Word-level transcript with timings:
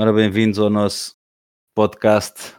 Ora, 0.00 0.12
bem-vindos 0.12 0.60
ao 0.60 0.70
nosso 0.70 1.16
podcast 1.74 2.54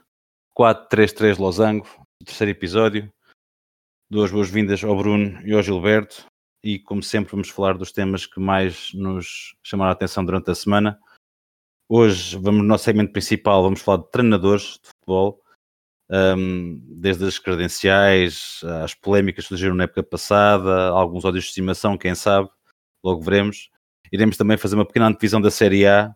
433 0.53 1.37
Losango, 1.37 1.87
terceiro 2.25 2.51
episódio. 2.51 3.09
Dou 4.11 4.25
as 4.25 4.31
boas-vindas 4.31 4.83
ao 4.83 4.93
Bruno 4.97 5.39
e 5.47 5.53
ao 5.53 5.63
Gilberto 5.63 6.25
e, 6.61 6.77
como 6.79 7.01
sempre, 7.01 7.31
vamos 7.31 7.47
falar 7.47 7.77
dos 7.77 7.93
temas 7.93 8.25
que 8.25 8.41
mais 8.41 8.91
nos 8.93 9.55
chamaram 9.63 9.91
a 9.91 9.93
atenção 9.93 10.25
durante 10.25 10.51
a 10.51 10.55
semana. 10.55 10.99
Hoje, 11.87 12.37
vamos 12.37 12.61
no 12.61 12.67
nosso 12.67 12.83
segmento 12.83 13.13
principal, 13.13 13.63
vamos 13.63 13.79
falar 13.79 13.99
de 13.99 14.11
treinadores 14.11 14.77
de 14.83 14.89
futebol, 14.89 15.41
um, 16.11 16.77
desde 16.89 17.25
as 17.25 17.39
credenciais, 17.39 18.59
às 18.83 18.93
polémicas 18.93 19.45
que 19.45 19.47
surgiram 19.47 19.75
na 19.75 19.85
época 19.85 20.03
passada, 20.03 20.89
alguns 20.89 21.23
ódios 21.23 21.45
de 21.45 21.51
estimação, 21.51 21.97
quem 21.97 22.13
sabe, 22.15 22.49
logo 23.01 23.21
veremos. 23.21 23.69
Iremos 24.11 24.35
também 24.35 24.57
fazer 24.57 24.75
uma 24.75 24.85
pequena 24.85 25.07
antevisão 25.07 25.39
da 25.39 25.49
Série 25.49 25.87
A, 25.87 26.13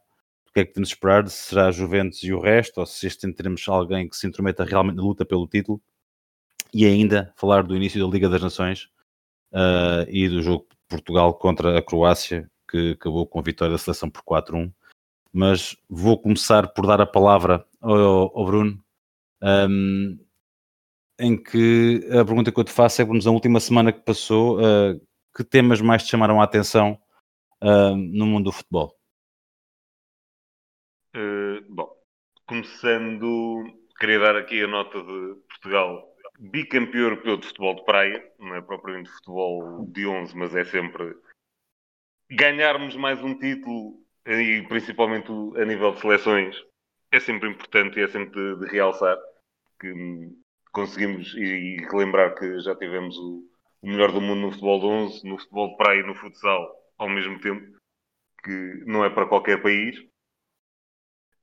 que 0.53 0.59
é 0.59 0.65
que 0.65 0.71
podemos 0.71 0.89
esperar, 0.89 1.27
se 1.27 1.49
será 1.49 1.67
a 1.67 1.71
Juventus 1.71 2.23
e 2.23 2.31
o 2.31 2.39
resto, 2.39 2.79
ou 2.79 2.85
se 2.85 3.07
este 3.07 3.25
ano 3.25 3.33
teremos 3.33 3.67
alguém 3.67 4.07
que 4.07 4.15
se 4.15 4.27
intrometa 4.27 4.63
realmente 4.63 4.97
na 4.97 5.03
luta 5.03 5.25
pelo 5.25 5.47
título, 5.47 5.81
e 6.73 6.85
ainda 6.85 7.33
falar 7.35 7.63
do 7.63 7.75
início 7.75 8.03
da 8.03 8.11
Liga 8.11 8.29
das 8.29 8.41
Nações 8.41 8.89
uh, 9.51 10.07
e 10.07 10.29
do 10.29 10.41
jogo 10.41 10.67
de 10.69 10.77
Portugal 10.87 11.33
contra 11.33 11.77
a 11.77 11.81
Croácia, 11.81 12.49
que 12.69 12.91
acabou 12.91 13.25
com 13.25 13.39
a 13.39 13.41
vitória 13.43 13.71
da 13.71 13.77
seleção 13.77 14.09
por 14.09 14.23
4-1. 14.23 14.71
Mas 15.31 15.75
vou 15.89 16.19
começar 16.19 16.67
por 16.69 16.85
dar 16.85 17.01
a 17.01 17.05
palavra 17.05 17.65
ao, 17.81 18.37
ao 18.37 18.45
Bruno, 18.45 18.83
um, 19.41 20.19
em 21.19 21.41
que 21.41 22.07
a 22.11 22.23
pergunta 22.25 22.51
que 22.51 22.59
eu 22.59 22.63
te 22.63 22.71
faço 22.71 23.01
é, 23.01 23.05
Bruno, 23.05 23.23
na 23.23 23.31
última 23.31 23.59
semana 23.59 23.91
que 23.91 24.01
passou, 24.01 24.59
uh, 24.59 24.99
que 25.35 25.43
temas 25.43 25.81
mais 25.81 26.03
te 26.03 26.09
chamaram 26.09 26.39
a 26.39 26.43
atenção 26.43 26.99
uh, 27.63 27.95
no 27.95 28.27
mundo 28.27 28.45
do 28.45 28.51
futebol? 28.51 28.95
Bom, 31.69 31.95
começando, 32.45 33.63
queria 33.99 34.19
dar 34.19 34.35
aqui 34.35 34.63
a 34.63 34.67
nota 34.67 34.99
de 35.01 35.35
Portugal 35.47 36.13
bicampeão 36.39 37.03
europeu 37.03 37.37
de 37.37 37.47
futebol 37.47 37.75
de 37.75 37.85
praia, 37.85 38.31
não 38.39 38.55
é 38.55 38.61
propriamente 38.61 39.09
futebol 39.09 39.85
de 39.85 40.05
11, 40.05 40.35
mas 40.35 40.55
é 40.55 40.65
sempre 40.65 41.15
ganharmos 42.29 42.95
mais 42.95 43.21
um 43.23 43.37
título 43.37 44.03
e 44.25 44.65
principalmente 44.67 45.29
a 45.57 45.65
nível 45.65 45.91
de 45.93 46.01
seleções 46.01 46.55
é 47.11 47.19
sempre 47.19 47.49
importante 47.49 47.99
e 47.99 48.03
é 48.03 48.07
sempre 48.07 48.31
de, 48.31 48.59
de 48.59 48.71
realçar 48.71 49.17
que 49.79 49.93
conseguimos 50.71 51.33
e, 51.35 51.43
e, 51.43 51.77
relembrar 51.91 52.35
que 52.35 52.59
já 52.59 52.75
tivemos 52.75 53.15
o, 53.17 53.47
o, 53.81 53.87
melhor 53.87 54.11
do 54.11 54.19
mundo 54.19 54.41
no 54.41 54.51
futebol 54.51 54.79
de 54.79 54.85
11, 54.85 55.27
no 55.27 55.37
futebol 55.37 55.69
de 55.69 55.77
praia 55.77 55.99
e 55.99 56.07
no 56.07 56.15
futsal 56.15 56.73
ao 56.97 57.09
mesmo 57.09 57.39
tempo, 57.39 57.77
que 58.43 58.83
não 58.87 59.05
é 59.05 59.09
para 59.09 59.27
qualquer 59.27 59.61
país. 59.61 59.95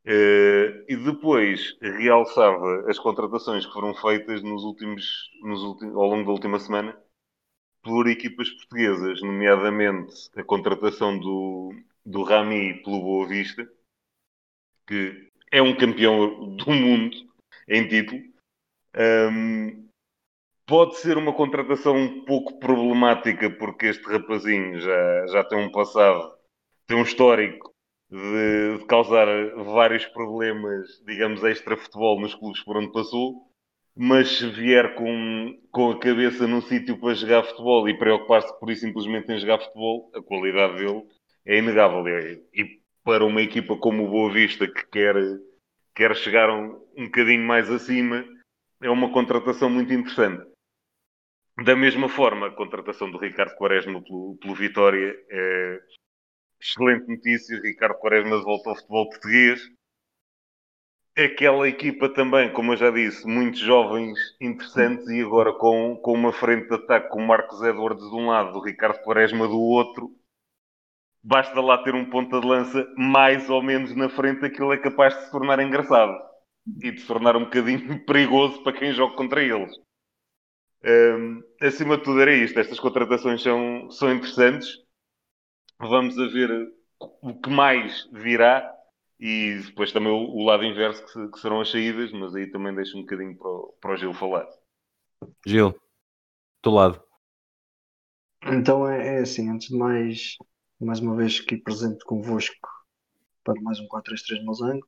Uh, 0.07 0.81
e 0.89 0.97
depois 0.97 1.77
realçava 1.83 2.89
as 2.89 2.99
contratações 2.99 3.67
que 3.67 3.73
foram 3.73 3.95
feitas 3.95 4.43
nos 4.43 4.65
últimos, 4.65 5.31
nos 5.43 5.63
últimos, 5.63 5.95
ao 5.95 6.07
longo 6.07 6.25
da 6.25 6.31
última 6.31 6.59
semana 6.59 6.99
por 7.83 8.09
equipas 8.09 8.49
portuguesas, 8.51 9.21
nomeadamente 9.23 10.31
a 10.37 10.43
contratação 10.43 11.19
do, 11.19 11.75
do 12.05 12.23
Rami 12.23 12.83
pelo 12.83 13.01
Boa 13.01 13.27
Vista, 13.27 13.71
que 14.87 15.29
é 15.51 15.61
um 15.61 15.77
campeão 15.77 16.57
do 16.57 16.71
mundo 16.71 17.17
em 17.69 17.87
título. 17.89 18.23
Um, 18.97 19.89
pode 20.67 20.97
ser 20.97 21.17
uma 21.17 21.33
contratação 21.33 21.97
um 21.97 22.25
pouco 22.25 22.59
problemática, 22.59 23.51
porque 23.51 23.87
este 23.87 24.05
rapazinho 24.05 24.81
já, 24.81 25.27
já 25.27 25.45
tem 25.45 25.59
um 25.59 25.71
passado, 25.71 26.37
tem 26.87 26.97
um 26.97 27.03
histórico 27.03 27.70
de, 28.11 28.79
de 28.79 28.85
causar 28.87 29.27
vários 29.65 30.05
problemas, 30.07 31.03
digamos, 31.07 31.45
extra-futebol 31.45 32.21
nos 32.21 32.35
clubes 32.35 32.63
por 32.65 32.77
onde 32.77 32.93
passou. 32.93 33.49
Mas 33.97 34.39
se 34.39 34.49
vier 34.49 34.95
com, 34.95 35.59
com 35.71 35.91
a 35.91 35.99
cabeça 35.99 36.47
num 36.47 36.63
sítio 36.63 36.99
para 36.99 37.15
jogar 37.15 37.43
futebol 37.45 37.89
e 37.89 37.99
preocupar-se 37.99 38.59
por 38.59 38.71
isso 38.71 38.83
simplesmente 38.83 39.31
em 39.31 39.39
jogar 39.39 39.59
futebol, 39.59 40.11
a 40.15 40.23
qualidade 40.23 40.77
dele 40.77 41.03
é 41.45 41.59
inegável. 41.59 42.07
E 42.55 42.81
para 43.05 43.25
uma 43.25 43.43
equipa 43.43 43.77
como 43.77 44.05
o 44.05 44.11
Boa 44.11 44.33
Vista, 44.33 44.67
que 44.67 44.87
quer, 44.87 45.15
quer 45.95 46.15
chegar 46.17 46.51
um, 46.51 46.81
um 46.97 47.05
bocadinho 47.07 47.45
mais 47.47 47.71
acima, 47.71 48.25
é 48.81 48.89
uma 48.89 49.13
contratação 49.13 49.69
muito 49.69 49.93
interessante. 49.93 50.49
Da 51.65 51.77
mesma 51.77 52.09
forma, 52.09 52.47
a 52.47 52.55
contratação 52.55 53.11
do 53.11 53.19
Ricardo 53.19 53.57
Quaresma 53.57 54.03
pelo, 54.03 54.39
pelo 54.41 54.55
Vitória 54.55 55.15
é 55.31 55.81
excelente 56.61 57.09
notícia. 57.09 57.61
Ricardo 57.61 57.99
Quaresma 57.99 58.43
volta 58.43 58.71
ao 58.71 58.77
futebol 58.77 59.09
português. 59.09 59.61
Aquela 61.17 61.69
equipa 61.69 62.09
também, 62.09 62.53
como 62.53 62.73
eu 62.73 62.77
já 62.77 62.91
disse, 62.91 63.27
muitos 63.27 63.61
jovens 63.61 64.19
interessantes 64.41 65.09
e 65.09 65.21
agora 65.21 65.53
com, 65.53 65.97
com 65.97 66.13
uma 66.13 66.33
frente 66.33 66.69
de 66.69 66.75
ataque 66.75 67.09
com 67.09 67.21
Marcos 67.21 67.61
Edwards 67.63 68.09
de 68.09 68.15
um 68.15 68.29
lado, 68.29 68.57
o 68.57 68.63
Ricardo 68.63 69.03
Quaresma 69.03 69.47
do 69.49 69.59
outro, 69.59 70.11
basta 71.23 71.61
lá 71.61 71.83
ter 71.83 71.95
um 71.95 72.09
ponta 72.09 72.41
de 72.41 72.47
lança 72.47 72.87
mais 72.97 73.51
ou 73.51 73.63
menos 73.63 73.95
na 73.95 74.09
frente, 74.09 74.45
aquilo 74.45 74.73
é 74.73 74.79
capaz 74.79 75.15
de 75.17 75.25
se 75.25 75.31
tornar 75.31 75.59
engraçado 75.61 76.17
e 76.83 76.93
de 76.93 77.01
se 77.01 77.07
tornar 77.07 77.37
um 77.37 77.45
bocadinho 77.45 78.05
perigoso 78.07 78.63
para 78.63 78.79
quem 78.79 78.93
joga 78.93 79.17
contra 79.17 79.43
eles. 79.43 79.77
Um, 80.83 81.43
acima 81.61 81.99
de 81.99 82.05
tudo 82.05 82.21
era 82.21 82.35
isto. 82.35 82.59
Estas 82.59 82.81
contratações 82.81 83.43
são, 83.43 83.91
são 83.91 84.13
interessantes. 84.13 84.69
Vamos 85.81 86.19
a 86.19 86.27
ver 86.27 86.73
o 87.23 87.35
que 87.41 87.49
mais 87.49 88.07
virá 88.13 88.71
e 89.19 89.61
depois 89.67 89.93
também 89.93 90.13
o, 90.13 90.45
lado 90.45 90.63
inverso 90.63 91.05
que, 91.07 91.29
que, 91.29 91.41
serão 91.41 91.61
as 91.61 91.71
saídas, 91.71 92.13
mas 92.13 92.35
aí 92.35 92.51
também 92.51 92.75
deixo 92.75 92.99
um 92.99 93.01
bocadinho 93.01 93.37
para 93.37 93.49
o, 93.49 93.75
para 93.81 93.95
o 93.95 93.97
Gil 93.97 94.13
falar. 94.13 94.47
Gil, 95.47 95.75
do 96.63 96.71
lado. 96.71 97.03
Então 98.45 98.87
é, 98.87 99.17
é, 99.17 99.21
assim, 99.21 99.51
antes 99.51 99.69
de 99.69 99.77
mais, 99.77 100.37
mais 100.79 101.01
uma 101.01 101.17
vez 101.17 101.41
aqui 101.43 101.57
presente 101.57 102.05
convosco 102.05 102.55
para 103.43 103.61
mais 103.63 103.81
um 103.81 103.89
433 103.89 104.45
Mosango. 104.45 104.87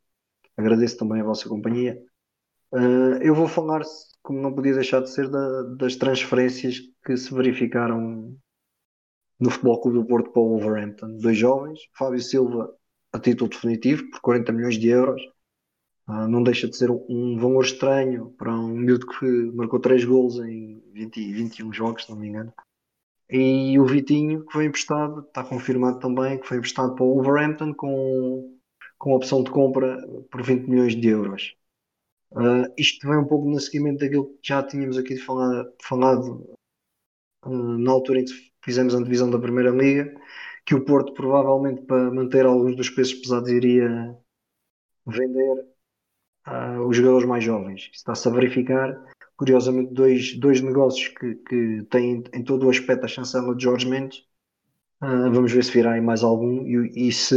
Agradeço 0.59 0.99
também 0.99 1.23
a 1.23 1.25
vossa 1.25 1.49
companhia. 1.49 1.99
Uh, 2.71 3.17
eu 3.23 3.35
vou 3.35 3.49
falar, 3.49 3.83
como 4.23 4.41
não 4.41 4.55
podia 4.55 4.75
deixar 4.75 5.01
de 5.01 5.11
ser, 5.11 5.29
da, 5.31 5.63
das 5.79 5.97
transferências 5.97 6.81
que 7.05 7.17
se 7.17 7.35
verificaram 7.35 8.37
no 9.43 9.51
Futebol 9.51 9.81
Clube 9.81 9.99
do 9.99 10.05
Porto 10.05 10.31
para 10.31 10.41
o 10.41 10.49
Wolverhampton. 10.51 11.17
Dois 11.17 11.37
jovens, 11.37 11.81
Fábio 11.99 12.21
Silva 12.21 12.73
a 13.13 13.19
título 13.19 13.51
definitivo, 13.51 14.09
por 14.11 14.21
40 14.21 14.53
milhões 14.53 14.79
de 14.79 14.89
euros. 14.89 15.21
Uh, 16.09 16.29
não 16.29 16.43
deixa 16.43 16.69
de 16.69 16.77
ser 16.77 16.91
um, 16.91 17.37
valor 17.39 17.65
estranho 17.65 18.31
para 18.39 18.53
um 18.53 18.69
miúdo 18.69 19.07
que 19.07 19.27
marcou 19.53 19.81
3 19.81 20.05
gols 20.05 20.37
em 20.39 20.81
20, 20.93 21.33
21 21.33 21.73
jogos, 21.73 22.05
se 22.05 22.11
não 22.11 22.19
me 22.19 22.29
engano. 22.29 22.53
E 23.29 23.79
o 23.79 23.85
Vitinho, 23.85 24.45
que 24.47 24.53
foi 24.53 24.67
emprestado, 24.67 25.21
está 25.21 25.43
confirmado 25.43 25.99
também, 25.99 26.39
que 26.39 26.47
foi 26.47 26.59
emprestado 26.59 26.95
para 26.95 27.05
o 27.05 27.15
Wolverhampton 27.15 27.75
com, 27.75 28.57
com 28.99 29.13
opção 29.13 29.43
de 29.43 29.51
compra 29.51 29.99
por 30.31 30.43
20 30.43 30.69
milhões 30.69 30.95
de 30.95 31.09
euros. 31.09 31.57
Uh, 32.31 32.73
isto 32.79 33.07
vem 33.09 33.19
um 33.19 33.27
pouco 33.27 33.49
no 33.49 33.61
seguimento 33.61 33.99
daquilo 33.99 34.27
que 34.27 34.49
já 34.49 34.63
tínhamos 34.63 34.97
aqui 34.97 35.17
falado, 35.17 35.73
falado 35.83 36.55
na 37.45 37.91
altura 37.91 38.21
em 38.21 38.25
que 38.25 38.33
fizemos 38.65 38.95
a 38.95 39.03
divisão 39.03 39.31
da 39.31 39.39
Primeira 39.39 39.71
Liga, 39.71 40.13
que 40.65 40.75
o 40.75 40.85
Porto 40.85 41.13
provavelmente 41.15 41.83
para 41.83 42.11
manter 42.11 42.47
alguns 42.47 42.77
dos 42.77 42.89
pesos 42.91 43.15
pesados 43.15 43.51
iria 43.51 44.17
vender 45.07 45.67
uh, 46.47 46.87
os 46.87 46.97
jogadores 46.97 47.27
mais 47.27 47.43
jovens. 47.43 47.91
Está-se 47.93 48.29
a 48.29 48.33
verificar, 48.33 48.97
curiosamente, 49.37 49.93
dois, 49.93 50.39
dois 50.39 50.61
negócios 50.61 51.09
que, 51.09 51.35
que 51.35 51.83
têm 51.91 52.23
em 52.33 52.45
todo 52.45 52.67
o 52.67 52.71
aspecto 52.71 53.05
a 53.05 53.09
chancela 53.09 53.55
de 53.55 53.65
Jorge 53.65 53.89
Mendes. 53.89 54.25
vamos 55.01 55.53
ver 55.53 55.65
se 55.65 55.73
virá 55.73 55.93
aí 55.93 56.01
mais 56.01 56.23
algum 56.23 56.65
e, 56.67 57.09
e 57.09 57.13
se 57.13 57.37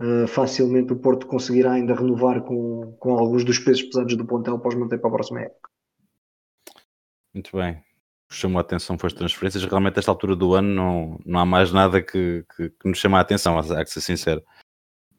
Uh, 0.00 0.26
facilmente 0.26 0.94
o 0.94 0.98
Porto 0.98 1.26
conseguirá 1.26 1.72
ainda 1.72 1.94
renovar 1.94 2.42
com, 2.42 2.96
com 2.98 3.18
alguns 3.18 3.44
dos 3.44 3.58
pesos 3.58 3.82
pesados 3.82 4.16
do 4.16 4.24
pontel 4.24 4.58
para 4.58 4.70
os 4.70 4.74
manter 4.74 4.98
para 4.98 5.10
a 5.10 5.12
próxima 5.12 5.42
época. 5.42 5.68
Muito 7.34 7.54
bem. 7.54 7.84
Chamou 8.32 8.58
a 8.58 8.60
atenção 8.60 8.96
foi 8.96 9.08
as 9.08 9.12
transferências. 9.12 9.64
Realmente, 9.64 9.96
a 9.96 10.00
esta 10.00 10.10
altura 10.10 10.36
do 10.36 10.54
ano, 10.54 10.68
não, 10.68 11.20
não 11.26 11.40
há 11.40 11.44
mais 11.44 11.72
nada 11.72 12.00
que, 12.00 12.44
que, 12.56 12.70
que 12.70 12.88
nos 12.88 12.98
chama 12.98 13.18
a 13.18 13.22
atenção, 13.22 13.58
há 13.58 13.84
que 13.84 13.90
ser 13.90 14.00
sincero. 14.00 14.42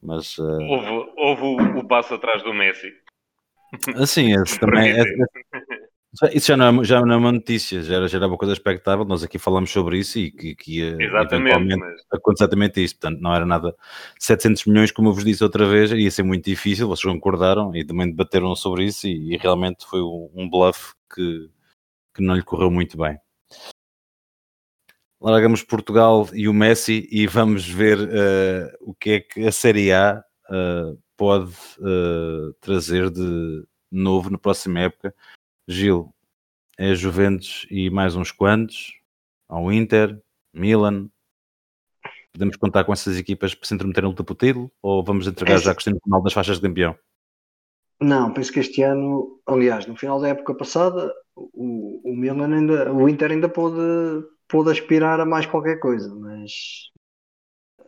Mas, 0.02 0.38
uh... 0.38 0.42
houve, 0.42 1.12
houve 1.16 1.42
o, 1.42 1.78
o, 1.78 1.86
passo 1.86 2.14
atrás 2.14 2.42
do 2.42 2.52
Messi. 2.52 2.92
Assim, 3.96 4.32
esse 4.40 4.58
também. 4.58 4.92
É, 4.92 5.04
isso 6.34 6.48
já 6.48 6.56
não, 6.56 6.82
é, 6.82 6.84
já 6.84 7.00
não 7.00 7.14
é 7.14 7.16
uma 7.16 7.32
notícia, 7.32 7.82
já 7.82 7.96
era, 7.96 8.08
já 8.08 8.18
era 8.18 8.26
uma 8.26 8.36
coisa 8.36 8.52
expectável. 8.52 9.04
Nós 9.04 9.22
aqui 9.22 9.38
falamos 9.38 9.70
sobre 9.70 9.98
isso 9.98 10.18
e 10.18 10.30
que, 10.30 10.54
que 10.54 10.78
ia 10.78 10.96
exatamente, 11.00 11.76
mas... 11.76 12.00
acontecer 12.12 12.44
exatamente 12.44 12.84
isso. 12.84 12.98
Portanto, 12.98 13.20
não 13.20 13.34
era 13.34 13.46
nada. 13.46 13.74
700 14.18 14.66
milhões, 14.66 14.90
como 14.90 15.08
eu 15.08 15.14
vos 15.14 15.24
disse 15.24 15.42
outra 15.42 15.66
vez, 15.66 15.90
ia 15.90 16.10
ser 16.10 16.22
muito 16.22 16.44
difícil. 16.44 16.86
Vocês 16.88 17.10
concordaram 17.10 17.74
e 17.74 17.84
também 17.84 18.08
debateram 18.08 18.54
sobre 18.54 18.84
isso. 18.84 19.06
E, 19.06 19.34
e 19.34 19.36
realmente 19.38 19.86
foi 19.86 20.02
um 20.02 20.50
bluff 20.50 20.92
que, 21.14 21.48
que 22.14 22.22
não 22.22 22.34
lhe 22.34 22.42
correu 22.42 22.70
muito 22.70 22.96
bem. 22.96 23.18
Largamos 25.20 25.62
Portugal 25.62 26.28
e 26.32 26.48
o 26.48 26.54
Messi 26.54 27.08
e 27.10 27.26
vamos 27.26 27.68
ver 27.68 27.98
uh, 27.98 28.76
o 28.80 28.92
que 28.92 29.10
é 29.10 29.20
que 29.20 29.46
a 29.46 29.52
Série 29.52 29.92
A 29.92 30.22
uh, 30.50 31.00
pode 31.16 31.54
uh, 31.78 32.52
trazer 32.60 33.08
de 33.08 33.64
novo 33.90 34.30
na 34.30 34.38
próxima 34.38 34.80
época. 34.80 35.14
Gil, 35.68 36.12
é 36.76 36.94
Juventus 36.94 37.66
e 37.70 37.88
mais 37.88 38.16
uns 38.16 38.32
quantos, 38.32 38.98
ao 39.48 39.72
Inter, 39.72 40.20
Milan. 40.52 41.08
Podemos 42.32 42.56
contar 42.56 42.82
com 42.82 42.92
essas 42.92 43.16
equipas 43.16 43.54
para 43.54 43.68
se 43.68 43.74
intrometerem 43.74 44.08
no 44.08 44.10
luta 44.10 44.24
pelo 44.24 44.36
título 44.36 44.72
ou 44.82 45.04
vamos 45.04 45.28
entregar 45.28 45.54
Esse... 45.54 45.66
já 45.66 45.74
Cristiano 45.74 46.00
Ronaldo 46.04 46.24
nas 46.24 46.32
faixas 46.32 46.56
de 46.56 46.62
campeão? 46.62 46.98
Não, 48.10 48.32
penso 48.32 48.52
que 48.52 48.60
este 48.60 48.82
ano, 48.82 49.40
aliás, 49.46 49.86
no 49.86 49.96
final 49.96 50.20
da 50.20 50.28
época 50.28 50.54
passada, 50.56 51.12
o, 51.36 52.10
o 52.10 52.16
Milan 52.16 52.52
ainda, 52.54 52.92
o 52.92 53.08
Inter 53.08 53.30
ainda 53.30 53.48
pôde, 53.48 53.80
pôde 54.48 54.70
aspirar 54.72 55.20
a 55.20 55.26
mais 55.26 55.46
qualquer 55.46 55.78
coisa, 55.78 56.12
mas 56.14 56.50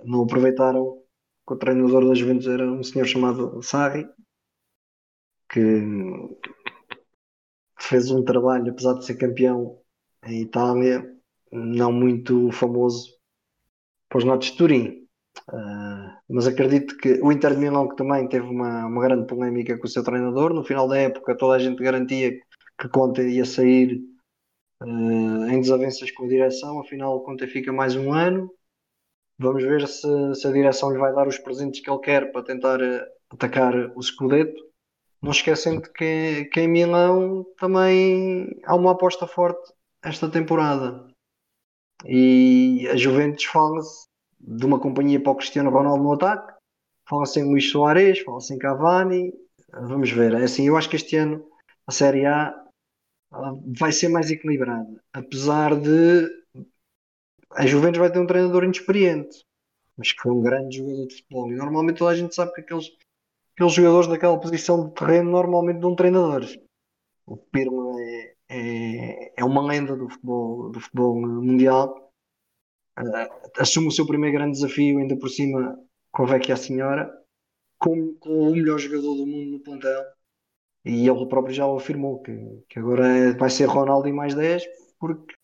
não 0.05 0.23
aproveitaram 0.23 1.03
que 1.47 1.55
o 1.55 1.57
treinador 1.59 2.07
da 2.07 2.15
Juventus 2.15 2.47
era 2.47 2.65
um 2.71 2.83
senhor 2.85 3.07
chamado 3.07 3.61
Sarri, 3.63 4.07
que 5.49 5.61
fez 7.79 8.11
um 8.11 8.25
trabalho, 8.25 8.71
apesar 8.71 8.95
de 8.95 9.05
ser 9.07 9.17
campeão 9.17 9.79
em 10.27 10.43
Itália, 10.43 11.05
não 11.53 11.93
muito 11.93 12.51
famoso 12.53 13.13
para 14.09 14.19
os 14.19 14.25
notos 14.25 14.51
de 14.53 14.57
Turim. 14.57 15.04
Uh, 15.53 16.09
mas 16.29 16.47
acredito 16.47 16.97
que 16.97 17.21
o 17.23 17.31
Inter 17.31 17.53
de 17.53 17.59
Milão 17.59 17.87
que 17.89 17.97
também 17.97 18.27
teve 18.29 18.47
uma, 18.47 18.87
uma 18.87 19.03
grande 19.03 19.27
polémica 19.27 19.77
com 19.77 19.85
o 19.85 19.89
seu 19.89 20.03
treinador. 20.03 20.55
No 20.55 20.65
final 20.65 20.89
da 20.89 20.97
época 20.97 21.37
toda 21.37 21.57
a 21.57 21.59
gente 21.59 21.83
garantia 21.83 22.33
que 22.79 22.89
Conte 22.89 23.21
ia 23.23 23.45
sair 23.45 24.03
uh, 24.83 25.47
em 25.51 25.61
desavenças 25.61 26.11
com 26.13 26.25
a 26.25 26.29
direção, 26.29 26.81
afinal 26.81 27.23
Conte 27.23 27.47
fica 27.47 27.73
mais 27.73 27.95
um 27.95 28.13
ano. 28.13 28.51
Vamos 29.39 29.65
ver 29.65 29.87
se, 29.87 30.35
se, 30.35 30.47
a 30.47 30.53
direção 30.53 30.93
lhe 30.93 30.99
vai 30.99 31.13
dar 31.13 31.27
os 31.27 31.39
presentes 31.39 31.81
que 31.81 31.91
ele 31.91 32.01
quer 32.01 32.33
para 32.33 32.45
tentar 32.45 32.81
uh, 32.81 33.05
atacar 33.31 33.75
o 33.97 34.03
Scudetto. 34.03 34.63
Não 35.21 35.31
esquecendo 35.31 35.83
que, 35.93 36.47
que 36.47 36.61
em 36.61 36.69
Milão 36.69 37.45
também 37.59 38.61
há 38.65 38.75
uma 38.75 38.93
aposta 38.93 39.27
forte 39.27 39.73
esta 40.03 40.31
temporada. 40.31 41.07
E 42.07 42.87
a 42.91 42.97
Juventus 42.97 43.45
fala-se 43.45 44.07
de 44.47 44.67
uma 44.67 44.79
companhia 44.79 45.21
para 45.21 45.33
o 45.33 45.37
Cristiano 45.37 45.71
Ronaldo 45.71 46.03
no 46.03 46.13
ataque, 46.13 46.53
fala-se 47.09 47.41
em 47.41 47.45
Luís 47.45 47.71
Soares, 47.71 48.21
fala-se 48.21 48.55
em 48.55 48.59
Cavani. 48.59 49.33
Vamos 49.73 50.11
ver. 50.11 50.35
É 50.35 50.45
assim, 50.45 50.69
eu 50.69 50.77
acho 50.77 50.89
que 50.89 50.97
este 50.97 51.17
ano 51.17 51.45
a 51.87 51.93
Série 51.93 52.27
A 52.27 52.55
vai 53.79 53.93
ser 53.93 54.09
mais 54.09 54.31
equilibrada. 54.31 55.03
Apesar 55.13 55.75
de 55.75 56.29
a 57.53 57.67
Juventus 57.67 57.99
vai 57.99 58.11
ter 58.11 58.19
um 58.19 58.27
treinador 58.27 58.65
inexperiente, 58.65 59.45
mas 59.97 60.13
que 60.13 60.21
foi 60.21 60.33
um 60.33 60.43
grande 60.43 60.79
jogador 60.79 61.07
de 61.07 61.15
futebol. 61.15 61.53
E 61.53 61.57
normalmente 61.57 61.99
toda 61.99 62.11
a 62.11 62.17
gente 62.17 62.35
sabe 62.35 62.53
que 62.53 62.61
aqueles, 62.61 62.91
aqueles 63.55 63.73
jogadores 63.73 64.09
daquela 64.09 64.41
posição 64.41 64.89
de 64.89 64.95
terreno 64.95 65.31
normalmente 65.31 65.81
dão 65.81 65.95
treinadores. 65.95 66.59
O 67.27 67.37
Pirlo 67.37 67.99
é, 67.99 68.35
é, 68.49 69.33
é 69.37 69.45
uma 69.45 69.63
lenda 69.63 69.97
do 69.97 70.09
futebol, 70.09 70.71
do 70.71 70.81
futebol 70.81 71.21
mundial. 71.21 72.04
Uh, 72.99 73.51
assume 73.59 73.89
o 73.89 73.91
seu 73.91 74.07
primeiro 74.07 74.37
grande 74.37 74.53
desafio, 74.53 74.99
ainda 74.99 75.17
por 75.17 75.29
cima 75.29 75.79
com 76.13 76.23
a 76.23 76.27
Vecchia 76.27 76.57
Senhora, 76.57 77.13
com, 77.79 78.15
com 78.15 78.51
o 78.51 78.53
melhor 78.53 78.79
jogador 78.79 79.15
do 79.17 79.27
mundo 79.27 79.51
no 79.53 79.61
plantel 79.61 80.05
e 80.85 81.09
ele 81.09 81.27
próprio 81.27 81.55
já 81.55 81.67
o 81.67 81.77
afirmou 81.77 82.23
que, 82.23 82.63
que 82.69 82.79
agora 82.79 83.07
é, 83.07 83.33
vai 83.33 83.49
ser 83.49 83.65
Ronaldo 83.65 84.07
e 84.07 84.13
mais 84.13 84.35
10, 84.35 84.65
porque 84.99 85.35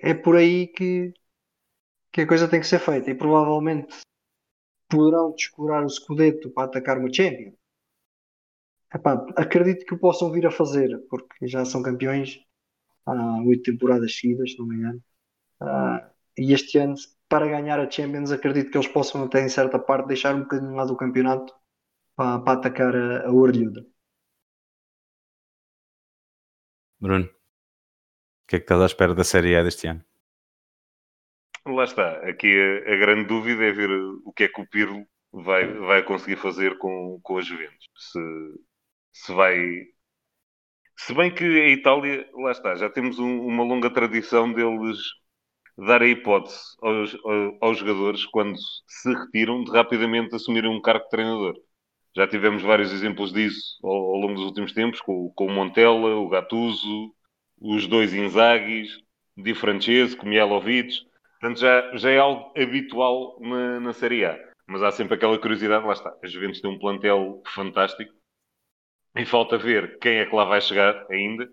é 0.00 0.14
por 0.14 0.36
aí 0.36 0.68
que, 0.68 1.12
que 2.12 2.22
a 2.22 2.26
coisa 2.26 2.48
tem 2.48 2.60
que 2.60 2.66
ser 2.66 2.78
feita. 2.78 3.10
E 3.10 3.14
provavelmente 3.14 3.94
poderão 4.88 5.32
descurar 5.32 5.84
o 5.84 5.88
Scudetto 5.90 6.50
para 6.50 6.64
atacar 6.64 6.98
uma 6.98 7.12
Champions. 7.12 7.54
Epá, 8.94 9.26
acredito 9.36 9.84
que 9.84 9.94
o 9.94 9.98
possam 9.98 10.30
vir 10.32 10.46
a 10.46 10.50
fazer, 10.50 10.98
porque 11.10 11.46
já 11.46 11.64
são 11.64 11.82
campeões 11.82 12.40
há 13.04 13.42
oito 13.42 13.64
temporadas 13.64 14.16
seguidas, 14.16 14.52
se 14.52 14.58
não 14.58 14.66
me 14.66 14.76
engano. 14.76 15.02
Uh, 15.60 16.15
e 16.36 16.52
este 16.52 16.78
ano, 16.78 16.94
para 17.28 17.46
ganhar 17.46 17.80
a 17.80 17.90
Champions, 17.90 18.30
acredito 18.30 18.70
que 18.70 18.78
eles 18.78 18.88
possam 18.88 19.24
até 19.24 19.40
em 19.40 19.48
certa 19.48 19.78
parte 19.78 20.08
deixar 20.08 20.34
um 20.34 20.42
bocadinho 20.42 20.74
lá 20.74 20.84
do 20.84 20.96
campeonato 20.96 21.54
para, 22.14 22.40
para 22.40 22.58
atacar 22.58 22.94
a, 22.94 23.26
a 23.26 23.32
Orlhuda. 23.32 23.86
Bruno, 27.00 27.24
o 27.26 28.46
que 28.48 28.56
é 28.56 28.58
que 28.58 28.64
estás 28.64 28.80
à 28.80 28.86
espera 28.86 29.14
da 29.14 29.24
Série 29.24 29.56
A 29.56 29.62
deste 29.62 29.86
ano? 29.86 30.04
Lá 31.66 31.84
está. 31.84 32.18
Aqui 32.28 32.46
a, 32.48 32.92
a, 32.92 32.96
grande 32.96 33.26
dúvida 33.26 33.64
é 33.64 33.72
ver 33.72 33.90
o 33.90 34.32
que 34.32 34.44
é 34.44 34.48
que 34.48 34.60
o 34.60 34.68
Pirlo 34.68 35.06
vai, 35.32 35.66
vai 35.66 36.02
conseguir 36.04 36.36
fazer 36.36 36.78
com, 36.78 37.20
com 37.22 37.38
as 37.38 37.46
Juventus. 37.46 37.88
Se, 37.96 38.20
se 39.12 39.32
vai. 39.32 39.56
Se 40.96 41.12
bem 41.12 41.34
que 41.34 41.44
a 41.44 41.68
Itália, 41.68 42.28
lá 42.34 42.52
está, 42.52 42.74
já 42.76 42.88
temos 42.88 43.18
um, 43.18 43.40
uma 43.40 43.64
longa 43.64 43.90
tradição 43.90 44.52
deles 44.52 44.98
dar 45.78 46.02
a 46.02 46.06
hipótese 46.06 46.58
aos, 46.80 47.16
aos, 47.60 47.78
jogadores, 47.78 48.24
quando 48.26 48.56
se 48.86 49.12
retiram, 49.12 49.62
de 49.62 49.70
rapidamente 49.70 50.34
assumirem 50.34 50.70
um 50.70 50.80
cargo 50.80 51.04
de 51.04 51.10
treinador. 51.10 51.54
Já 52.14 52.26
tivemos 52.26 52.62
vários 52.62 52.92
exemplos 52.92 53.32
disso 53.32 53.78
ao, 53.82 53.92
ao 53.92 54.16
longo 54.16 54.34
dos 54.34 54.44
últimos 54.44 54.72
tempos, 54.72 55.00
com, 55.00 55.30
com 55.34 55.46
o 55.46 55.52
Montella, 55.52 56.16
o 56.16 56.28
Gattuso, 56.28 57.14
os 57.60 57.86
dois 57.86 58.14
Inzagis, 58.14 58.90
Di 59.36 59.54
Francesco, 59.54 60.26
Mielovic. 60.26 60.94
Portanto, 61.38 61.60
já, 61.60 61.96
já 61.96 62.10
é 62.10 62.18
algo 62.18 62.52
habitual 62.56 63.38
na, 63.40 63.80
na 63.80 63.92
Série 63.92 64.24
A. 64.24 64.38
Mas 64.66 64.82
há 64.82 64.90
sempre 64.90 65.14
aquela 65.14 65.38
curiosidade, 65.38 65.86
lá 65.86 65.92
está. 65.92 66.16
A 66.22 66.26
Juventus 66.26 66.60
tem 66.60 66.70
um 66.70 66.78
plantel 66.78 67.42
fantástico 67.54 68.12
e 69.14 69.24
falta 69.24 69.56
ver 69.56 69.98
quem 69.98 70.16
é 70.18 70.26
que 70.26 70.34
lá 70.34 70.44
vai 70.44 70.60
chegar 70.60 71.06
ainda. 71.10 71.48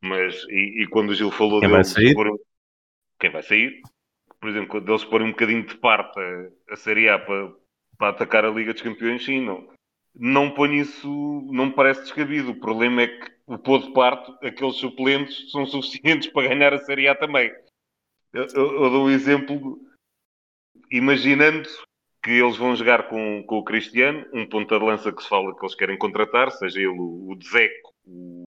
Mas, 0.00 0.34
e, 0.48 0.82
e 0.82 0.86
quando 0.88 1.10
o 1.10 1.14
Gil 1.14 1.30
falou 1.30 1.60
quem 1.60 1.68
deles, 1.68 1.92
vai 1.92 2.02
sair? 2.04 2.14
Por, 2.14 2.28
quem 3.22 3.30
vai 3.30 3.42
sair? 3.42 3.80
Por 4.40 4.50
exemplo, 4.50 4.68
quando 4.68 4.88
eles 4.90 5.04
porem 5.04 5.28
um 5.28 5.30
bocadinho 5.30 5.64
de 5.64 5.76
parte 5.76 6.18
a, 6.68 6.76
Série 6.76 7.08
A 7.08 7.18
para, 7.18 7.54
para 7.96 8.08
atacar 8.08 8.44
a 8.44 8.50
Liga 8.50 8.72
dos 8.72 8.82
Campeões, 8.82 9.24
sim, 9.24 9.40
não 9.40 9.70
não 10.14 10.50
ponho 10.50 10.74
isso, 10.74 11.08
não 11.50 11.66
me 11.66 11.72
parece 11.72 12.02
descabido. 12.02 12.50
O 12.50 12.60
problema 12.60 13.00
é 13.00 13.06
que 13.06 13.32
o 13.46 13.56
pôr 13.56 13.80
de 13.80 13.92
parto, 13.94 14.36
aqueles 14.46 14.76
suplentes 14.76 15.50
são 15.50 15.64
suficientes 15.66 16.28
para 16.28 16.48
ganhar 16.48 16.74
a 16.74 16.78
Série 16.78 17.08
A 17.08 17.14
também. 17.14 17.50
Eu, 18.32 18.46
eu, 18.54 18.82
eu 18.84 18.90
dou 18.90 19.06
um 19.06 19.10
exemplo, 19.10 19.80
imaginando 20.90 21.66
que 22.22 22.30
eles 22.30 22.58
vão 22.58 22.76
jogar 22.76 23.08
com, 23.08 23.42
com 23.44 23.56
o 23.56 23.64
Cristiano, 23.64 24.26
um 24.34 24.46
ponta 24.46 24.78
de 24.78 24.84
lança 24.84 25.12
que 25.12 25.22
se 25.22 25.28
fala 25.28 25.56
que 25.56 25.64
eles 25.64 25.74
querem 25.74 25.96
contratar, 25.96 26.50
seja 26.50 26.78
ele 26.78 26.88
o, 26.88 27.32
o, 27.32 28.44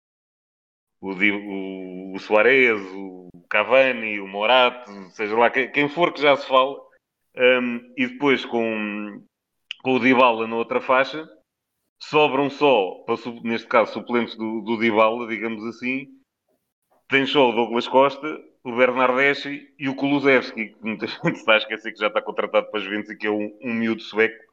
o, 1.01 1.09
o, 1.09 2.13
o 2.13 2.19
Soares, 2.19 2.79
o 2.93 3.14
Cavani, 3.49 4.19
o 4.19 4.27
Morato, 4.27 4.91
seja 5.11 5.35
lá 5.35 5.49
quem, 5.49 5.89
for 5.89 6.13
que 6.13 6.21
já 6.21 6.35
se 6.35 6.47
fala, 6.47 6.79
um, 7.37 7.93
e 7.97 8.07
depois 8.07 8.45
com, 8.45 9.23
com 9.83 9.95
o 9.95 9.99
Dybala 9.99 10.47
na 10.47 10.55
outra 10.55 10.81
faixa, 10.81 11.27
sobram 12.01 12.49
só, 12.49 13.05
neste 13.43 13.67
caso, 13.67 13.93
suplentes 13.93 14.35
do, 14.35 14.61
do 14.61 14.77
Dybala, 14.77 15.27
digamos 15.27 15.63
assim, 15.65 16.07
tem 17.07 17.25
só 17.25 17.49
o 17.49 17.53
Douglas 17.53 17.87
Costa, 17.87 18.41
o 18.63 18.75
Bernardeschi 18.75 19.73
e 19.77 19.87
o 19.87 19.95
Kulusevski, 19.95 20.69
que 20.69 20.83
muita 20.83 21.05
gente 21.23 21.35
está 21.35 21.53
a 21.53 21.57
esquecer 21.57 21.91
que 21.91 21.99
já 21.99 22.07
está 22.07 22.21
contratado 22.21 22.69
para 22.69 22.79
as 22.79 22.85
Juventus 22.85 23.11
e 23.11 23.17
que 23.17 23.27
é 23.27 23.31
um, 23.31 23.57
um 23.61 23.73
miúdo 23.73 24.01
sueco 24.01 24.43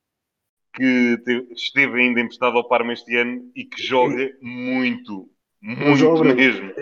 que 0.75 1.19
esteve 1.51 2.01
ainda 2.01 2.21
emprestado 2.21 2.57
ao 2.57 2.67
Parma 2.67 2.93
este 2.93 3.17
ano 3.17 3.51
e 3.55 3.65
que 3.65 3.83
joga 3.83 4.33
muito, 4.41 5.31
muito 5.61 6.25
mesmo. 6.25 6.73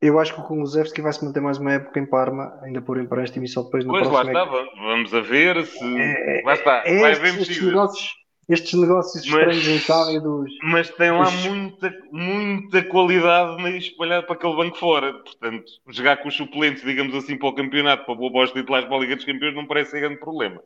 Eu 0.00 0.18
acho 0.18 0.34
que 0.34 0.40
o 0.40 0.44
Kulusevski 0.44 1.00
vai 1.00 1.12
se 1.12 1.24
manter 1.24 1.40
mais 1.40 1.58
uma 1.58 1.72
época 1.72 1.98
em 1.98 2.06
Parma, 2.06 2.58
ainda 2.62 2.82
por 2.82 2.98
empréstimo 2.98 3.44
e 3.44 3.48
só 3.48 3.62
depois 3.62 3.84
no 3.84 3.92
pois 3.92 4.06
próximo... 4.06 4.32
Pois 4.32 4.48
lá 4.48 4.60
está, 4.62 4.82
vamos 4.82 5.14
a 5.14 5.20
ver 5.20 5.64
se... 5.64 5.98
É, 5.98 6.42
lá 6.44 6.54
está, 6.54 6.82
é 6.84 7.00
vai 7.00 7.12
haver 7.12 7.32
mexidas 7.32 8.14
estes 8.48 8.78
negócios 8.78 9.24
estranhos 9.24 9.66
em 9.66 9.76
Itália 9.76 10.20
dos. 10.20 10.50
Mas 10.62 10.88
tem 10.90 11.10
lá 11.10 11.24
dos... 11.24 11.46
muita, 11.46 11.94
muita 12.12 12.82
qualidade 12.84 13.76
espalhada 13.76 14.24
para 14.24 14.36
aquele 14.36 14.56
banco 14.56 14.78
fora. 14.78 15.12
Portanto, 15.14 15.64
jogar 15.88 16.18
com 16.18 16.28
os 16.28 16.36
suplentes, 16.36 16.84
digamos 16.84 17.14
assim, 17.14 17.36
para 17.36 17.48
o 17.48 17.54
campeonato, 17.54 18.04
para 18.04 18.14
o 18.14 18.30
boas 18.30 18.52
titulares 18.52 18.86
para 18.86 18.96
a 18.96 19.00
Liga 19.00 19.16
dos 19.16 19.24
Campeões, 19.24 19.54
não 19.54 19.66
parece 19.66 19.90
ser 19.90 20.00
grande 20.00 20.20
problema. 20.20 20.62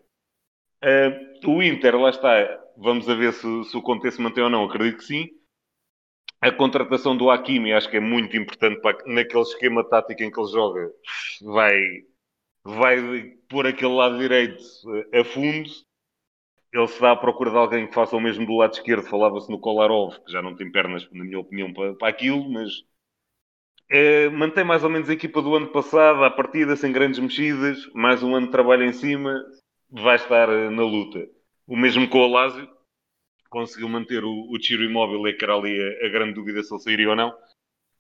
Uh, 0.82 1.50
o 1.50 1.62
Inter, 1.62 1.98
lá 1.98 2.10
está, 2.10 2.32
vamos 2.76 3.08
a 3.08 3.14
ver 3.14 3.32
se, 3.32 3.64
se 3.64 3.76
o 3.76 3.82
Conte 3.82 4.10
se 4.10 4.20
mantém 4.20 4.44
ou 4.44 4.50
não, 4.50 4.64
acredito 4.64 4.98
que 4.98 5.04
sim. 5.04 5.28
A 6.40 6.50
contratação 6.50 7.16
do 7.16 7.30
Hakimi 7.30 7.72
acho 7.72 7.90
que 7.90 7.98
é 7.98 8.00
muito 8.00 8.36
importante 8.36 8.80
para, 8.80 8.98
naquele 9.06 9.42
esquema 9.42 9.84
tático 9.84 10.22
em 10.22 10.30
que 10.30 10.40
ele 10.40 10.50
joga. 10.50 10.90
Vai, 11.42 11.80
vai 12.64 13.22
pôr 13.48 13.66
aquele 13.66 13.94
lado 13.94 14.18
direito 14.18 14.62
a 15.12 15.24
fundo 15.24 15.68
ele 16.72 16.86
se 16.86 17.00
dá 17.00 17.12
à 17.12 17.16
procura 17.16 17.50
de 17.50 17.56
alguém 17.56 17.86
que 17.86 17.94
faça 17.94 18.16
o 18.16 18.20
mesmo 18.20 18.46
do 18.46 18.56
lado 18.56 18.72
esquerdo. 18.72 19.02
Falava-se 19.02 19.50
no 19.50 19.58
Kolarov, 19.58 20.14
que 20.24 20.32
já 20.32 20.40
não 20.40 20.54
tem 20.54 20.70
pernas, 20.70 21.08
na 21.12 21.24
minha 21.24 21.40
opinião, 21.40 21.72
para, 21.72 21.94
para 21.94 22.08
aquilo, 22.08 22.48
mas 22.48 22.84
é, 23.90 24.28
mantém 24.28 24.64
mais 24.64 24.84
ou 24.84 24.90
menos 24.90 25.10
a 25.10 25.12
equipa 25.12 25.42
do 25.42 25.54
ano 25.54 25.68
passado, 25.68 26.22
à 26.22 26.30
partida, 26.30 26.76
sem 26.76 26.92
grandes 26.92 27.18
mexidas, 27.18 27.78
mais 27.92 28.22
um 28.22 28.36
ano 28.36 28.46
de 28.46 28.52
trabalho 28.52 28.84
em 28.84 28.92
cima, 28.92 29.34
vai 29.90 30.14
estar 30.14 30.48
eh, 30.48 30.70
na 30.70 30.82
luta. 30.82 31.28
O 31.66 31.76
mesmo 31.76 32.08
com 32.08 32.18
o 32.18 32.30
Lásio, 32.30 32.68
conseguiu 33.50 33.88
manter 33.88 34.24
o, 34.24 34.50
o 34.50 34.62
Ciro 34.62 34.84
Imóvel, 34.84 35.22
que 35.36 35.44
era 35.44 35.54
ali 35.54 35.78
a, 35.78 36.06
a, 36.06 36.08
grande 36.08 36.34
dúvida 36.34 36.62
se 36.62 36.72
ele 36.72 36.80
sairia 36.80 37.10
ou 37.10 37.16
não. 37.16 37.36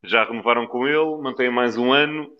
Já 0.04 0.24
renovaram 0.24 0.66
com 0.66 0.86
ele, 0.86 1.22
mantém 1.22 1.50
mais 1.50 1.76
um 1.76 1.92
ano. 1.92 2.32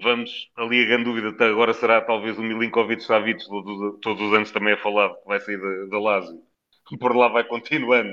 Vamos, 0.00 0.50
ali 0.56 0.82
a 0.82 0.86
grande 0.86 1.04
dúvida 1.04 1.28
até 1.28 1.46
agora 1.46 1.72
será 1.74 2.00
talvez 2.00 2.38
o 2.38 2.42
Milinkovic 2.42 3.02
Savic, 3.02 3.46
todos, 3.46 4.00
todos 4.00 4.22
os 4.22 4.34
anos 4.34 4.50
também 4.50 4.72
é 4.72 4.76
falado 4.76 5.14
que 5.20 5.28
vai 5.28 5.38
sair 5.40 5.60
da, 5.60 5.86
da 5.86 6.00
Lazio. 6.00 6.42
Por 6.98 7.14
lá 7.14 7.28
vai 7.28 7.44
continuando. 7.44 8.12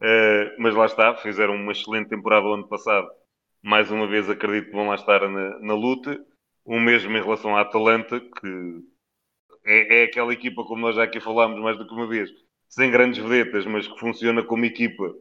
Uh, 0.00 0.52
mas 0.58 0.74
lá 0.74 0.86
está, 0.86 1.14
fizeram 1.16 1.54
uma 1.54 1.72
excelente 1.72 2.08
temporada 2.08 2.46
o 2.46 2.52
ano 2.52 2.68
passado. 2.68 3.08
Mais 3.62 3.90
uma 3.90 4.06
vez 4.06 4.28
acredito 4.28 4.70
que 4.70 4.76
vão 4.76 4.88
lá 4.88 4.94
estar 4.94 5.28
na, 5.28 5.58
na 5.60 5.74
luta. 5.74 6.22
O 6.64 6.78
mesmo 6.78 7.16
em 7.16 7.22
relação 7.22 7.56
à 7.56 7.62
Atalanta, 7.62 8.20
que 8.20 8.82
é, 9.64 10.02
é, 10.02 10.04
aquela 10.04 10.32
equipa, 10.32 10.64
como 10.64 10.82
nós 10.82 10.96
já 10.96 11.04
aqui 11.04 11.20
falámos 11.20 11.60
mais 11.60 11.76
do 11.76 11.86
que 11.86 11.94
uma 11.94 12.06
vez, 12.06 12.30
sem 12.68 12.90
grandes 12.90 13.22
vedetas, 13.22 13.66
mas 13.66 13.86
que 13.86 13.98
funciona 13.98 14.42
como 14.44 14.64
equipa. 14.64 15.14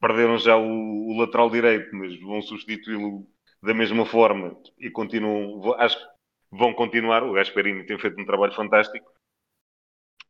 Perderam 0.00 0.38
já 0.38 0.56
o, 0.56 1.08
o 1.08 1.18
lateral 1.18 1.50
direito, 1.50 1.94
mas 1.96 2.18
vão 2.20 2.42
substituí-lo 2.42 3.26
da 3.62 3.72
mesma 3.72 4.04
forma 4.04 4.56
e 4.78 4.90
continuam, 4.90 5.74
acho 5.74 5.98
que 5.98 6.14
vão 6.52 6.72
continuar. 6.74 7.22
O 7.22 7.32
Gasperini 7.32 7.86
tem 7.86 7.98
feito 7.98 8.20
um 8.20 8.26
trabalho 8.26 8.54
fantástico. 8.54 9.10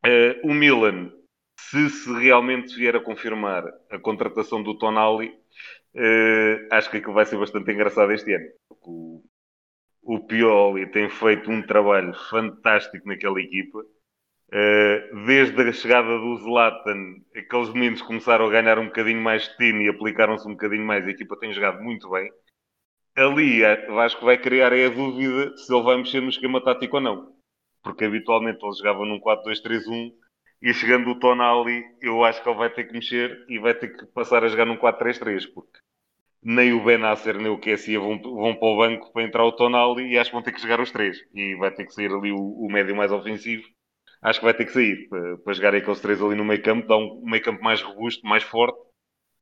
Uh, 0.06 0.48
o 0.48 0.54
Milan, 0.54 1.12
se 1.58 1.88
se 1.90 2.12
realmente 2.12 2.76
vier 2.76 2.94
a 2.96 3.00
confirmar 3.00 3.64
a 3.90 3.98
contratação 3.98 4.62
do 4.62 4.76
Tonali, 4.78 5.28
uh, 5.94 6.68
acho 6.70 6.90
que 6.90 6.98
aquilo 6.98 7.14
vai 7.14 7.26
ser 7.26 7.38
bastante 7.38 7.72
engraçado 7.72 8.12
este 8.12 8.32
ano. 8.34 8.46
O, 8.82 9.24
o 10.02 10.20
Pioli 10.26 10.90
tem 10.90 11.08
feito 11.08 11.50
um 11.50 11.62
trabalho 11.62 12.12
fantástico 12.30 13.08
naquela 13.08 13.40
equipa. 13.40 13.82
Uh, 14.54 15.26
desde 15.26 15.60
a 15.68 15.72
chegada 15.72 16.16
do 16.16 16.36
Zlatan, 16.36 17.16
aqueles 17.34 17.70
meninos 17.70 18.00
começaram 18.02 18.46
a 18.46 18.50
ganhar 18.50 18.78
um 18.78 18.86
bocadinho 18.86 19.20
mais 19.20 19.48
de 19.48 19.56
time 19.56 19.84
e 19.84 19.88
aplicaram-se 19.88 20.46
um 20.46 20.52
bocadinho 20.52 20.86
mais. 20.86 21.04
A 21.04 21.10
equipa 21.10 21.36
tem 21.40 21.52
jogado 21.52 21.82
muito 21.82 22.08
bem. 22.08 22.30
Ali 23.16 23.64
eh, 23.64 23.86
acho 23.98 24.16
que 24.16 24.24
vai 24.24 24.38
criar 24.38 24.72
é 24.72 24.86
a 24.86 24.90
dúvida 24.90 25.56
se 25.56 25.74
ele 25.74 25.82
vai 25.82 25.96
mexer 25.96 26.20
no 26.20 26.28
esquema 26.28 26.62
tático 26.62 26.96
ou 26.96 27.02
não. 27.02 27.36
Porque 27.82 28.04
habitualmente 28.04 28.64
ele 28.64 28.76
jogava 28.76 29.04
num 29.04 29.18
4-2-3-1 29.18 30.12
e 30.62 30.72
chegando 30.72 31.10
o 31.10 31.18
Tonali, 31.18 31.84
eu 32.00 32.22
acho 32.24 32.40
que 32.40 32.48
ele 32.48 32.58
vai 32.58 32.70
ter 32.70 32.84
que 32.84 32.92
mexer 32.92 33.44
e 33.48 33.58
vai 33.58 33.74
ter 33.74 33.88
que 33.88 34.06
passar 34.06 34.44
a 34.44 34.48
jogar 34.48 34.66
num 34.66 34.76
4-3-3, 34.76 35.52
porque 35.52 35.78
nem 36.40 36.72
o 36.72 36.84
Benasser 36.84 37.38
nem 37.38 37.48
o 37.48 37.58
Kessia 37.58 37.98
vão, 37.98 38.20
vão 38.22 38.54
para 38.54 38.68
o 38.68 38.76
banco 38.76 39.12
para 39.12 39.24
entrar 39.24 39.44
o 39.44 39.52
Tonali 39.52 40.12
e 40.12 40.18
acho 40.18 40.30
que 40.30 40.36
vão 40.36 40.42
ter 40.44 40.52
que 40.52 40.62
jogar 40.62 40.80
os 40.80 40.92
três. 40.92 41.18
E 41.34 41.56
vai 41.56 41.72
ter 41.72 41.86
que 41.86 41.92
sair 41.92 42.12
ali 42.12 42.30
o, 42.30 42.38
o 42.38 42.70
médio 42.70 42.94
mais 42.94 43.10
ofensivo. 43.10 43.64
Acho 44.24 44.40
que 44.40 44.44
vai 44.46 44.54
ter 44.54 44.64
que 44.64 44.72
sair 44.72 45.06
para, 45.08 45.36
para 45.38 45.52
jogar 45.52 45.74
aqueles 45.74 46.00
três 46.00 46.20
ali 46.20 46.34
no 46.34 46.44
meio 46.44 46.62
campo, 46.62 46.88
dar 46.88 46.96
um 46.96 47.20
meio 47.24 47.42
campo 47.42 47.62
mais 47.62 47.82
robusto, 47.82 48.26
mais 48.26 48.42
forte 48.42 48.78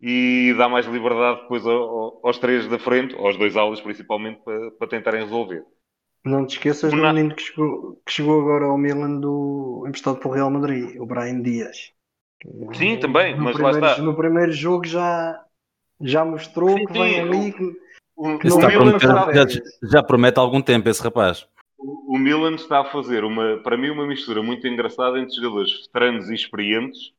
e 0.00 0.52
dá 0.58 0.68
mais 0.68 0.84
liberdade 0.86 1.42
depois 1.42 1.64
aos 1.64 2.38
três 2.38 2.66
da 2.66 2.78
frente, 2.80 3.14
aos 3.14 3.36
dois 3.38 3.56
aulas 3.56 3.80
principalmente, 3.80 4.40
para, 4.42 4.72
para 4.72 4.88
tentarem 4.88 5.22
resolver. 5.22 5.64
Não 6.24 6.44
te 6.44 6.56
esqueças 6.56 6.90
do 6.90 6.96
menino 6.96 7.34
que 7.34 7.42
chegou, 7.42 8.00
que 8.04 8.12
chegou 8.12 8.40
agora 8.40 8.66
ao 8.66 8.76
Milan 8.76 9.20
do 9.20 9.84
emprestado 9.86 10.18
pelo 10.18 10.34
Real 10.34 10.50
Madrid, 10.50 10.96
o 11.00 11.06
Brian 11.06 11.40
Dias. 11.40 11.92
Sim, 12.74 12.98
também, 12.98 13.36
no 13.36 13.44
mas 13.44 13.58
lá 13.58 13.70
está. 13.70 13.98
No 13.98 14.16
primeiro 14.16 14.50
jogo 14.50 14.84
já, 14.84 15.40
já 16.00 16.24
mostrou 16.24 16.76
sim, 16.76 16.84
que 16.86 16.92
vem 16.92 17.14
sim, 17.14 17.20
ali. 17.20 17.52
Que, 17.52 17.72
que 18.38 18.48
o 18.52 18.58
Milan 18.58 18.96
está 18.96 19.32
já, 19.32 19.46
já, 19.82 20.02
promete 20.02 20.38
algum 20.38 20.60
tempo 20.60 20.88
esse 20.88 21.02
rapaz. 21.02 21.46
O, 21.84 22.16
Milan 22.18 22.54
está 22.54 22.80
a 22.80 22.84
fazer, 22.84 23.24
uma, 23.24 23.58
para 23.58 23.76
mim, 23.76 23.90
uma 23.90 24.06
mistura 24.06 24.42
muito 24.42 24.66
engraçada 24.66 25.18
entre 25.18 25.34
jogadores 25.34 25.82
veteranos 25.86 26.30
e 26.30 26.34
experientes 26.34 27.12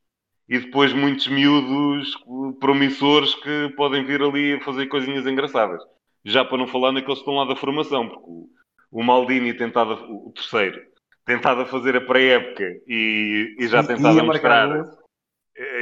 e 0.48 0.58
depois 0.58 0.92
muitos 0.92 1.26
miúdos 1.28 2.16
promissores 2.60 3.34
que 3.34 3.72
podem 3.76 4.04
vir 4.04 4.22
ali 4.22 4.54
a 4.54 4.60
fazer 4.60 4.86
coisinhas 4.86 5.26
engraçadas. 5.26 5.82
Já 6.24 6.44
para 6.44 6.58
não 6.58 6.66
falar 6.66 6.92
naqueles 6.92 7.18
que 7.18 7.20
estão 7.20 7.34
lá 7.34 7.44
da 7.44 7.56
formação, 7.56 8.08
porque 8.08 8.24
o, 8.26 8.48
o 8.90 9.02
Maldini 9.02 9.52
tentado, 9.52 9.92
o 10.10 10.32
terceiro, 10.32 10.80
tentado 11.26 11.62
a 11.62 11.66
fazer 11.66 11.96
a 11.96 12.00
pré-época 12.00 12.64
e, 12.86 13.56
e, 13.58 13.68
já 13.68 13.82
tentado 13.82 14.18
a 14.18 14.24
mostrar 14.24 14.84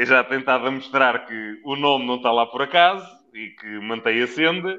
já 0.04 0.22
tentado 0.24 0.66
a 0.66 0.70
mostrar 0.70 1.26
que 1.26 1.60
o 1.64 1.76
nome 1.76 2.06
não 2.06 2.16
está 2.16 2.30
lá 2.30 2.46
por 2.46 2.62
acaso 2.62 3.06
e 3.32 3.48
que 3.50 3.78
mantém 3.80 4.22
a 4.22 4.26
senda. 4.26 4.78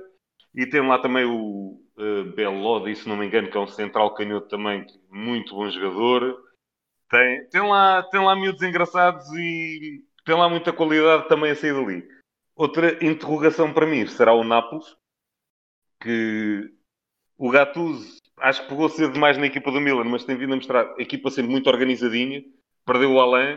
E 0.55 0.67
tem 0.67 0.87
lá 0.87 0.99
também 0.99 1.25
o 1.25 1.82
uh, 1.97 2.23
Bellodi, 2.35 2.95
se 2.95 3.07
não 3.07 3.17
me 3.17 3.25
engano, 3.25 3.49
que 3.49 3.57
é 3.57 3.59
um 3.59 3.67
central 3.67 4.13
canhoto 4.13 4.47
também, 4.47 4.85
muito 5.09 5.55
bom 5.55 5.69
jogador. 5.69 6.41
Tem, 7.09 7.47
tem, 7.49 7.61
lá, 7.61 8.03
tem 8.03 8.23
lá 8.23 8.35
miúdos 8.35 8.61
engraçados 8.61 9.25
e 9.33 10.03
tem 10.25 10.35
lá 10.35 10.49
muita 10.49 10.73
qualidade 10.73 11.27
também 11.27 11.51
a 11.51 11.55
sair 11.55 11.73
dali. 11.73 12.07
Outra 12.55 13.03
interrogação 13.05 13.73
para 13.73 13.85
mim 13.85 14.05
será 14.07 14.33
o 14.33 14.43
Nápoles, 14.43 14.95
que 15.99 16.71
o 17.37 17.49
Gattuso 17.49 18.21
acho 18.37 18.63
que 18.63 18.69
pegou 18.69 18.89
cedo 18.89 19.13
demais 19.13 19.37
na 19.37 19.45
equipa 19.45 19.71
do 19.71 19.79
Milan, 19.79 20.05
mas 20.05 20.25
tem 20.25 20.35
vindo 20.35 20.53
a 20.53 20.55
mostrar 20.55 20.93
a 20.97 21.01
equipa 21.01 21.29
sendo 21.29 21.49
muito 21.49 21.69
organizadinha. 21.69 22.43
Perdeu 22.85 23.13
o 23.13 23.19
Alain, 23.21 23.55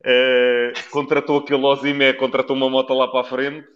uh, 0.00 0.90
contratou 0.90 1.38
aquele 1.38 1.64
Ozimé, 1.64 2.12
contratou 2.12 2.56
uma 2.56 2.68
moto 2.68 2.92
lá 2.94 3.08
para 3.08 3.20
a 3.20 3.24
frente 3.24 3.66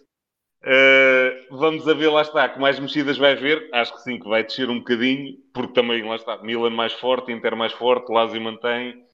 Uh, 0.63 1.16
vamos 1.49 1.87
a 1.87 1.93
ver, 1.93 2.09
lá 2.09 2.21
está, 2.21 2.49
que 2.49 2.59
mais 2.59 2.79
mexidas 2.79 3.17
vai 3.17 3.33
haver. 3.33 3.69
Acho 3.73 3.93
que 3.93 4.01
sim, 4.01 4.19
que 4.19 4.27
vai 4.27 4.43
descer 4.43 4.69
um 4.69 4.79
bocadinho, 4.79 5.37
porque 5.53 5.73
também, 5.73 6.03
lá 6.03 6.15
está, 6.15 6.37
Milan 6.43 6.71
mais 6.71 6.93
forte, 6.93 7.31
Inter 7.31 7.55
mais 7.55 7.73
forte, 7.73 8.11
Lazio 8.11 8.41
mantém. 8.41 9.05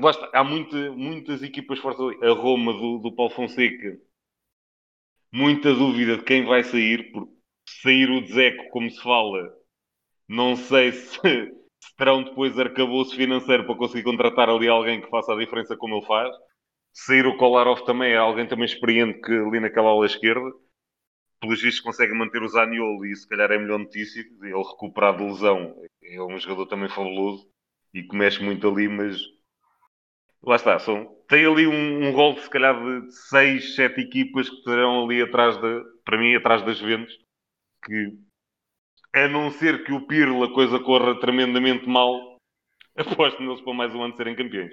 Lá 0.00 0.10
está, 0.10 0.30
há 0.34 0.44
muita, 0.44 0.76
muitas 0.92 1.42
equipas 1.42 1.78
fortes 1.78 2.00
ali. 2.00 2.18
A 2.24 2.32
Roma 2.34 2.72
do, 2.72 2.98
do 2.98 3.14
Paulo 3.14 3.32
Fonseca, 3.32 3.98
muita 5.32 5.74
dúvida 5.74 6.16
de 6.18 6.24
quem 6.24 6.44
vai 6.44 6.62
sair, 6.62 7.10
porque 7.12 7.32
sair 7.82 8.10
o 8.10 8.24
Zeco, 8.26 8.68
como 8.70 8.90
se 8.90 9.00
fala, 9.02 9.50
não 10.28 10.56
sei 10.56 10.92
se, 10.92 11.18
se 11.80 11.96
terão 11.96 12.22
depois 12.22 12.58
arcabouço 12.58 13.16
financeiro 13.16 13.64
para 13.66 13.76
conseguir 13.76 14.04
contratar 14.04 14.48
ali 14.50 14.68
alguém 14.68 15.00
que 15.00 15.10
faça 15.10 15.32
a 15.32 15.38
diferença 15.38 15.76
como 15.76 15.96
ele 15.96 16.06
faz 16.06 16.34
sair 16.92 17.26
o 17.26 17.36
Kolarov 17.36 17.84
também 17.84 18.12
é 18.12 18.16
alguém 18.16 18.46
também 18.46 18.66
experiente 18.66 19.20
que 19.20 19.32
ali 19.32 19.60
naquela 19.60 19.90
ala 19.90 20.06
esquerda. 20.06 20.50
Pelos 21.42 21.60
vistos 21.60 21.80
consegue 21.80 22.14
manter 22.14 22.40
o 22.40 22.48
Zaniolo 22.48 23.04
e 23.04 23.16
se 23.16 23.28
calhar 23.28 23.50
é 23.50 23.56
a 23.56 23.58
melhor 23.58 23.80
notícia. 23.80 24.20
Ele 24.20 24.52
recuperar 24.52 25.16
de 25.16 25.24
lesão 25.24 25.74
é 26.00 26.22
um 26.22 26.38
jogador 26.38 26.66
também 26.66 26.88
fabuloso 26.88 27.50
e 27.92 28.04
que 28.04 28.16
mexe 28.16 28.40
muito 28.40 28.68
ali, 28.68 28.88
mas 28.88 29.20
lá 30.40 30.54
está. 30.54 30.78
São, 30.78 31.04
tem 31.26 31.44
ali 31.44 31.66
um, 31.66 32.04
um 32.06 32.12
rol 32.12 32.34
de 32.34 32.42
se 32.42 32.48
calhar 32.48 32.80
de 32.80 33.12
6, 33.28 33.74
7 33.74 34.00
equipas 34.00 34.48
que 34.48 34.54
estarão 34.54 35.04
ali 35.04 35.20
atrás 35.20 35.60
da, 35.60 35.82
para 36.04 36.16
mim, 36.16 36.32
atrás 36.36 36.62
das 36.62 36.78
Juventus, 36.78 37.18
que 37.84 38.16
a 39.12 39.26
não 39.26 39.50
ser 39.50 39.82
que 39.82 39.92
o 39.92 40.06
Pirlo 40.06 40.44
a 40.44 40.54
coisa 40.54 40.78
corra 40.78 41.18
tremendamente 41.18 41.88
mal, 41.88 42.38
aposto 42.96 43.42
neles 43.42 43.60
para 43.62 43.74
mais 43.74 43.92
um 43.92 44.04
ano 44.04 44.16
serem 44.16 44.36
campeões. 44.36 44.72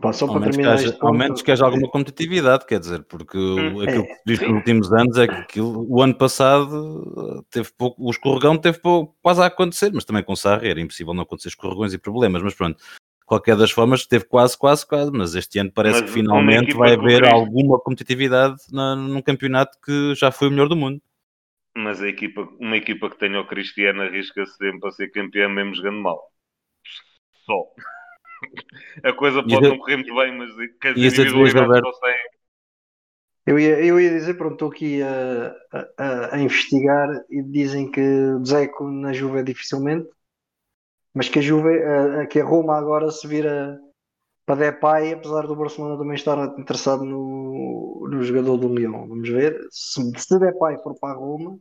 Pá, 0.00 0.12
só 0.12 0.26
para 0.26 0.42
terminar 0.42 0.76
que 0.76 0.84
haja, 0.84 0.92
ponto, 0.92 1.06
ao 1.06 1.14
menos 1.14 1.42
que 1.42 1.50
haja 1.50 1.64
alguma 1.64 1.88
competitividade, 1.88 2.66
quer 2.66 2.78
dizer, 2.78 3.02
porque 3.04 3.38
hum, 3.38 3.80
aquilo 3.80 4.04
que 4.04 4.14
se 4.14 4.22
diz 4.26 4.40
nos 4.40 4.50
últimos 4.50 4.92
anos 4.92 5.16
é 5.16 5.26
que 5.26 5.34
aquilo, 5.34 5.86
o 5.88 6.02
ano 6.02 6.14
passado 6.14 7.44
teve 7.50 7.70
pouco, 7.76 8.04
o 8.06 8.10
escorregão 8.10 8.56
teve 8.58 8.78
pouco, 8.78 9.16
quase 9.22 9.42
a 9.42 9.46
acontecer, 9.46 9.90
mas 9.92 10.04
também 10.04 10.22
com 10.22 10.34
o 10.34 10.36
Sarri 10.36 10.68
era 10.68 10.80
impossível 10.80 11.14
não 11.14 11.22
acontecer 11.22 11.48
escorregões 11.48 11.94
e 11.94 11.98
problemas, 11.98 12.42
mas 12.42 12.54
pronto, 12.54 12.76
qualquer 13.24 13.56
das 13.56 13.70
formas 13.70 14.06
teve 14.06 14.26
quase, 14.26 14.56
quase, 14.56 14.86
quase, 14.86 15.10
mas 15.10 15.34
este 15.34 15.58
ano 15.58 15.72
parece 15.74 16.02
mas 16.02 16.10
que 16.10 16.14
finalmente 16.14 16.74
vai 16.74 16.94
haver 16.94 17.24
alguma 17.26 17.80
competitividade 17.80 18.56
na, 18.70 18.94
num 18.94 19.22
campeonato 19.22 19.78
que 19.84 20.14
já 20.14 20.30
foi 20.30 20.48
o 20.48 20.50
melhor 20.50 20.68
do 20.68 20.76
mundo. 20.76 21.00
Mas 21.74 22.02
a 22.02 22.08
equipa, 22.08 22.46
uma 22.60 22.76
equipa 22.76 23.08
que 23.08 23.18
tenha 23.18 23.40
o 23.40 23.46
Cristiano 23.46 24.02
arrisca-se 24.02 24.54
sempre 24.56 24.88
a 24.88 24.92
ser 24.92 25.08
campeão 25.08 25.48
mesmo 25.50 25.74
jogando 25.74 26.00
mal. 26.00 26.20
Só 27.46 27.64
a 29.04 29.12
coisa 29.12 29.42
pode 29.42 29.68
não 29.68 29.78
correr 29.78 29.96
muito 29.96 30.14
bem, 30.14 30.36
mas 30.36 30.54
que 30.80 30.88
as 30.88 30.96
individualidades 30.96 31.80
conseguem. 31.80 32.38
Eu 33.46 33.58
ia, 33.58 33.82
eu 33.82 33.98
ia 33.98 34.10
dizer, 34.10 34.34
pronto, 34.34 34.52
estou 34.52 34.68
aqui 34.70 35.00
a, 35.02 35.56
a, 35.96 36.36
a, 36.36 36.38
investigar 36.38 37.08
e 37.30 37.42
dizem 37.42 37.90
que 37.90 38.02
Dzeko 38.42 38.90
na 38.90 39.14
Juve 39.14 39.38
é 39.38 39.42
dificilmente, 39.42 40.06
mas 41.14 41.30
que 41.30 41.38
a 41.38 41.42
Juve, 41.42 41.82
a, 41.82 42.26
que 42.26 42.40
a 42.40 42.44
Roma 42.44 42.76
agora 42.76 43.10
se 43.10 43.26
vira 43.26 43.80
para 44.44 44.70
Depay, 44.70 45.14
apesar 45.14 45.46
do 45.46 45.56
Barcelona 45.56 45.96
também 45.96 46.14
estar 46.14 46.36
interessado 46.58 47.04
no, 47.04 48.06
no 48.10 48.22
jogador 48.22 48.58
do 48.58 48.68
Leão. 48.68 49.08
Vamos 49.08 49.28
ver, 49.28 49.58
se, 49.70 50.02
se 50.18 50.38
Depay 50.38 50.76
for 50.82 50.98
para 51.00 51.14
a 51.14 51.16
Roma, 51.16 51.58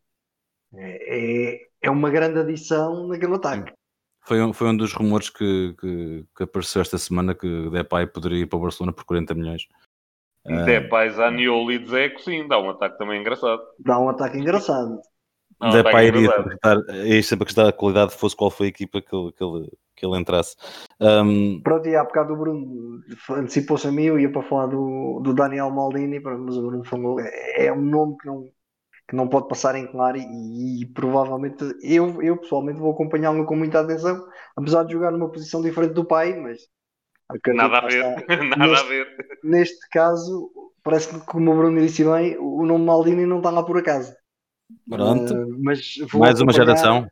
é, 0.74 1.54
é, 1.54 1.60
é 1.84 1.90
uma 1.90 2.10
grande 2.10 2.40
adição 2.40 3.08
naquele 3.08 3.36
ataque. 3.36 3.74
Foi 4.28 4.42
um, 4.44 4.52
foi 4.52 4.68
um 4.68 4.76
dos 4.76 4.92
rumores 4.92 5.30
que, 5.30 5.74
que, 5.80 6.26
que 6.36 6.44
apareceu 6.44 6.82
esta 6.82 6.98
semana 6.98 7.34
que 7.34 7.70
Depay 7.70 8.06
poderia 8.08 8.40
ir 8.40 8.46
para 8.46 8.58
o 8.58 8.62
Barcelona 8.62 8.92
por 8.92 9.06
40 9.06 9.34
milhões. 9.34 9.68
Uh, 10.46 10.66
Depay, 10.66 11.10
Zaniolo 11.12 11.72
e 11.72 11.80
Dzeko, 11.80 12.22
sim, 12.22 12.46
dá 12.46 12.60
um 12.60 12.70
ataque 12.70 12.98
também 12.98 13.22
engraçado. 13.22 13.62
Dá 13.80 13.98
um 13.98 14.10
ataque 14.10 14.38
engraçado. 14.38 15.00
Não, 15.62 15.70
da 15.70 15.82
Pai 15.82 16.08
iria 16.08 16.20
engraçado. 16.20 16.44
sempre 16.44 16.60
acrescentar- 16.62 16.96
iria 17.06 17.24
sempre 17.24 17.44
acrescentar 17.44 17.70
a 17.70 17.74
qualidade, 17.74 18.16
fosse 18.16 18.36
qual 18.36 18.52
foi 18.52 18.68
a 18.68 18.70
equipa 18.70 19.02
que 19.02 19.16
ele, 19.16 19.32
que 19.32 19.44
ele, 19.44 19.72
que 19.96 20.06
ele 20.06 20.18
entrasse. 20.18 20.58
Um, 21.00 21.62
Pronto, 21.62 21.88
e 21.88 21.96
há 21.96 22.04
bocado 22.04 22.34
o 22.34 22.38
Bruno 22.38 23.00
antecipou-se 23.32 23.88
a 23.88 23.92
mim, 23.92 24.04
eu 24.04 24.20
ia 24.20 24.32
para 24.32 24.44
falar 24.44 24.68
do, 24.68 25.22
do 25.24 25.34
Daniel 25.34 25.72
Maldini, 25.72 26.20
mas 26.20 26.58
o 26.58 26.68
Bruno 26.68 26.84
falou, 26.84 27.20
é, 27.22 27.68
é 27.68 27.74
um 27.74 27.82
nome 27.82 28.18
que 28.18 28.28
não, 28.28 28.48
que 29.08 29.16
não 29.16 29.28
pode 29.28 29.48
passar 29.48 29.76
em 29.76 29.88
claro 29.88 30.18
e, 30.18 30.82
e 30.82 30.86
provavelmente 30.94 31.64
eu, 31.82 32.22
eu 32.22 32.38
pessoalmente 32.38 32.80
vou 32.80 32.92
acompanhá-lo 32.92 33.46
com 33.46 33.56
muita 33.56 33.80
atenção, 33.82 34.26
apesar 34.56 34.84
de 34.84 34.94
jogar 34.94 35.12
numa 35.12 35.32
posição 35.32 35.62
diferente 35.62 35.94
do 35.94 36.06
pai, 36.06 36.36
mas 36.40 36.60
Nada 37.54 37.78
a 37.80 37.82
ver. 37.82 38.04
está. 38.20 38.36
Nada 38.44 38.64
a 38.64 38.68
Neste- 38.68 38.88
ver. 38.90 39.08
Neste 39.44 39.90
caso, 39.90 40.52
parece 40.84 41.10
que 41.14 41.26
como 41.26 41.52
o 41.52 41.56
Bruno 41.58 41.82
disse 41.82 42.04
bem, 42.04 42.38
o 42.40 42.66
nome 42.66 42.86
Maldini 42.86 43.26
não 43.26 43.38
está 43.38 43.50
lá 43.50 43.64
por 43.64 43.78
acaso. 43.78 44.14
pronto, 44.90 45.34
Uh, 45.34 45.58
mas 45.64 45.96
vou 46.12 46.22
mais 46.22 46.40
uma 46.42 46.52
geração. 46.54 47.08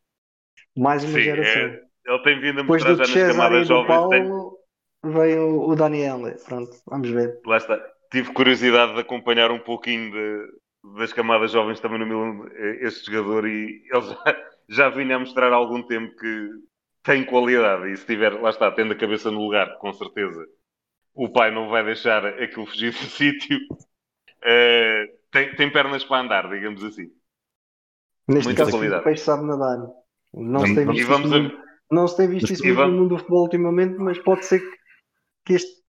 Mais 0.78 1.04
uma 1.04 1.14
Sim, 1.14 1.24
geração. 1.24 1.62
é- 1.62 1.86
Ele 2.08 2.24
tem 2.24 2.40
vindo 2.40 2.60
a 2.60 2.62
Depois 2.62 2.84
mostrar 2.84 2.96
do 2.96 3.04
já 3.06 3.16
nas 3.16 3.24
e 3.24 3.34
camadas 3.34 3.68
do 3.68 3.74
jovens. 3.74 3.88
tem- 3.88 4.28
Paulo, 4.28 4.58
veio 5.04 5.62
o 5.62 5.76
Daniel. 5.76 6.20
Pronto, 6.46 6.72
vamos 6.86 7.10
ver. 7.10 7.40
Lá 7.46 7.58
está. 7.58 7.80
Tive 8.12 8.32
curiosidade 8.34 8.94
de 8.94 9.00
acompanhar 9.00 9.52
um 9.52 9.60
pouquinho 9.60 10.12
de- 10.12 10.48
das 10.98 11.14
camadas 11.14 11.52
jovens 11.52 11.80
também 11.80 12.00
no 12.00 12.06
Milan, 12.06 12.50
eh, 12.54 12.80
este 12.88 13.12
jogador, 13.12 13.48
e 13.48 13.84
ele 13.92 14.02
já, 14.02 14.50
já 14.70 14.90
vinha 14.90 15.16
a 15.16 15.20
mostrar 15.20 15.52
há 15.52 15.56
algum 15.56 15.82
tempo 15.84 16.16
que 16.18 16.50
tem 17.04 17.26
qualidade. 17.26 17.92
E 17.92 17.98
se 17.98 18.06
tiver, 18.06 18.34
lá 18.42 18.50
está, 18.50 18.72
tendo 18.72 18.94
a 18.94 18.98
cabeça 18.98 19.32
no 19.32 19.42
lugar, 19.44 19.78
com 19.80 19.92
certeza, 19.94 20.46
o 21.16 21.30
pai 21.30 21.52
não 21.52 21.70
vai 21.70 21.84
deixar 21.86 22.26
aquilo 22.26 22.66
fugir 22.68 22.92
do 22.94 22.98
sítio. 23.10 23.60
Eh, 24.44 25.08
tem, 25.32 25.56
tem 25.56 25.72
pernas 25.74 26.04
para 26.06 26.22
andar, 26.24 26.50
digamos 26.50 26.84
assim. 26.84 27.10
Neste 28.28 28.54
Muita 28.54 28.60
caso, 28.60 28.72
qualidade. 28.72 29.00
o 29.00 29.02
peixe 29.04 29.24
sabe 29.24 29.46
nadar. 29.46 29.80
Não 30.34 30.66
se 30.66 30.74
tem 30.74 30.88
visto, 30.88 31.12
isso, 31.12 31.36
a- 31.36 31.52
não 31.92 32.08
se 32.08 32.18
tem 32.18 32.28
visto 32.28 32.52
isso 32.54 32.66
vamos- 32.66 32.86
no 32.86 32.92
mundo 32.92 33.10
do 33.10 33.18
futebol 33.18 33.44
ultimamente, 33.44 33.98
mas 33.98 34.20
pode 34.20 34.46
ser 34.46 34.60
que, 34.60 34.78
que 35.46 35.54
este, 35.56 35.84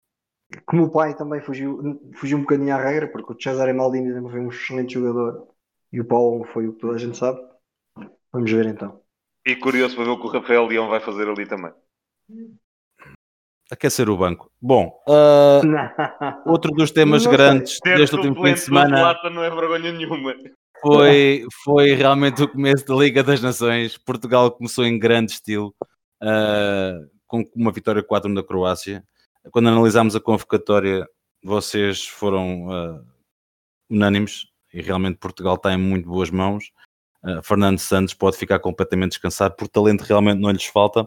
como 0.67 0.85
o 0.85 0.91
pai 0.91 1.17
também 1.17 1.41
fugiu, 1.41 2.01
fugiu 2.15 2.39
um 2.39 2.43
bocadinho 2.43 2.75
à 2.75 2.79
regra, 2.79 3.09
porque 3.09 3.33
o 3.33 3.41
Cesare 3.41 3.73
Maldini 3.73 4.13
também 4.13 4.31
foi 4.31 4.41
um 4.41 4.49
excelente 4.49 4.95
jogador 4.95 5.49
e 5.93 6.01
o 6.01 6.05
Paulo 6.05 6.45
foi 6.53 6.69
o 6.69 6.73
que 6.73 6.81
toda 6.81 6.95
a 6.95 6.99
gente 6.99 7.17
sabe. 7.17 7.41
Vamos 8.33 8.51
ver 8.51 8.67
então. 8.67 9.01
E 9.47 9.55
curioso 9.55 9.95
para 9.95 10.05
ver 10.05 10.11
o 10.11 10.21
que 10.21 10.27
o 10.27 10.31
Rafael 10.31 10.67
Leão 10.67 10.89
vai 10.89 11.01
fazer 11.01 11.29
ali 11.29 11.47
também. 11.47 11.73
Aquecer 13.71 14.09
o 14.09 14.17
banco. 14.17 14.51
Bom, 14.61 14.93
uh, 15.09 15.63
outro 16.51 16.71
dos 16.73 16.91
temas 16.91 17.27
grandes 17.27 17.79
deste 17.83 18.17
último 18.17 18.35
fim 18.37 18.55
de 18.55 18.61
semana 18.61 19.15
não 19.31 19.45
é 19.45 19.51
vergonha 19.51 19.93
nenhuma. 19.93 20.35
foi, 20.81 21.47
foi 21.63 21.95
realmente 21.95 22.43
o 22.43 22.49
começo 22.49 22.87
da 22.87 22.95
Liga 22.95 23.23
das 23.23 23.41
Nações. 23.41 23.97
Portugal 23.97 24.51
começou 24.51 24.85
em 24.85 24.99
grande 24.99 25.33
estilo, 25.33 25.75
uh, 26.23 27.09
com 27.27 27.45
uma 27.55 27.73
vitória 27.73 28.03
4 28.03 28.31
na 28.31 28.43
Croácia. 28.43 29.05
Quando 29.51 29.69
analisámos 29.69 30.17
a 30.17 30.21
convocatória, 30.21 31.09
vocês 31.43 32.07
foram 32.07 32.69
uh, 32.69 33.07
unânimes 33.91 34.47
e 34.73 34.81
realmente 34.81 35.19
Portugal 35.19 35.57
está 35.57 35.73
em 35.73 35.77
muito 35.77 36.09
boas 36.09 36.31
mãos. 36.31 36.73
Uh, 37.23 37.43
Fernando 37.43 37.79
Santos 37.79 38.15
pode 38.15 38.37
ficar 38.37 38.59
completamente 38.59 39.13
descansado, 39.13 39.55
por 39.55 39.69
talento 39.69 40.03
realmente 40.03 40.41
não 40.41 40.51
lhes 40.51 40.65
falta. 40.65 41.03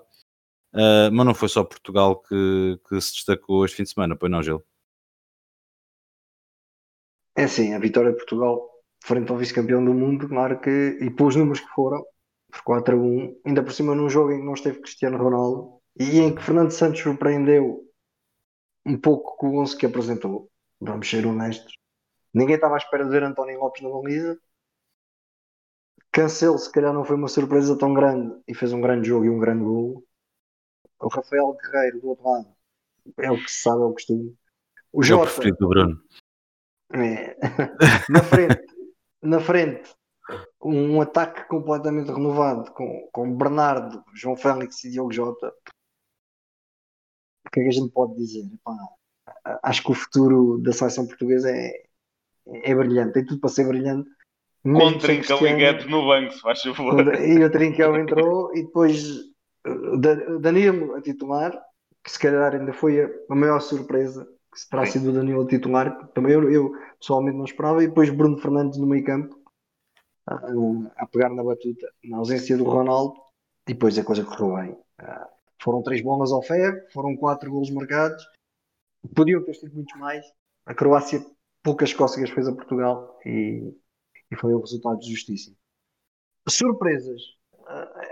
Uh, 0.73 1.09
mas 1.11 1.25
não 1.25 1.33
foi 1.33 1.49
só 1.49 1.63
Portugal 1.63 2.21
que, 2.21 2.79
que 2.87 3.01
se 3.01 3.13
destacou 3.13 3.65
este 3.65 3.77
fim 3.77 3.83
de 3.83 3.89
semana, 3.89 4.15
pois 4.15 4.31
não, 4.31 4.43
Gil? 4.43 4.63
É 7.35 7.43
assim, 7.43 7.73
a 7.73 7.79
vitória 7.79 8.11
de 8.11 8.17
Portugal 8.17 8.69
frente 9.03 9.31
ao 9.31 9.37
vice-campeão 9.37 9.83
do 9.83 9.93
mundo, 9.93 10.27
claro 10.27 10.59
que, 10.59 10.97
e 11.01 11.09
pelos 11.09 11.35
números 11.35 11.61
que 11.61 11.69
foram, 11.69 12.03
por 12.51 12.61
4 12.63 12.95
a 12.95 12.99
1, 12.99 13.41
ainda 13.45 13.63
por 13.63 13.71
cima 13.71 13.95
num 13.95 14.09
jogo 14.09 14.31
em 14.31 14.39
que 14.39 14.45
não 14.45 14.53
esteve 14.53 14.81
Cristiano 14.81 15.17
Ronaldo 15.17 15.79
e 15.99 16.19
em 16.19 16.33
que 16.33 16.43
Fernando 16.43 16.71
Santos 16.71 17.01
surpreendeu 17.01 17.86
um 18.87 18.97
pouco 18.97 19.35
com 19.37 19.49
o 19.49 19.61
11 19.61 19.77
que 19.77 19.85
apresentou. 19.85 20.49
Vamos 20.79 21.09
ser 21.09 21.25
honestos. 21.25 21.73
Ninguém 22.33 22.55
estava 22.55 22.75
à 22.75 22.77
espera 22.77 23.03
de 23.03 23.09
ver 23.09 23.23
António 23.23 23.59
Lopes 23.59 23.81
na 23.81 23.89
baliza. 23.89 24.39
Cancelo, 26.11 26.57
se 26.57 26.71
calhar, 26.71 26.93
não 26.93 27.03
foi 27.03 27.15
uma 27.15 27.27
surpresa 27.27 27.77
tão 27.77 27.93
grande 27.93 28.41
e 28.47 28.55
fez 28.55 28.71
um 28.71 28.81
grande 28.81 29.07
jogo 29.07 29.25
e 29.25 29.29
um 29.29 29.39
grande 29.39 29.63
gol. 29.63 30.03
O 30.99 31.09
Rafael 31.09 31.55
Guerreiro, 31.61 31.99
do 31.99 32.09
outro 32.09 32.27
lado, 32.27 32.47
é 33.17 33.31
o 33.31 33.37
que 33.37 33.51
se 33.51 33.61
sabe, 33.61 33.81
é 33.81 33.85
o 33.85 33.93
costume. 33.93 34.35
O 34.91 35.01
É 35.01 35.01
o 35.01 35.03
Jota, 35.03 35.25
preferido 35.25 35.57
do 35.59 35.69
Bruno. 35.69 36.01
é. 36.93 37.37
na 38.09 38.23
frente, 38.23 38.65
na 39.21 39.39
frente, 39.39 39.95
um 40.63 40.99
ataque 41.01 41.47
completamente 41.47 42.11
renovado 42.11 42.71
com, 42.71 43.09
com 43.11 43.35
Bernardo, 43.35 44.03
João 44.15 44.35
Félix 44.35 44.83
e 44.85 44.91
Diogo 44.91 45.11
Jota. 45.11 45.53
O 47.47 47.49
que 47.51 47.59
é 47.59 47.63
que 47.63 47.69
a 47.69 47.71
gente 47.71 47.91
pode 47.91 48.15
dizer? 48.15 48.45
Epá, 48.53 48.77
acho 49.63 49.83
que 49.83 49.91
o 49.91 49.95
futuro 49.95 50.57
da 50.59 50.71
seleção 50.73 51.07
portuguesa 51.07 51.49
é, 51.49 51.83
é 52.45 52.75
brilhante, 52.75 53.13
tem 53.13 53.25
tudo 53.25 53.39
para 53.39 53.49
ser 53.49 53.67
brilhante. 53.67 54.09
Com 54.63 54.97
Trincão 54.99 55.37
e. 55.47 55.55
Guedes 55.55 55.85
no 55.89 56.05
banco, 56.05 56.33
se 56.33 56.41
faz 56.41 56.61
favor. 56.61 57.15
E 57.15 57.43
o 57.43 57.51
Trincão 57.51 57.97
entrou 57.97 58.55
e 58.55 58.63
depois 58.63 59.21
Da- 59.99 60.37
Danilo 60.39 60.95
a 60.95 61.01
titular, 61.01 61.51
que 62.03 62.11
se 62.11 62.19
calhar 62.19 62.53
ainda 62.55 62.71
foi 62.73 63.01
a, 63.01 63.35
maior 63.35 63.59
surpresa, 63.59 64.25
que 64.51 64.59
se 64.59 64.69
terá 64.69 64.85
sido 64.85 65.09
o 65.09 65.13
Danilo 65.13 65.41
a 65.43 65.47
titular, 65.47 65.97
que 65.97 66.13
também 66.13 66.33
eu, 66.33 66.49
eu 66.51 66.71
pessoalmente 66.99 67.37
não 67.37 67.45
esperava, 67.45 67.83
e 67.83 67.87
depois 67.87 68.09
Bruno 68.09 68.37
Fernandes 68.37 68.77
no 68.79 68.87
meio 68.87 69.03
campo 69.03 69.35
a, 70.25 70.35
a 70.97 71.05
pegar 71.07 71.29
na 71.29 71.43
batuta, 71.43 71.87
na 72.03 72.17
ausência 72.17 72.57
do 72.57 72.63
Ronaldo, 72.63 73.13
e 73.67 73.73
depois 73.73 73.97
a 73.97 74.03
coisa 74.03 74.23
correu 74.23 74.55
bem. 74.55 74.77
Foram 75.61 75.81
três 75.81 76.01
bolas 76.01 76.31
ao 76.31 76.41
ferro, 76.41 76.79
foram 76.91 77.15
quatro 77.15 77.49
golos 77.51 77.69
marcados, 77.71 78.23
podiam 79.15 79.43
ter 79.43 79.53
sido 79.55 79.73
muitos 79.73 79.97
mais. 79.99 80.25
A 80.65 80.73
Croácia 80.73 81.25
poucas 81.63 81.93
cócegas 81.93 82.29
fez 82.29 82.47
a 82.47 82.53
Portugal 82.55 83.19
e, 83.25 83.73
e 84.31 84.35
foi 84.35 84.53
o 84.53 84.59
resultado 84.59 85.03
justiça. 85.03 85.51
Surpresas. 86.47 87.21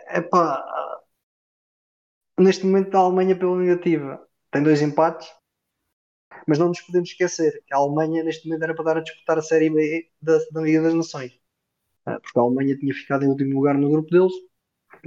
É 0.08 0.18
epá, 0.20 1.02
neste 2.38 2.66
momento 2.66 2.96
a 2.96 3.00
Alemanha 3.00 3.38
pela 3.38 3.58
negativa 3.58 4.28
tem 4.52 4.62
dois 4.62 4.82
empates, 4.82 5.30
mas 6.48 6.60
não 6.60 6.68
nos 6.68 6.82
podemos 6.82 7.10
esquecer 7.10 7.64
que 7.66 7.74
a 7.74 7.78
Alemanha 7.78 8.24
neste 8.24 8.48
momento 8.48 8.64
era 8.64 8.76
para 8.76 8.86
dar 8.86 8.98
a 8.98 9.02
disputar 9.02 9.38
a 9.38 9.42
Série 9.42 9.70
B 9.70 10.10
da, 10.22 10.38
da 10.52 10.62
Liga 10.62 10.82
das 10.82 10.94
Nações. 10.94 11.40
Ah, 12.06 12.20
Porque 12.20 12.38
a 12.38 12.42
Alemanha 12.42 12.78
tinha 12.78 12.94
ficado 12.94 13.24
em 13.24 13.30
último 13.30 13.56
lugar 13.56 13.76
no 13.76 13.90
grupo 13.90 14.10
deles. 14.10 14.34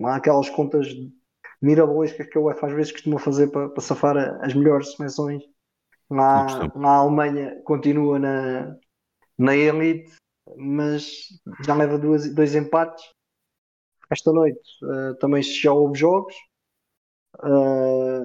Há 0.02 0.16
aquelas 0.16 0.48
contas 0.50 0.86
mirabolescas 1.60 2.26
que 2.26 2.38
a 2.38 2.40
UEFA 2.40 2.66
às 2.66 2.72
vezes 2.72 2.92
costuma 2.92 3.18
fazer 3.18 3.48
para, 3.48 3.68
para 3.68 3.82
safar 3.82 4.16
as 4.42 4.54
melhores 4.54 4.92
seleções. 4.92 5.42
Na, 6.10 6.46
Alemanha 7.00 7.60
continua 7.64 8.18
na, 8.18 8.76
na 9.36 9.54
elite, 9.54 10.16
mas 10.56 11.28
já 11.64 11.74
leva 11.74 11.98
duas, 11.98 12.32
dois 12.34 12.54
empates. 12.54 13.04
Esta 14.10 14.32
noite 14.32 14.60
ah, 14.84 15.14
também 15.20 15.42
já 15.42 15.72
houve 15.72 15.98
jogos. 15.98 16.34
Ah, 17.40 18.24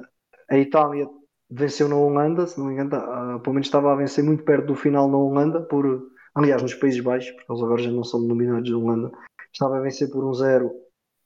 a 0.50 0.58
Itália 0.58 1.08
venceu 1.50 1.90
na 1.90 1.96
Holanda, 1.96 2.48
se 2.48 2.58
não 2.58 2.68
me 2.68 2.74
engano, 2.74 2.96
ah, 2.96 3.40
pelo 3.40 3.54
menos 3.54 3.68
estava 3.68 3.92
a 3.92 3.96
vencer 3.96 4.24
muito 4.24 4.44
perto 4.44 4.68
do 4.68 4.76
final 4.76 5.10
na 5.10 5.18
Holanda, 5.18 5.62
por, 5.62 6.10
aliás, 6.36 6.62
nos 6.62 6.74
Países 6.74 7.02
Baixos, 7.02 7.32
porque 7.32 7.52
eles 7.52 7.64
agora 7.64 7.82
já 7.82 7.92
não 7.92 8.04
são 8.04 8.22
denominados 8.22 8.66
de 8.66 8.74
Holanda. 8.74 9.12
Estava 9.52 9.78
a 9.78 9.82
vencer 9.82 10.10
por 10.10 10.24
um 10.24 10.34
zero 10.34 10.72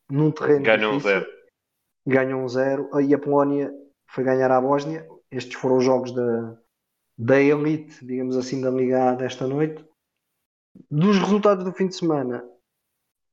num 0.09 0.31
terreno 0.31 0.63
Ganham 0.63 0.95
um 0.95 0.99
zero. 0.99 1.36
Ganham 2.07 2.43
um 2.43 2.49
zero. 2.49 2.89
Aí 2.95 3.13
a 3.13 3.19
Polónia 3.19 3.71
foi 4.07 4.23
ganhar 4.23 4.51
à 4.51 4.59
Bósnia. 4.61 5.07
Estes 5.31 5.55
foram 5.55 5.77
os 5.77 5.83
jogos 5.85 6.11
da, 6.13 6.57
da 7.17 7.41
elite, 7.41 8.05
digamos 8.05 8.37
assim, 8.37 8.61
da 8.61 8.71
Liga 8.71 9.11
A 9.11 9.15
desta 9.15 9.47
noite. 9.47 9.85
Dos 10.91 11.17
resultados 11.17 11.63
do 11.63 11.71
fim 11.73 11.87
de 11.87 11.95
semana, 11.95 12.43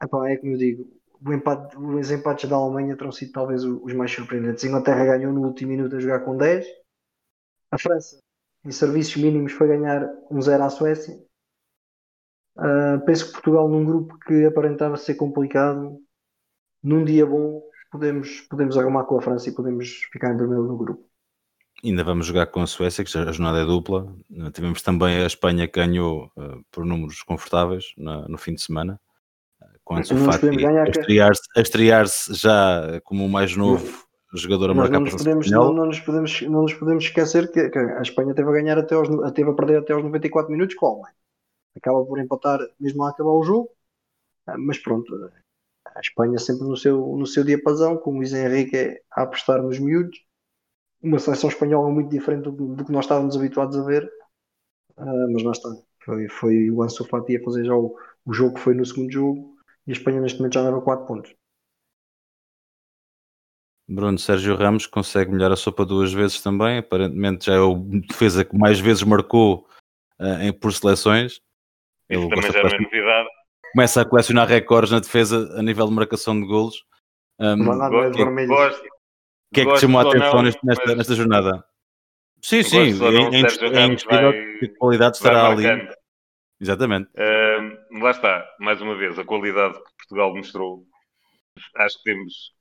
epá, 0.03 0.31
é 0.31 0.37
como 0.39 0.53
eu 0.55 0.59
digo, 0.59 0.85
empate- 1.33 1.77
os 1.79 2.11
empates 2.13 2.49
da 2.51 2.57
Alemanha 2.57 2.97
terão 2.97 3.13
sido 3.13 3.33
talvez 3.33 3.65
os 3.65 3.95
mais 3.95 4.13
surpreendentes. 4.13 4.65
A 4.65 4.69
Inglaterra 4.69 5.07
ganhou 5.07 5.33
no 5.33 5.43
último 5.49 5.73
minuto 5.73 5.97
a 5.97 6.01
jogar 6.01 6.21
com 6.21 6.37
10. 6.37 6.67
A 7.71 7.79
França, 7.79 8.19
em 8.65 8.73
serviços 8.73 9.17
mínimos, 9.17 9.53
foi 9.53 9.69
ganhar 9.69 10.09
um 10.31 10.41
0 10.43 10.65
à 10.65 10.71
Suécia. 10.71 11.17
Ah, 12.57 12.99
penso 13.07 13.27
que 13.27 13.33
Portugal, 13.33 13.69
num 13.69 13.85
grupo 13.85 14.19
que 14.21 14.45
aparentava 14.47 14.97
ser 14.97 15.15
complicado, 15.17 15.99
num 16.83 17.05
dia 17.05 17.27
bom, 17.27 17.63
podemos, 17.95 18.41
podemos 18.51 18.77
arrumar 18.77 19.05
com 19.05 19.17
a 19.17 19.23
França 19.23 19.49
e 19.49 19.55
podemos 19.55 19.89
ficar 20.13 20.35
em 20.35 20.37
primeiro 20.37 20.65
no 20.65 20.77
grupo. 20.77 21.05
Ainda 21.85 22.03
vamos 22.03 22.27
jogar 22.27 22.47
com 22.47 22.61
a 22.61 22.67
Suécia, 22.67 23.05
que 23.05 23.11
já 23.11 23.23
a 23.23 23.31
jornada 23.33 23.61
é 23.61 23.65
dupla. 23.65 24.13
Uh, 24.31 24.51
Tivemos 24.51 24.83
também 24.83 25.23
a 25.23 25.27
Espanha 25.27 25.69
que 25.69 25.79
ganhou 25.79 26.33
uh, 26.37 26.65
por 26.73 26.85
números 26.85 27.23
confortáveis 27.23 27.93
na- 27.97 28.27
no 28.27 28.37
fim 28.37 28.55
de 28.55 28.63
semana. 28.63 29.01
Ansu 29.91 30.15
Não 30.15 30.27
nos 30.27 30.37
Fati 30.37 30.67
a 30.67 30.85
estrear-se 30.89 31.43
a 31.57 31.61
estrear-se 31.61 32.35
já 32.35 33.01
como 33.05 33.25
o 33.25 33.29
mais 33.29 33.55
novo 33.55 34.05
jogador 34.35 34.71
a 34.71 34.75
marcar 34.75 34.95
não 34.95 35.01
nos, 35.03 35.15
podemos, 35.15 35.51
não, 35.51 35.73
não 35.73 35.87
nos 35.87 36.01
podemos, 36.01 36.43
não 36.43 36.63
nos 36.63 36.75
podemos 36.75 37.05
esquecer 37.05 37.53
que, 37.53 37.69
que 37.69 37.79
a 37.79 38.01
Espanha 38.03 38.35
teve 38.35 38.49
a 38.49 38.53
ganhar 38.53 38.79
até 38.79 38.95
aos, 38.95 39.09
teve 39.35 39.51
a 39.51 39.55
perder 39.55 39.79
até 39.79 39.93
aos 39.93 40.03
94 40.03 40.51
minutos 40.51 40.75
com 40.75 40.87
a 40.87 40.89
Alemanha. 40.91 41.15
Acaba 41.77 42.05
por 42.05 42.19
empatar 42.19 42.61
mesmo 42.81 43.05
a 43.05 43.11
acabar 43.11 43.31
o 43.31 43.45
jogo. 43.45 43.69
Mas 44.59 44.79
pronto, 44.79 45.15
a 45.95 46.01
Espanha 46.01 46.39
sempre 46.39 46.67
no 46.67 46.77
seu, 46.77 47.17
no 47.17 47.27
seu 47.27 47.45
diapasão, 47.45 47.97
com 47.97 48.11
o 48.11 48.15
Luís 48.17 48.33
Henrique 48.33 49.01
a 49.13 49.23
apostar 49.23 49.63
nos 49.63 49.79
miúdos. 49.79 50.19
Uma 51.03 51.19
seleção 51.19 51.51
espanhola 51.51 51.91
muito 51.91 52.11
diferente 52.11 52.45
do, 52.45 52.75
do 52.75 52.85
que 52.85 52.93
nós 52.93 53.05
estávamos 53.05 53.37
habituados 53.37 53.77
a 53.77 53.85
ver. 53.85 54.05
Uh, 54.97 55.33
mas 55.33 55.43
lá 55.43 55.53
está. 55.53 55.69
Foi, 56.05 56.29
foi 56.29 56.71
o 56.71 56.83
Ansu 56.83 57.05
Fati 57.05 57.37
a 57.37 57.43
fazer 57.43 57.65
já 57.65 57.75
o, 57.75 57.97
o 58.27 58.33
jogo 58.33 58.55
que 58.55 58.61
foi 58.61 58.75
no 58.75 58.85
segundo 58.85 59.11
jogo 59.11 59.57
e 59.87 59.91
a 59.91 59.95
Espanha 59.95 60.21
neste 60.21 60.39
momento 60.39 60.55
já 60.55 60.63
leva 60.63 60.81
4 60.81 61.07
pontos. 61.07 61.35
Bruno 63.89 64.19
Sérgio 64.19 64.57
Ramos 64.57 64.87
consegue 64.87 65.31
melhor 65.31 65.53
a 65.53 65.57
sopa 65.57 65.85
duas 65.85 66.13
vezes 66.13 66.41
também. 66.43 66.79
Aparentemente 66.79 67.47
já 67.47 67.55
é 67.55 67.61
o 67.61 67.75
defesa 67.75 68.45
que 68.45 68.57
mais 68.57 68.81
vezes 68.81 69.03
marcou 69.03 69.67
uh, 70.19 70.43
em, 70.43 70.53
por 70.53 70.73
seleções. 70.73 71.41
Isso 72.09 72.29
também 72.29 72.51
já 72.51 72.61
é 72.61 72.63
uma 72.63 72.79
novidade. 72.79 73.29
Começa 73.75 74.03
a 74.03 74.05
colecionar 74.05 74.47
recordes 74.47 74.93
na 74.93 75.01
defesa 75.01 75.53
a 75.59 75.63
nível 75.63 75.89
de 75.89 75.95
marcação 75.95 76.41
de 76.41 76.47
golos. 76.47 76.85
Um, 77.41 77.65
gosto, 77.65 78.13
que, 78.13 78.47
gosto, 78.47 78.83
que 79.53 79.61
é 79.63 79.65
que 79.65 79.73
te 79.75 79.81
chamou 79.81 80.01
a 80.01 80.09
atenção 80.09 80.43
nesta, 80.43 80.61
mas... 80.63 80.97
nesta 80.97 81.15
jornada? 81.17 81.65
Sim, 82.41 82.63
sim, 82.63 82.79
é, 82.79 83.81
é 83.81 83.87
indiscutível 83.87 84.33
que 84.61 84.67
a 84.67 84.79
qualidade 84.79 85.17
estará 85.17 85.49
ali. 85.49 85.65
Exatamente. 86.61 87.11
Uh, 87.17 88.01
lá 88.01 88.13
está, 88.13 88.47
mais 88.61 88.81
uma 88.81 88.95
vez, 88.95 89.19
a 89.19 89.25
qualidade 89.25 89.75
que 89.75 89.97
Portugal 89.99 90.37
mostrou. 90.37 90.87
Acho 91.77 91.97
que 91.99 92.05
temos 92.05 92.53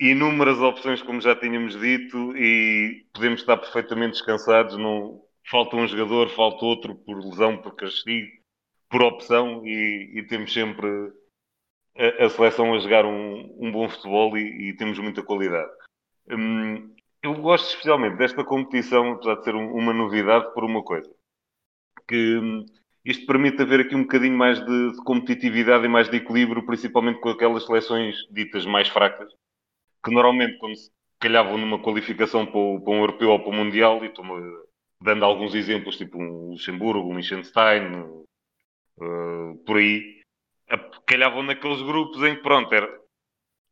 inúmeras 0.00 0.58
opções, 0.58 1.02
como 1.02 1.20
já 1.20 1.36
tínhamos 1.36 1.78
dito, 1.78 2.34
e 2.34 3.04
podemos 3.12 3.40
estar 3.40 3.58
perfeitamente 3.58 4.12
descansados. 4.12 4.78
Não 4.78 5.20
falta 5.50 5.76
um 5.76 5.86
jogador, 5.86 6.30
falta 6.30 6.64
outro 6.64 6.94
por 6.94 7.18
lesão, 7.18 7.58
por 7.58 7.76
castigo, 7.76 8.39
por 8.90 9.02
opção, 9.02 9.64
e, 9.64 10.18
e 10.18 10.22
temos 10.24 10.52
sempre 10.52 10.88
a, 11.96 12.24
a, 12.24 12.28
seleção 12.28 12.74
a 12.74 12.78
jogar 12.80 13.06
um, 13.06 13.56
um 13.58 13.70
bom 13.70 13.88
futebol 13.88 14.36
e, 14.36 14.70
e, 14.70 14.76
temos 14.76 14.98
muita 14.98 15.22
qualidade. 15.22 15.70
Hum, 16.28 16.92
eu 17.22 17.34
gosto 17.34 17.68
especialmente 17.68 18.16
desta 18.16 18.44
competição, 18.44 19.12
apesar 19.12 19.36
de 19.36 19.44
ser 19.44 19.54
um, 19.54 19.72
uma 19.72 19.92
novidade, 19.92 20.52
por 20.52 20.64
uma 20.64 20.82
coisa. 20.82 21.08
Que 22.08 22.38
hum, 22.38 22.66
isto 23.04 23.24
permite 23.26 23.62
haver 23.62 23.80
aqui 23.80 23.94
um 23.94 24.02
bocadinho 24.02 24.36
mais 24.36 24.58
de, 24.64 24.92
de, 24.92 25.04
competitividade 25.04 25.84
e 25.84 25.88
mais 25.88 26.10
de 26.10 26.16
equilíbrio, 26.16 26.66
principalmente 26.66 27.20
com 27.20 27.28
aquelas 27.30 27.64
seleções 27.64 28.16
ditas 28.30 28.66
mais 28.66 28.88
fracas, 28.88 29.32
que 30.04 30.10
normalmente, 30.10 30.58
quando 30.58 30.76
se 30.76 30.90
calhavam 31.20 31.56
numa 31.58 31.80
qualificação 31.80 32.44
para, 32.44 32.58
o, 32.58 32.80
para 32.80 32.92
um 32.92 33.00
europeu 33.00 33.30
ou 33.30 33.38
para 33.38 33.50
o 33.50 33.54
mundial, 33.54 34.02
e 34.02 34.08
estou 34.08 34.24
dando 35.00 35.24
alguns 35.24 35.54
exemplos, 35.54 35.96
tipo 35.96 36.18
um 36.18 36.50
Luxemburgo, 36.50 37.08
um 37.08 37.16
Liechtenstein, 37.16 38.26
uh, 38.98 39.56
por 39.64 39.78
aí, 39.78 40.20
calhavam 41.06 41.42
naqueles 41.42 41.82
grupos 41.82 42.22
em 42.22 42.36
que, 42.36 42.42
pronto, 42.42 42.72
era 42.74 42.88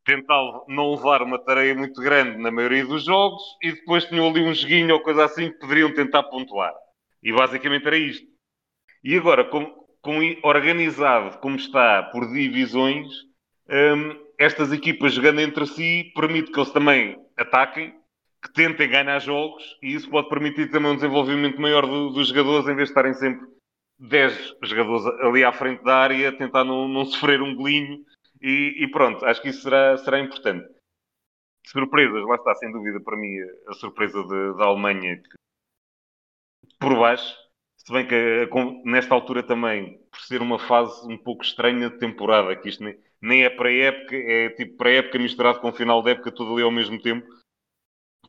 tentar 0.05 0.41
não 0.69 0.95
levar 0.95 1.23
uma 1.23 1.39
tarefa 1.39 1.79
muito 1.79 2.01
grande 2.01 2.39
na 2.39 2.51
maioria 2.51 2.85
dos 2.87 3.05
jogos 3.05 3.43
e 3.63 3.73
depois 3.73 4.07
tinham 4.07 4.29
ali 4.29 4.43
um 4.43 4.55
joguinho 4.55 4.95
ou 4.95 5.03
coisa 5.03 5.25
assim 5.25 5.53
que 5.53 5.59
poderiam 5.59 5.93
tentar 5.93 6.23
pontuar. 6.25 6.73
E 7.23 7.33
basicamente 7.33 7.87
era 7.87 7.97
isto. 7.97 8.27
E 9.05 9.17
agora, 9.17 9.45
como, 9.45 9.71
como 10.01 10.21
organizado 10.43 11.39
como 11.39 11.57
está 11.57 12.05
por 12.05 12.27
divisões, 12.33 13.07
um, 13.69 14.29
estas 14.39 14.73
equipas 14.73 15.13
jogando 15.13 15.41
entre 15.41 15.67
si 15.67 16.11
permite 16.15 16.51
que 16.51 16.59
eles 16.59 16.73
também 16.73 17.19
ataquem, 17.37 17.95
que 18.43 18.53
tentem 18.55 18.89
ganhar 18.89 19.19
jogos 19.19 19.63
e 19.83 19.95
isso 19.95 20.09
pode 20.09 20.29
permitir 20.29 20.71
também 20.71 20.93
um 20.93 20.95
desenvolvimento 20.95 21.61
maior 21.61 21.85
do, 21.87 22.11
dos 22.11 22.29
jogadores 22.29 22.67
em 22.67 22.75
vez 22.75 22.89
de 22.89 22.93
estarem 22.93 23.13
sempre 23.13 23.47
10 23.99 24.57
jogadores 24.63 25.07
ali 25.23 25.45
à 25.45 25.53
frente 25.53 25.83
da 25.83 25.97
área, 25.97 26.37
tentar 26.37 26.65
não, 26.65 26.87
não 26.87 27.05
sofrer 27.05 27.43
um 27.43 27.55
golinho 27.55 28.05
e, 28.41 28.85
e, 28.85 28.91
pronto, 28.91 29.25
acho 29.25 29.43
que 29.43 29.49
isso 29.49 29.63
será, 29.63 29.97
será 29.99 30.21
importante. 30.21 30.69
Surpresas, 31.67 32.25
lá 32.25 32.37
está, 32.37 32.55
sem 32.55 32.71
dúvida, 32.71 33.01
para 33.01 33.17
mim, 33.17 33.37
a 33.67 33.73
surpresa 33.75 34.23
de, 34.23 34.57
da 34.57 34.65
Alemanha, 34.65 35.21
que, 35.21 35.37
por 36.79 36.97
baixo, 36.97 37.37
se 37.77 37.93
bem 37.93 38.07
que 38.07 38.49
nesta 38.85 39.15
altura 39.15 39.43
também, 39.43 39.99
por 40.11 40.21
ser 40.21 40.41
uma 40.41 40.59
fase 40.59 41.07
um 41.13 41.19
pouco 41.19 41.43
estranha 41.43 41.91
de 41.91 41.99
temporada, 41.99 42.57
que 42.57 42.69
isto 42.69 42.85
nem, 42.85 42.99
nem 43.21 43.45
é 43.45 43.51
para 43.51 43.73
época, 43.73 44.17
é 44.17 44.51
tipo 44.51 44.77
para 44.77 44.91
época 44.91 45.19
misturado 45.19 45.61
com 45.61 45.69
o 45.69 45.73
final 45.73 46.03
da 46.03 46.13
época, 46.13 46.33
tudo 46.33 46.55
ali 46.55 46.63
ao 46.63 46.71
mesmo 46.71 47.01
tempo, 47.03 47.27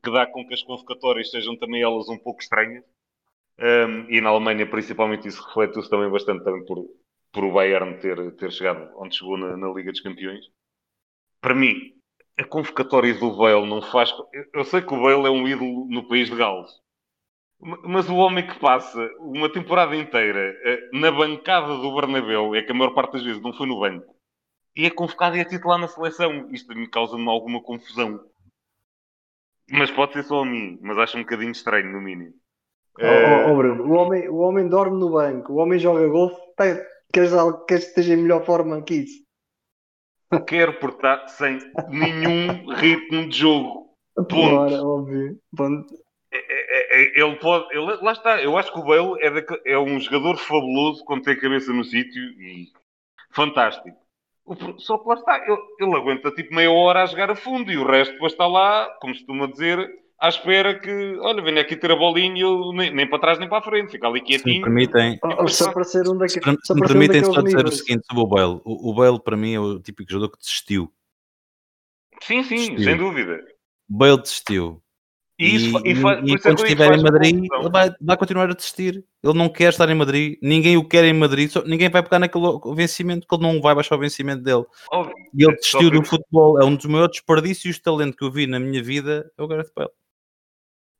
que 0.03 0.12
dá 0.12 0.25
com 0.25 0.47
que 0.47 0.53
as 0.53 0.63
convocatórias 0.63 1.29
sejam 1.29 1.58
também 1.58 1.82
elas 1.82 2.10
um 2.10 2.17
pouco 2.17 2.41
estranhas. 2.41 2.84
Um, 3.62 4.10
e 4.10 4.22
na 4.22 4.30
Alemanha, 4.30 4.65
principalmente, 4.65 5.28
isso 5.28 5.43
reflete-se 5.43 5.89
também 5.89 6.10
bastante 6.10 6.43
também 6.43 6.65
por, 6.65 6.86
por 7.32 7.43
o 7.43 7.52
Bayern 7.52 8.00
ter, 8.00 8.36
ter 8.36 8.52
chegado 8.52 8.89
onde 8.98 9.15
chegou 9.15 9.38
na, 9.38 9.58
na 9.58 9.67
Liga 9.69 9.91
dos 9.91 10.00
Campeões. 10.00 10.45
Para 11.41 11.54
mim, 11.54 11.93
a 12.38 12.43
convocatória 12.45 13.13
do 13.13 13.36
Bale 13.36 13.67
não 13.67 13.82
faz. 13.82 14.13
Eu 14.54 14.63
sei 14.63 14.82
que 14.82 14.93
o 14.93 15.02
Bale 15.02 15.28
é 15.28 15.30
um 15.30 15.48
ídolo 15.48 15.86
no 15.89 16.08
país 16.08 16.30
de 16.30 16.38
Gales, 16.38 16.72
mas 17.60 18.10
o 18.10 18.15
homem 18.15 18.48
que 18.48 18.58
passa 18.60 19.10
uma 19.19 19.52
temporada 19.52 19.93
inteira 19.95 20.58
eh, 20.63 20.89
na 20.93 21.12
bancada 21.12 21.76
do 21.78 21.93
Bernabéu, 21.93 22.56
é 22.56 22.62
que 22.62 22.72
a 22.72 22.76
maior 22.76 22.93
parte 22.93 23.13
das 23.13 23.24
vezes 23.24 23.41
não 23.41 23.52
foi 23.54 23.67
no 23.67 23.80
banco, 23.82 24.15
e 24.76 24.86
é 24.86 24.89
convocado 24.89 25.36
e 25.36 25.41
é 25.41 25.45
titular 25.45 25.78
na 25.78 25.89
seleção. 25.89 26.50
Isto 26.52 26.74
me 26.74 26.88
causa-me 26.88 27.28
alguma 27.28 27.62
confusão. 27.62 28.24
Mas 29.69 29.91
pode 29.91 30.13
ser 30.13 30.24
só 30.24 30.41
a 30.41 30.45
mim, 30.45 30.80
mas 30.82 30.98
acho 30.98 31.17
um 31.17 31.22
bocadinho 31.22 31.52
estranho, 31.52 31.91
no 31.91 32.02
mínimo. 32.02 32.34
Oh, 33.01 33.49
oh, 33.49 33.51
oh 33.51 33.55
Bruno, 33.55 33.83
o 33.85 33.91
homem, 33.93 34.29
o 34.29 34.38
homem 34.39 34.67
dorme 34.67 34.99
no 34.99 35.12
banco, 35.12 35.53
o 35.53 35.55
homem 35.57 35.79
joga 35.79 36.07
golfe, 36.07 36.35
tá, 36.55 36.65
queres, 37.13 37.31
queres 37.67 37.85
que 37.85 37.89
esteja 37.89 38.13
em 38.13 38.17
melhor 38.17 38.45
forma 38.45 38.81
que 38.81 38.95
isso? 38.95 39.23
Quero 40.45 40.73
porque 40.79 40.97
está 40.97 41.27
sem 41.27 41.59
nenhum 41.89 42.71
ritmo 42.75 43.29
de 43.29 43.38
jogo. 43.38 43.89
Ponto. 44.15 44.31
Claro, 44.31 44.88
óbvio. 44.88 45.39
Ponto. 45.55 45.95
É, 46.31 46.38
é, 46.38 47.01
é, 47.01 47.19
ele 47.19 47.35
pode. 47.38 47.65
Ele, 47.75 47.95
lá 48.01 48.12
está. 48.12 48.41
Eu 48.41 48.55
acho 48.57 48.71
que 48.71 48.79
o 48.79 48.83
Bale 48.83 49.19
é, 49.21 49.73
é 49.73 49.79
um 49.79 49.99
jogador 49.99 50.38
fabuloso 50.38 51.03
quando 51.05 51.23
tem 51.23 51.33
a 51.33 51.39
cabeça 51.39 51.73
no 51.73 51.83
sítio 51.83 52.21
e 52.21 52.67
fantástico. 53.31 53.97
Só 54.77 54.97
que 54.97 55.07
lá 55.07 55.15
está, 55.15 55.38
ele, 55.45 55.57
ele, 55.79 55.95
aguenta 55.95 56.31
tipo 56.31 56.53
meia 56.53 56.71
hora 56.71 57.03
a 57.03 57.05
jogar 57.05 57.29
a 57.29 57.35
fundo 57.35 57.71
e 57.71 57.77
o 57.77 57.85
resto 57.85 58.13
depois 58.13 58.31
está 58.31 58.47
lá, 58.47 58.89
como 58.99 59.13
costuma 59.13 59.47
dizer, 59.47 59.88
à 60.19 60.27
espera 60.27 60.77
que, 60.77 61.17
olha, 61.21 61.41
venha 61.41 61.62
aqui 61.62 61.75
ter 61.75 61.91
a 61.91 61.95
bolinha 61.95 62.38
e 62.38 62.41
eu 62.41 62.73
nem, 62.73 62.93
nem, 62.93 63.08
para 63.08 63.19
trás 63.19 63.39
nem 63.39 63.47
para 63.47 63.60
a 63.60 63.62
frente, 63.62 63.91
fica 63.91 64.08
ali 64.08 64.21
quietinho. 64.21 64.65
Se 64.65 64.69
me 64.69 64.88
permitem, 64.88 65.19
oh, 65.23 65.47
só 65.47 65.71
para 65.71 65.84
ser 65.84 66.08
um 66.10 66.17
daqueles. 66.17 66.58
Se 66.63 66.73
me 66.73 66.82
permitem 66.82 67.23
só 67.23 67.41
dizer 67.41 67.65
o 67.65 67.71
seguinte 67.71 68.05
sobre 68.05 68.23
o 68.23 68.27
Bale: 68.27 68.62
o, 68.65 68.89
o 68.89 68.93
Bale 68.93 69.19
para 69.19 69.38
mim 69.38 69.53
é 69.53 69.60
o 69.60 69.79
típico 69.79 70.12
jogador 70.12 70.34
que 70.34 70.39
desistiu. 70.39 70.91
Sim, 72.21 72.43
sim, 72.43 72.55
desistiu. 72.55 72.84
sem 72.84 72.97
dúvida. 72.97 73.39
O 73.89 73.97
Bale 73.97 74.21
desistiu. 74.21 74.84
E, 75.39 75.55
isso, 75.55 75.77
e, 75.86 75.93
e, 75.93 76.34
e 76.34 76.39
quando 76.39 76.62
estiver 76.62 76.99
em 76.99 77.01
Madrid, 77.01 77.34
ele 77.34 77.69
vai, 77.69 77.89
vai, 78.01 78.17
continuar 78.17 78.49
a 78.49 78.53
desistir. 78.53 79.05
Ele 79.23 79.38
não 79.38 79.47
quer 79.47 79.69
estar 79.69 79.89
em 79.89 79.95
Madrid, 79.95 80.38
ninguém 80.43 80.75
o 80.75 80.86
quer 80.86 81.05
em 81.05 81.13
Madrid, 81.13 81.49
só, 81.49 81.63
ninguém 81.63 81.89
vai 81.89 82.03
pegar 82.03 82.19
naquele 82.19 82.45
vencimento, 82.75 83.25
que 83.25 83.34
ele 83.34 83.43
não 83.43 83.62
vai 83.62 83.73
baixar 83.73 83.95
o 83.95 83.99
vencimento 83.99 84.43
dele. 84.43 84.65
Óbvio. 84.91 85.15
E 85.34 85.45
ele 85.45 85.55
desistiu 85.55 85.89
do 85.89 86.03
futebol. 86.03 86.62
É 86.62 86.65
um 86.65 86.75
dos 86.75 86.86
maiores 86.88 87.13
desperdícios 87.13 87.75
de 87.75 87.82
talento 87.82 88.17
que 88.17 88.25
eu 88.25 88.32
vi 88.32 88.47
na 88.47 88.60
minha 88.60 88.84
vida, 88.84 89.32
é 89.38 89.41
o 89.41 89.47
Gareth 89.47 89.71
Bale. 89.73 89.91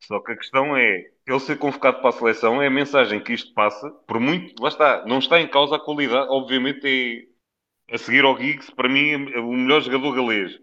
Só 0.02 0.20
que 0.20 0.32
a 0.32 0.38
questão 0.38 0.76
é, 0.76 1.12
ele 1.28 1.40
ser 1.40 1.58
convocado 1.58 2.00
para 2.00 2.10
a 2.10 2.14
seleção 2.14 2.62
é 2.62 2.68
a 2.68 2.72
mensagem 2.72 3.22
que 3.22 3.34
isto 3.34 3.54
passa, 3.54 3.90
por 4.08 4.20
muito, 4.20 4.62
lá 4.62 4.70
está, 4.70 5.06
não 5.06 5.20
está 5.20 5.40
em 5.40 5.48
causa 5.48 5.76
a 5.76 5.80
qualidade, 5.80 6.30
obviamente 6.30 7.30
é 7.88 7.96
a 7.96 7.98
seguir 7.98 8.24
ao 8.24 8.38
Giggs, 8.38 8.74
para 8.74 8.88
mim 8.88 9.32
é 9.32 9.40
o 9.40 9.52
melhor 9.52 9.82
jogador 9.82 10.16
galês. 10.16 10.60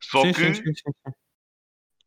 Só 0.00 0.22
sim, 0.22 0.32
que 0.32 0.54
sim, 0.54 0.74
sim, 0.74 0.90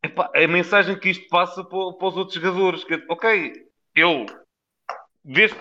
Epá, 0.02 0.30
a 0.34 0.46
mensagem 0.46 0.98
que 0.98 1.10
isto 1.10 1.26
passa 1.28 1.64
para, 1.64 1.92
para 1.94 2.08
os 2.08 2.16
outros 2.16 2.34
jogadores, 2.34 2.84
que 2.84 2.94
ok, 3.08 3.52
eu 3.94 4.26
desde 5.24 5.56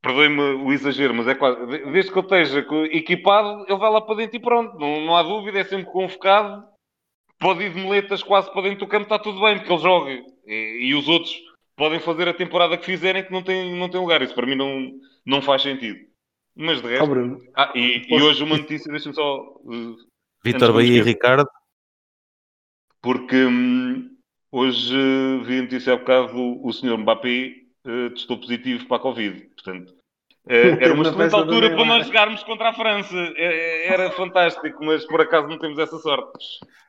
perdoe-me 0.00 0.40
o 0.40 0.72
exagero, 0.72 1.14
mas 1.14 1.28
é 1.28 1.34
quase 1.34 1.66
desde 1.66 2.10
que 2.10 2.18
eu 2.18 2.22
esteja 2.22 2.66
equipado, 2.90 3.64
ele 3.68 3.78
vai 3.78 3.90
lá 3.90 4.00
para 4.00 4.16
dentro 4.16 4.36
e 4.36 4.40
pronto, 4.40 4.78
não, 4.78 5.00
não 5.02 5.16
há 5.16 5.22
dúvida, 5.22 5.58
é 5.58 5.64
sempre 5.64 5.92
convocado, 5.92 6.66
pode 7.40 7.64
ir 7.64 7.72
de 7.72 7.80
moletas 7.80 8.22
quase 8.22 8.52
para 8.52 8.62
dentro 8.62 8.80
do 8.80 8.86
campo, 8.86 9.04
está 9.04 9.18
tudo 9.18 9.40
bem, 9.40 9.56
porque 9.58 9.72
ele 9.72 9.82
joga 9.82 10.10
e, 10.46 10.88
e, 10.88 10.94
os 10.94 11.08
outros 11.08 11.34
podem 11.74 11.98
fazer 11.98 12.28
a 12.28 12.34
temporada 12.34 12.76
que 12.76 12.84
fizerem 12.84 13.24
que 13.24 13.32
não 13.32 13.42
tem, 13.42 13.74
não 13.76 13.88
tem 13.88 14.00
lugar, 14.00 14.22
isso 14.22 14.34
para 14.34 14.46
mim 14.46 14.54
não, 14.54 14.92
não 15.24 15.42
faz 15.42 15.62
sentido. 15.62 15.98
Mas 16.54 16.82
de 16.82 16.88
resto. 16.88 17.10
Oh, 17.10 17.50
ah, 17.56 17.72
e, 17.74 18.02
e, 18.08 18.22
hoje 18.22 18.44
uma 18.44 18.58
notícia, 18.58 18.90
deixa-me 18.90 19.14
só. 19.14 19.40
Uh, 19.64 19.96
Vitor 20.44 20.72
Bahia 20.72 20.98
e 20.98 21.02
Ricardo 21.02 21.48
porque 23.02 23.36
hum, 23.36 24.16
hoje 24.52 24.94
uh, 24.94 25.42
vi 25.42 25.58
a 25.58 25.62
notícia 25.62 25.94
há 25.94 25.96
bocado 25.96 26.36
o, 26.36 26.66
o 26.66 26.72
senhor 26.72 26.98
Mbappé 26.98 27.54
uh, 27.86 28.10
testou 28.10 28.38
positivo 28.38 28.86
para 28.86 28.98
a 28.98 29.00
Covid. 29.00 29.40
Portanto, 29.54 29.94
era 30.46 30.94
uma 30.94 31.02
excelente 31.04 31.34
altura 31.34 31.70
para 31.70 31.84
nós 31.84 32.06
jogarmos 32.06 32.42
contra 32.42 32.70
a 32.70 32.72
França. 32.72 33.14
Era 33.36 34.10
fantástico, 34.12 34.84
mas 34.84 35.04
por 35.06 35.20
acaso 35.20 35.48
não 35.48 35.58
temos 35.58 35.78
essa 35.78 35.98
sorte. 35.98 36.32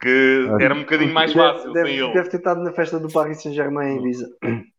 Que 0.02 0.48
era 0.60 0.74
um 0.74 0.80
bocadinho 0.80 1.14
mais 1.14 1.32
fácil 1.34 1.72
deve, 1.74 1.90
sem 1.90 1.98
ele. 2.00 2.14
Deve 2.14 2.30
ter 2.30 2.38
estado 2.38 2.64
na 2.64 2.72
festa 2.72 3.00
do 3.00 3.08
Paris 3.12 3.42
Saint-Germain 3.42 3.96
em 3.96 4.00
Ibiza. 4.00 4.28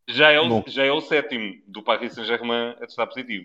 Já 0.09 0.31
é, 0.33 0.41
o, 0.41 0.65
já 0.67 0.85
é 0.85 0.91
o 0.91 1.01
sétimo 1.01 1.55
do 1.69 1.83
Paris 1.83 2.13
Saint-Germain 2.15 2.71
a 2.81 2.87
testar 2.87 3.07
positivo. 3.07 3.45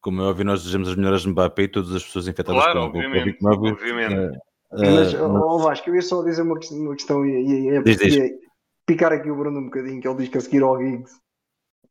como 0.00 0.20
é 0.22 0.24
óbvio, 0.24 0.44
nós 0.44 0.60
desejamos 0.60 0.88
as 0.88 0.96
melhoras 0.96 1.22
de 1.22 1.28
Mbappé 1.28 1.62
e 1.62 1.68
todas 1.68 1.94
as 1.94 2.02
pessoas 2.04 2.26
infectadas 2.26 2.60
Claro, 2.62 2.80
com, 2.80 2.86
o 2.86 2.88
obviamente, 2.88 3.38
Covid-19. 3.40 3.72
obviamente. 3.72 4.14
eh, 4.14 4.38
Mas, 4.72 5.14
eh, 5.14 5.20
ó 5.22 5.58
Vasco, 5.58 5.88
eu 5.90 5.94
ia 5.94 6.02
só 6.02 6.22
dizer 6.24 6.42
uma, 6.42 6.58
questão- 6.58 6.78
uma 6.78 6.94
questão 6.94 7.24
e, 7.24 7.30
e, 7.30 7.68
e, 7.68 7.82
Diz, 7.84 7.98
diz. 7.98 8.14
e 8.16 8.34
picar 8.84 9.12
aqui 9.12 9.30
o 9.30 9.36
Bruno 9.36 9.60
um 9.60 9.64
bocadinho, 9.66 10.00
que 10.00 10.08
ele 10.08 10.16
diz 10.18 10.28
que 10.28 10.38
a 10.38 10.40
seguir 10.40 10.62
ao 10.64 10.76
Giggs 10.78 11.12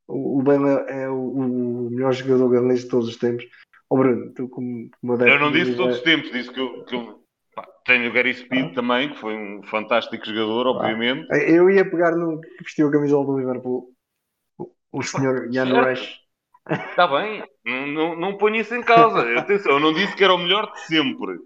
o, 0.07 0.41
Bale 0.43 0.85
é 0.87 1.09
o, 1.09 1.15
o 1.15 1.89
melhor 1.89 2.13
jogador 2.13 2.49
ganês 2.49 2.81
de 2.83 2.89
todos 2.89 3.09
os 3.09 3.17
tempos. 3.17 3.45
Ó 3.89 3.97
Bruno, 3.97 4.33
tu 4.33 4.47
como, 4.49 4.89
como 4.99 5.23
Eu 5.23 5.39
não 5.39 5.51
disse 5.51 5.75
todos 5.75 5.97
os 5.97 6.03
tempos, 6.03 6.31
disse 6.31 6.51
que 6.51 6.59
eu, 6.59 6.83
que 6.85 6.95
eu- 6.95 7.23
pá, 7.55 7.67
tenho 7.85 8.09
o 8.09 8.13
Gary 8.13 8.33
Speed 8.33 8.73
também, 8.73 9.09
que 9.09 9.19
foi 9.19 9.35
um 9.35 9.63
fantástico 9.63 10.25
jogador, 10.25 10.67
obviamente. 10.67 11.27
Eu 11.47 11.69
ia 11.69 11.89
pegar 11.89 12.15
no 12.15 12.39
que 12.41 12.63
vestiu 12.63 12.87
a 12.87 12.91
camisola 12.91 13.25
do 13.25 13.37
Liverpool, 13.37 13.91
o, 14.57 14.71
o 14.91 15.03
senhor 15.03 15.51
Jan. 15.51 15.83
Rush. 15.83 16.19
Está 16.67 17.07
bem, 17.07 17.43
não, 17.63 17.85
não, 17.87 18.15
não 18.15 18.37
ponho 18.37 18.55
isso 18.55 18.73
em 18.73 18.81
causa. 18.81 19.21
Atenção, 19.37 19.73
eu 19.73 19.79
não 19.79 19.93
disse 19.93 20.15
que 20.15 20.23
era 20.23 20.33
o 20.33 20.37
melhor 20.39 20.71
de 20.71 20.81
sempre. 20.81 21.37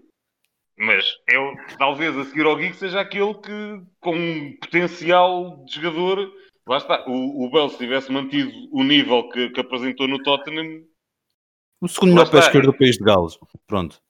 Mas 0.78 1.04
eu, 1.30 1.52
talvez 1.76 2.16
a 2.16 2.24
seguir 2.24 2.46
ao 2.46 2.58
Gig 2.58 2.74
seja 2.74 3.00
aquele 3.00 3.34
que, 3.34 3.82
com 4.00 4.16
um 4.16 4.56
potencial 4.58 5.62
de 5.66 5.74
jogador, 5.74 6.32
lá 6.70 6.76
está. 6.78 7.04
O, 7.06 7.46
o 7.46 7.50
Bell, 7.50 7.68
se 7.68 7.78
tivesse 7.78 8.10
mantido 8.12 8.50
o 8.72 8.82
nível 8.82 9.28
que, 9.28 9.50
que 9.50 9.60
apresentou 9.60 10.08
no 10.08 10.22
Tottenham, 10.22 10.84
o 11.80 11.88
segundo 11.88 12.12
melhor 12.14 12.30
pé 12.30 12.38
esquerdo 12.38 12.66
do 12.66 12.78
país 12.78 12.96
de 12.96 13.04
Gales. 13.04 13.38
Pronto. 13.66 14.00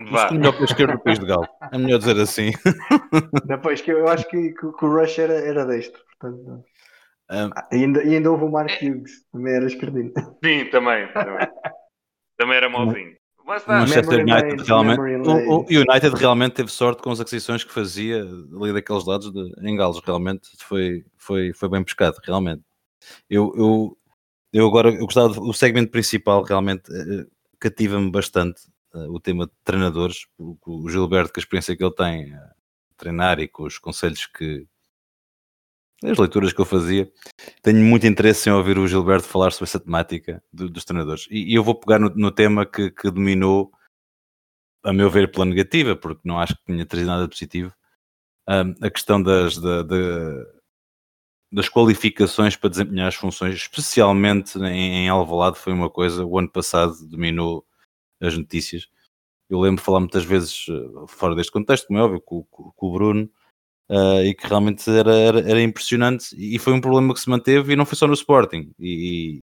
O 0.00 0.06
vá. 0.06 0.28
segundo 0.28 0.38
melhor 0.40 0.58
pé 0.58 0.64
esquerdo 0.64 0.92
do 0.92 0.98
país 1.00 1.18
de 1.18 1.26
Gales. 1.26 1.48
É 1.72 1.78
melhor 1.78 1.98
dizer 1.98 2.18
assim. 2.20 2.50
Depois 3.46 3.80
que 3.80 3.92
eu, 3.92 4.08
acho 4.08 4.28
que, 4.28 4.50
que- 4.52 4.72
que 4.72 4.84
o 4.84 4.98
Rush 4.98 5.18
era, 5.18 5.34
era 5.34 5.64
destro. 5.66 6.02
Portanto, 6.18 6.64
Ah, 7.28 7.50
Ah, 7.54 7.68
e 7.72 7.76
ainda, 7.76 8.00
ainda 8.00 8.30
houve 8.30 8.44
o 8.44 8.50
Mark 8.50 8.70
Hughes, 8.82 9.26
também 9.30 9.54
era 9.54 9.66
esquerdino. 9.66 10.12
Sim, 10.42 10.70
também. 10.70 11.12
Também, 11.12 11.46
também 12.38 12.56
era 12.56 12.68
mauzinho. 12.68 13.16
Lá 13.46 13.56
o. 13.66 13.72
Manchester 13.80 14.20
United 14.20 14.50
lane, 14.56 14.62
realmente. 14.64 15.28
O, 15.28 15.60
o. 15.60 15.66
United 15.68 16.16
realmente 16.16 16.52
teve 16.54 16.70
sorte 16.70 17.02
com 17.02 17.10
as 17.10 17.20
aquisições 17.20 17.64
que 17.64 17.72
fazia 17.72 18.22
ali 18.22 18.72
daqueles 18.72 19.04
lados 19.04 19.32
de, 19.32 19.52
em 19.62 19.76
Gales. 19.76 20.00
Realmente 20.04 20.48
foi, 20.58 21.04
foi, 21.16 21.52
foi 21.52 21.68
bem 21.68 21.82
pescado, 21.82 22.16
realmente. 22.24 22.62
Eu, 23.28 23.52
eu, 23.56 23.98
eu 24.52 24.66
agora 24.66 24.90
eu 24.90 25.04
gostava 25.04 25.32
de- 25.32 25.40
o 25.40 25.52
segmento 25.52 25.90
principal 25.90 26.42
realmente 26.44 26.84
eh, 26.92 27.26
cativa-me 27.58 28.10
bastante 28.10 28.62
eh, 28.94 29.06
o 29.08 29.18
tema 29.18 29.46
de 29.46 29.52
treinadores, 29.64 30.26
o, 30.38 30.56
o 30.64 30.88
Gilberto, 30.88 31.32
com 31.32 31.40
a 31.40 31.42
experiência 31.42 31.76
que 31.76 31.82
ele 31.84 31.94
tem 31.94 32.32
a 32.34 32.52
treinar 32.96 33.40
e 33.40 33.48
com 33.48 33.64
os 33.64 33.78
conselhos 33.78 34.26
que 34.26 34.66
as 36.04 36.18
leituras 36.18 36.52
que 36.52 36.60
eu 36.60 36.64
fazia, 36.64 37.10
tenho 37.62 37.78
muito 37.84 38.06
interesse 38.06 38.48
em 38.48 38.52
ouvir 38.52 38.78
o 38.78 38.88
Gilberto 38.88 39.26
falar 39.28 39.52
sobre 39.52 39.64
essa 39.70 39.80
temática 39.80 40.42
do- 40.52 40.68
dos 40.68 40.84
treinadores. 40.84 41.26
E, 41.30 41.52
e 41.52 41.54
eu 41.54 41.62
vou 41.64 41.74
pegar 41.74 41.98
no, 41.98 42.10
no 42.10 42.30
tema 42.32 42.66
que, 42.66 42.90
que 42.90 43.10
dominou, 43.10 43.70
a 44.84 44.92
meu 44.92 45.08
ver, 45.10 45.30
pela 45.30 45.44
negativa, 45.44 45.94
porque 45.96 46.22
não 46.24 46.38
acho 46.40 46.56
que 46.56 46.64
tenha 46.64 46.84
trazido 46.86 47.08
nada 47.10 47.28
positivo, 47.28 47.72
hum, 48.48 48.74
a 48.82 48.90
questão 48.90 49.22
das, 49.22 49.58
da- 49.58 49.82
da- 49.82 50.44
das 51.52 51.68
qualificações 51.68 52.56
para 52.56 52.70
desempenhar 52.70 53.08
as 53.08 53.14
funções, 53.14 53.54
especialmente 53.54 54.58
em, 54.58 55.04
em 55.04 55.08
Alvalade, 55.08 55.58
foi 55.58 55.72
uma 55.72 55.90
coisa, 55.90 56.24
o 56.24 56.38
ano 56.38 56.48
passado 56.50 56.94
dominou 57.08 57.66
as 58.20 58.36
notícias. 58.36 58.88
Eu 59.50 59.60
lembro 59.60 59.78
de 59.80 59.84
falar 59.84 60.00
muitas 60.00 60.24
vezes, 60.24 60.66
eh, 60.70 61.06
fora 61.08 61.34
deste 61.36 61.52
contexto, 61.52 61.86
como 61.88 61.98
é 61.98 62.02
óbvio, 62.02 62.20
com, 62.22 62.44
com- 62.44 62.72
com 62.72 62.86
o 62.88 62.92
Bruno, 62.92 63.30
Uh, 63.90 64.24
e 64.24 64.34
que 64.34 64.46
realmente 64.46 64.88
era, 64.90 65.14
era, 65.14 65.40
era 65.40 65.62
impressionante. 65.62 66.34
E 66.36 66.58
foi 66.58 66.72
um 66.72 66.80
problema 66.80 67.12
que 67.12 67.20
se 67.20 67.28
manteve 67.28 67.72
e 67.72 67.76
não 67.76 67.84
foi 67.84 67.96
só 67.96 68.06
no 68.06 68.14
Sporting. 68.14 68.72
E, 68.78 69.40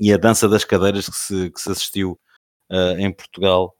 e 0.00 0.12
a 0.12 0.16
dança 0.16 0.48
das 0.48 0.64
cadeiras 0.64 1.08
que 1.08 1.16
se, 1.16 1.50
que 1.50 1.60
se 1.60 1.70
assistiu 1.70 2.18
uh, 2.70 2.98
em 2.98 3.12
Portugal. 3.12 3.74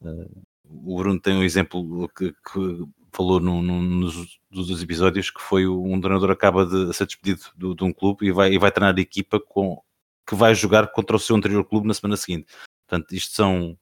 Uh, 0.00 0.44
o 0.64 0.98
Bruno 0.98 1.20
tem 1.20 1.34
um 1.34 1.42
exemplo 1.42 2.08
que, 2.16 2.32
que 2.32 2.84
falou 3.12 3.38
num, 3.38 3.62
nos, 3.62 4.38
dos 4.50 4.82
episódios 4.82 5.30
que 5.30 5.40
foi 5.40 5.66
um 5.66 6.00
treinador 6.00 6.30
acaba 6.30 6.66
de 6.66 6.92
ser 6.92 7.06
despedido 7.06 7.42
do, 7.56 7.74
de 7.74 7.84
um 7.84 7.92
clube 7.92 8.26
e 8.26 8.32
vai, 8.32 8.52
e 8.52 8.58
vai 8.58 8.72
treinar 8.72 8.94
a 8.96 9.00
equipa 9.00 9.38
com, 9.40 9.80
que 10.26 10.34
vai 10.34 10.54
jogar 10.54 10.88
contra 10.88 11.16
o 11.16 11.20
seu 11.20 11.36
anterior 11.36 11.64
clube 11.64 11.86
na 11.86 11.94
semana 11.94 12.16
seguinte. 12.16 12.52
Portanto 12.86 13.14
isto 13.14 13.34
são 13.34 13.78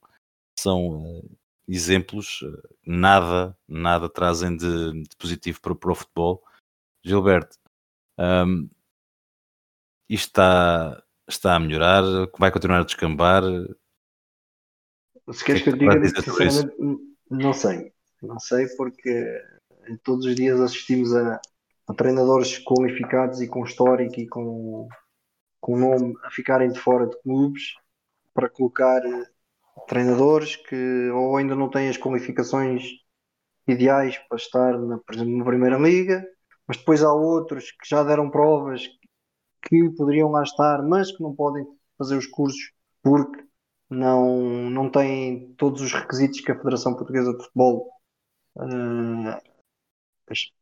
são 0.58 1.22
exemplos, 1.68 2.40
nada, 2.86 3.56
nada 3.68 4.08
trazem 4.08 4.56
de, 4.56 5.02
de 5.02 5.16
positivo 5.16 5.60
para, 5.60 5.74
para, 5.74 5.92
o 5.92 5.94
futebol. 5.94 6.42
Gilberto, 7.04 7.56
um, 8.18 8.68
isto 10.08 10.28
está, 10.28 11.02
está 11.28 11.56
a 11.56 11.60
melhorar, 11.60 12.02
vai 12.38 12.50
continuar 12.50 12.80
a 12.80 12.84
descambar. 12.84 13.42
Se 15.32 15.44
queres 15.44 15.62
que 15.62 15.70
eu 15.70 15.76
diga, 15.76 16.04
sinceramente, 16.04 16.76
não 17.30 17.52
sei. 17.52 17.92
Não 18.20 18.38
sei 18.38 18.66
porque 18.76 19.42
todos 20.02 20.26
os 20.26 20.34
dias 20.34 20.60
assistimos 20.60 21.14
a, 21.14 21.40
a 21.88 21.94
treinadores 21.94 22.58
qualificados 22.58 23.40
e 23.40 23.48
com 23.48 23.64
histórico 23.64 24.20
e 24.20 24.28
com, 24.28 24.88
com 25.60 25.78
nome 25.78 26.14
a 26.24 26.30
ficarem 26.30 26.70
de 26.70 26.78
fora 26.78 27.06
de 27.06 27.20
clubes 27.22 27.74
para 28.34 28.48
colocar 28.48 29.00
treinadores 29.88 30.56
que 30.56 31.10
ou 31.10 31.36
ainda 31.36 31.54
não 31.54 31.68
têm 31.70 31.88
as 31.88 31.96
qualificações 31.96 32.84
ideais 33.66 34.18
para 34.28 34.36
estar, 34.36 34.78
na, 34.78 34.98
por 34.98 35.14
exemplo, 35.14 35.36
na 35.36 35.44
Primeira 35.44 35.78
Liga, 35.78 36.24
mas 36.66 36.76
depois 36.76 37.02
há 37.02 37.12
outros 37.12 37.70
que 37.72 37.88
já 37.88 38.02
deram 38.02 38.30
provas 38.30 38.86
que 39.62 39.90
poderiam 39.96 40.30
lá 40.30 40.42
estar, 40.42 40.82
mas 40.82 41.12
que 41.12 41.22
não 41.22 41.34
podem 41.34 41.64
fazer 41.98 42.16
os 42.16 42.26
cursos 42.26 42.72
porque 43.02 43.44
não, 43.88 44.70
não 44.70 44.90
têm 44.90 45.54
todos 45.54 45.82
os 45.82 45.92
requisitos 45.92 46.40
que 46.40 46.50
a 46.50 46.56
Federação 46.56 46.94
Portuguesa 46.94 47.32
de 47.36 47.44
Futebol 47.44 47.92
uh, 48.56 49.40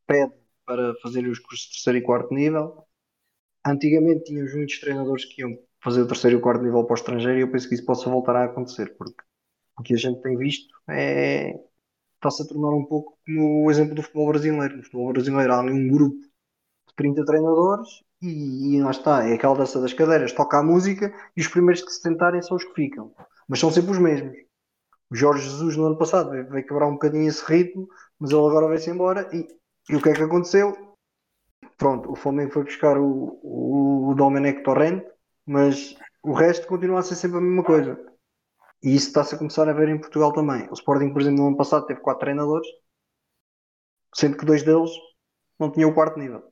pede 0.07 0.33
para 0.67 0.95
fazerem 1.03 1.31
os 1.31 1.39
cursos 1.39 1.67
de 1.67 1.73
terceiro 1.73 1.99
e 1.99 2.03
quarto 2.03 2.35
nível. 2.35 2.87
Antigamente 3.67 4.25
tínhamos 4.25 4.55
muitos 4.55 4.81
treinadores 4.81 5.25
que 5.25 5.43
iam 5.43 5.57
fazer 5.83 6.03
o 6.03 6.07
terceiro 6.07 6.37
e 6.37 6.39
o 6.39 6.43
quarto 6.43 6.63
nível 6.63 6.85
para 6.85 6.95
o 6.95 6.97
estrangeiro 6.97 7.39
e 7.39 7.43
eu 7.43 7.51
penso 7.51 7.69
que 7.69 7.75
isso 7.75 7.85
possa 7.85 8.09
voltar 8.11 8.37
a 8.37 8.45
acontecer, 8.45 8.95
porque 8.97 9.23
o 9.79 9.83
que 9.83 9.95
a 9.95 9.97
gente 9.97 10.21
tem 10.23 10.37
visto 10.37 10.75
é 10.89 11.59
está-se 12.21 12.43
a 12.43 12.47
tornar 12.47 12.77
um 12.77 12.85
pouco 12.85 13.19
como 13.25 13.65
o 13.65 13.71
exemplo 13.71 13.95
do 13.95 14.03
futebol 14.03 14.29
brasileiro. 14.29 14.77
No 14.77 14.83
futebol 14.83 15.13
brasileiro 15.13 15.53
há 15.55 15.61
ali 15.61 15.73
um 15.73 15.89
grupo 15.89 16.17
de 16.17 16.95
30 16.95 17.25
treinadores 17.25 17.89
e, 18.21 18.77
e 18.77 18.83
lá 18.83 18.91
está, 18.91 19.27
é 19.27 19.35
aquela 19.35 19.57
dança 19.57 19.81
das 19.81 19.95
cadeiras, 19.95 20.33
toca 20.33 20.59
a 20.59 20.63
música 20.63 21.13
e 21.35 21.41
os 21.41 21.49
primeiros 21.49 21.83
que 21.83 21.91
se 21.91 22.03
tentarem 22.03 22.43
são 22.43 22.57
os 22.59 22.65
que 22.65 22.75
ficam, 22.75 23.15
mas 23.49 23.59
são 23.59 23.71
sempre 23.71 23.93
os 23.93 23.99
mesmos. 23.99 24.37
O 25.11 25.17
Jorge 25.17 25.43
Jesus 25.43 25.77
no 25.77 25.87
ano 25.87 25.99
passado 25.99 26.31
veio, 26.31 26.49
veio 26.49 26.67
quebrar 26.67 26.87
um 26.87 26.93
bocadinho 26.93 27.27
esse 27.27 27.45
ritmo, 27.45 27.89
mas 28.19 28.31
ele 28.31 28.41
agora 28.41 28.69
vai-se 28.69 28.91
embora 28.91 29.29
e, 29.35 29.49
e 29.89 29.97
o 29.97 30.03
que 30.03 30.11
é 30.11 30.13
que 30.13 30.23
aconteceu? 30.23 30.77
Pronto, 31.77 32.13
o 32.13 32.15
Flamengo 32.15 32.53
foi 32.53 32.65
buscar 32.65 32.99
o, 32.99 33.41
o, 33.43 34.11
o 34.11 34.15
Domenech 34.15 34.63
Torrente, 34.63 35.07
mas 35.51 35.97
o 36.23 36.33
resto 36.33 36.69
continua 36.69 37.01
a 37.01 37.03
ser 37.03 37.17
sempre 37.17 37.39
a 37.39 37.41
mesma 37.41 37.65
coisa. 37.65 37.99
E 38.81 38.95
isso 38.95 39.09
está-se 39.09 39.35
a 39.35 39.39
começar 39.39 39.69
a 39.69 39.73
ver 39.73 39.89
em 39.89 39.99
Portugal 39.99 40.33
também. 40.33 40.69
O 40.71 40.75
Sporting, 40.75 41.13
por 41.13 41.21
exemplo, 41.21 41.41
no 41.41 41.49
ano 41.49 41.57
passado 41.57 41.87
teve 41.87 41.99
quatro 42.01 42.21
treinadores, 42.21 42.69
sendo 44.15 44.37
que 44.37 44.47
dois 44.47 44.63
deles 44.63 44.93
não 45.59 45.69
tinham 45.73 45.91
o 45.91 45.95
quarto 45.95 46.21
nível. 46.21 46.45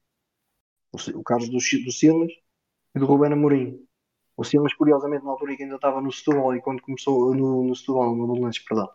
O, 1.15 1.23
Carlos 1.23 1.49
do, 1.49 1.59
do 1.85 1.93
Silas 1.93 2.33
e 2.93 2.99
do 2.99 3.07
Rubén 3.07 3.33
Amorim. 3.33 3.79
O 4.37 4.43
Silas, 4.43 4.75
curiosamente, 4.75 5.25
na 5.25 5.31
altura 5.31 5.57
que 5.57 5.63
ainda 5.63 5.77
estava 5.77 6.01
no 6.01 6.11
Setúbal 6.11 6.57
e 6.57 6.61
quando 6.61 6.83
começou 6.83 7.33
no, 7.37 7.63
no 7.63 7.77
Setúbal, 7.77 8.17
no 8.17 8.27
Belenenses, 8.27 8.65
perdão, 8.65 8.89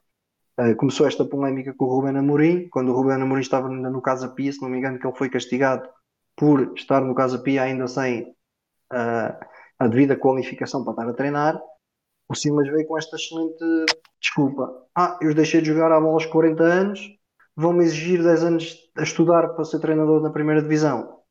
uh, 0.60 0.76
começou 0.76 1.08
esta 1.08 1.24
polémica 1.24 1.74
com 1.74 1.86
o 1.86 1.88
Rubén 1.88 2.18
Amorim, 2.18 2.68
quando 2.68 2.90
o 2.90 2.94
Rubén 2.94 3.22
Amorim 3.22 3.42
estava 3.42 3.70
ainda 3.70 3.90
no 3.90 4.02
Casa 4.02 4.28
Pia, 4.28 4.52
se 4.52 4.62
não 4.62 4.68
me 4.68 4.80
engano, 4.80 5.00
que 5.00 5.08
ele 5.08 5.16
foi 5.16 5.30
castigado 5.30 5.88
por 6.36 6.74
estar 6.76 7.00
no 7.00 7.16
Casa 7.16 7.40
Pia 7.40 7.64
ainda 7.64 7.88
sem 7.88 8.36
uh, 8.92 9.53
a 9.84 9.88
devida 9.88 10.16
qualificação 10.16 10.84
para 10.84 10.94
estar 10.94 11.10
a 11.10 11.14
treinar, 11.14 11.62
o 12.30 12.36
Silas 12.36 12.70
veio 12.70 12.88
com 12.88 12.98
esta 12.98 13.16
excelente 13.16 13.64
desculpa. 14.20 14.88
Ah, 14.96 15.20
eu 15.22 15.34
deixei 15.36 15.62
de 15.62 15.68
jogar 15.68 15.92
à 15.92 16.00
bola 16.00 16.14
aos 16.14 16.26
40 16.26 16.64
anos, 16.64 17.00
vão-me 17.56 17.84
exigir 17.84 18.24
10 18.24 18.44
anos 18.44 18.92
a 18.96 19.04
estudar 19.04 19.50
para 19.50 19.66
ser 19.66 19.80
treinador 19.80 20.22
na 20.22 20.32
primeira 20.32 20.62
divisão. 20.62 21.22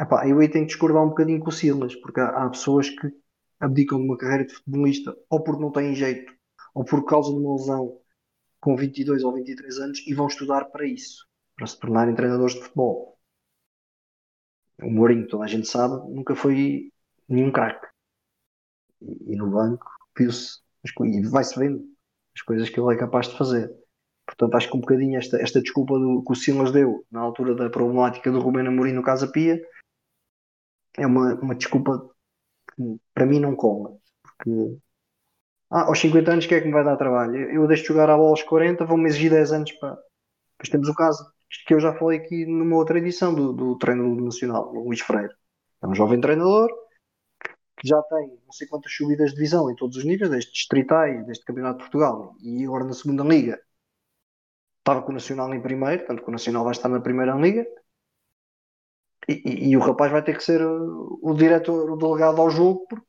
Epá, 0.00 0.28
eu 0.28 0.38
aí 0.38 0.48
tenho 0.48 0.66
que 0.66 0.72
discordar 0.72 1.02
um 1.02 1.08
bocadinho 1.08 1.40
com 1.40 1.48
o 1.48 1.52
Silas, 1.52 1.94
porque 1.96 2.20
há, 2.20 2.28
há, 2.28 2.50
pessoas 2.50 2.90
que 2.90 3.12
abdicam 3.60 3.98
de 3.98 4.04
uma 4.04 4.18
carreira 4.18 4.46
de 4.46 4.54
futebolista 4.54 5.16
ou 5.30 5.42
porque 5.42 5.62
não 5.62 5.72
têm 5.72 5.94
jeito, 5.94 6.32
ou 6.74 6.84
por 6.84 7.04
causa 7.04 7.30
de 7.30 7.38
uma 7.38 7.54
lesão 7.54 7.98
com 8.60 8.76
22 8.76 9.24
ou 9.24 9.32
23 9.34 9.78
anos 9.78 10.06
e 10.06 10.14
vão 10.14 10.26
estudar 10.26 10.66
para 10.66 10.86
isso, 10.86 11.26
para 11.56 11.66
se 11.66 11.78
tornarem 11.78 12.14
treinadores 12.14 12.54
de 12.54 12.62
futebol. 12.62 13.18
O 14.82 14.90
Mourinho, 14.90 15.28
toda 15.28 15.44
a 15.44 15.48
gente 15.48 15.68
sabe, 15.68 15.94
nunca 16.12 16.34
foi 16.34 16.91
nenhum 17.28 17.50
craque. 17.50 17.86
E, 19.00 19.32
e 19.32 19.36
no 19.36 19.50
banco 19.50 19.86
viu-se, 20.16 20.60
e 20.84 21.28
vai-se 21.28 21.58
vendo 21.58 21.84
as 22.34 22.42
coisas 22.42 22.68
que 22.68 22.80
ele 22.80 22.94
é 22.94 22.98
capaz 22.98 23.28
de 23.28 23.36
fazer. 23.36 23.74
Portanto, 24.26 24.54
acho 24.54 24.70
que 24.70 24.76
um 24.76 24.80
bocadinho 24.80 25.18
esta, 25.18 25.40
esta 25.40 25.60
desculpa 25.60 25.98
do, 25.98 26.22
que 26.24 26.32
o 26.32 26.34
Silas 26.34 26.72
deu 26.72 27.04
na 27.10 27.20
altura 27.20 27.54
da 27.54 27.68
problemática 27.68 28.30
do 28.30 28.40
Rubén 28.40 28.66
Amorim 28.66 28.92
no 28.92 29.02
Casa 29.02 29.30
Pia 29.30 29.60
é 30.96 31.06
uma, 31.06 31.34
uma 31.34 31.54
desculpa 31.54 32.10
que 32.74 33.00
para 33.14 33.26
mim 33.26 33.40
não 33.40 33.56
cola. 33.56 33.96
Porque 34.22 34.78
Ah, 35.70 35.86
aos 35.86 36.00
50 36.00 36.32
anos, 36.32 36.46
quem 36.46 36.58
é 36.58 36.60
que 36.60 36.66
me 36.66 36.72
vai 36.72 36.84
dar 36.84 36.96
trabalho? 36.96 37.36
Eu 37.50 37.66
deixo 37.66 37.82
de 37.82 37.88
jogar 37.88 38.08
a 38.10 38.16
bola 38.16 38.30
aos 38.30 38.42
40, 38.42 38.84
vão-me 38.84 39.08
exigir 39.08 39.30
10 39.30 39.52
anos 39.52 39.72
para. 39.72 39.94
Depois 40.52 40.70
temos 40.70 40.88
o 40.88 40.94
caso 40.94 41.24
que 41.66 41.74
eu 41.74 41.80
já 41.80 41.92
falei 41.94 42.18
aqui 42.18 42.46
numa 42.46 42.76
outra 42.76 42.98
edição 42.98 43.34
do, 43.34 43.52
do 43.52 43.78
treinador 43.78 44.22
nacional, 44.22 44.70
o 44.74 44.84
Luís 44.84 45.00
Freire. 45.00 45.34
É 45.82 45.86
um 45.86 45.94
jovem 45.94 46.20
treinador 46.20 46.68
que 46.68 46.81
já 47.84 48.00
tem 48.02 48.28
não 48.44 48.52
sei 48.52 48.66
quantas 48.66 48.92
subidas 48.94 49.30
de 49.30 49.36
divisão 49.36 49.70
em 49.70 49.74
todos 49.74 49.96
os 49.96 50.04
níveis, 50.04 50.30
desde 50.30 50.52
distritais, 50.52 51.24
desde 51.26 51.44
Campeonato 51.44 51.78
de 51.78 51.84
Portugal 51.84 52.34
e 52.42 52.64
agora 52.64 52.84
na 52.84 52.92
segunda 52.92 53.24
liga. 53.24 53.60
Estava 54.78 55.02
com 55.02 55.10
o 55.10 55.14
Nacional 55.14 55.52
em 55.54 55.62
primeiro, 55.62 56.06
tanto 56.06 56.22
que 56.22 56.28
o 56.28 56.32
Nacional 56.32 56.64
vai 56.64 56.72
estar 56.72 56.88
na 56.88 57.00
primeira 57.00 57.34
liga. 57.34 57.66
E, 59.28 59.34
e, 59.44 59.70
e 59.70 59.76
o 59.76 59.80
rapaz 59.80 60.10
vai 60.10 60.22
ter 60.22 60.36
que 60.36 60.42
ser 60.42 60.60
o, 60.60 61.18
o 61.22 61.34
diretor, 61.34 61.90
o 61.90 61.96
delegado 61.96 62.40
ao 62.40 62.50
jogo, 62.50 62.84
porque 62.88 63.06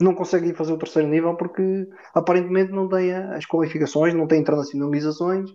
não 0.00 0.14
consegue 0.14 0.48
ir 0.48 0.56
fazer 0.56 0.72
o 0.72 0.78
terceiro 0.78 1.08
nível 1.08 1.36
porque 1.36 1.88
aparentemente 2.14 2.72
não 2.72 2.88
tem 2.88 3.12
as 3.12 3.44
qualificações, 3.46 4.14
não 4.14 4.26
tem 4.26 4.40
internacionalizações. 4.40 5.50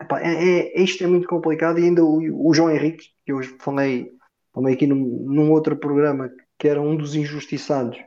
Epá, 0.00 0.20
é, 0.20 0.72
é, 0.76 0.82
isto 0.82 1.04
é 1.04 1.06
muito 1.06 1.28
complicado 1.28 1.78
e 1.78 1.84
ainda 1.84 2.04
o, 2.04 2.48
o 2.48 2.54
João 2.54 2.70
Henrique, 2.70 3.06
que 3.24 3.32
eu 3.32 3.42
falei, 3.60 4.10
falei 4.52 4.74
aqui 4.74 4.86
num, 4.86 4.96
num, 4.96 5.52
outro 5.52 5.76
programa, 5.76 6.28
que 6.28 6.43
era 6.62 6.80
um 6.80 6.96
dos 6.96 7.14
injustiçados, 7.14 7.98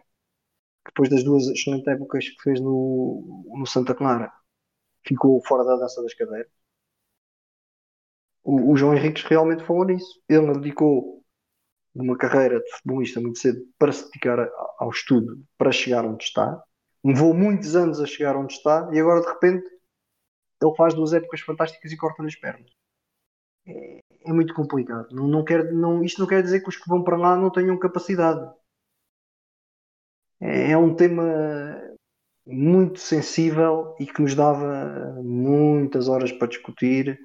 depois 0.85 1.09
das 1.09 1.23
duas 1.23 1.47
excelentes 1.47 1.87
épocas 1.87 2.27
que 2.29 2.41
fez 2.41 2.59
no, 2.59 3.45
no 3.57 3.65
Santa 3.65 3.93
Clara, 3.93 4.31
ficou 5.05 5.41
fora 5.45 5.63
da 5.63 5.75
dança 5.75 6.01
das 6.01 6.13
cadeiras. 6.13 6.51
O, 8.43 8.71
o 8.71 8.77
João 8.77 8.95
Henriques 8.95 9.23
realmente 9.23 9.63
falou 9.63 9.85
nisso. 9.85 10.21
Ele 10.29 10.53
dedicou 10.53 11.23
uma 11.93 12.17
carreira 12.17 12.59
de 12.59 12.71
futebolista 12.71 13.19
muito 13.19 13.39
cedo 13.39 13.61
para 13.77 13.91
se 13.91 14.05
dedicar 14.05 14.39
ao 14.77 14.89
estudo, 14.89 15.43
para 15.57 15.71
chegar 15.71 16.05
onde 16.05 16.23
está. 16.23 16.63
Levou 17.03 17.33
muitos 17.33 17.75
anos 17.75 17.99
a 17.99 18.05
chegar 18.05 18.35
onde 18.35 18.53
está 18.53 18.89
e 18.93 18.99
agora 18.99 19.21
de 19.21 19.27
repente 19.27 19.67
ele 20.61 20.75
faz 20.75 20.93
duas 20.93 21.13
épocas 21.13 21.41
fantásticas 21.41 21.91
e 21.91 21.97
corta-lhe 21.97 22.27
as 22.27 22.35
pernas. 22.35 22.71
É, 23.67 23.99
é, 24.27 24.33
muito 24.33 24.53
complicado. 24.53 25.07
Não, 25.11 25.27
não 25.27 25.43
quer, 25.43 25.71
não, 25.73 26.03
isto 26.03 26.19
não 26.19 26.27
quer 26.27 26.41
dizer 26.43 26.61
que 26.61 26.69
os 26.69 26.77
que 26.77 26.89
vão 26.89 27.03
para 27.03 27.17
lá 27.17 27.35
não 27.35 27.49
tenham 27.49 27.77
capacidade. 27.77 28.49
É, 30.39 30.71
é 30.71 30.77
um 30.77 30.95
tema 30.95 31.23
muito 32.45 32.99
sensível 32.99 33.95
e 33.99 34.05
que 34.05 34.21
nos 34.21 34.33
dava 34.35 35.19
muitas 35.23 36.07
horas 36.07 36.31
para 36.31 36.47
discutir 36.47 37.19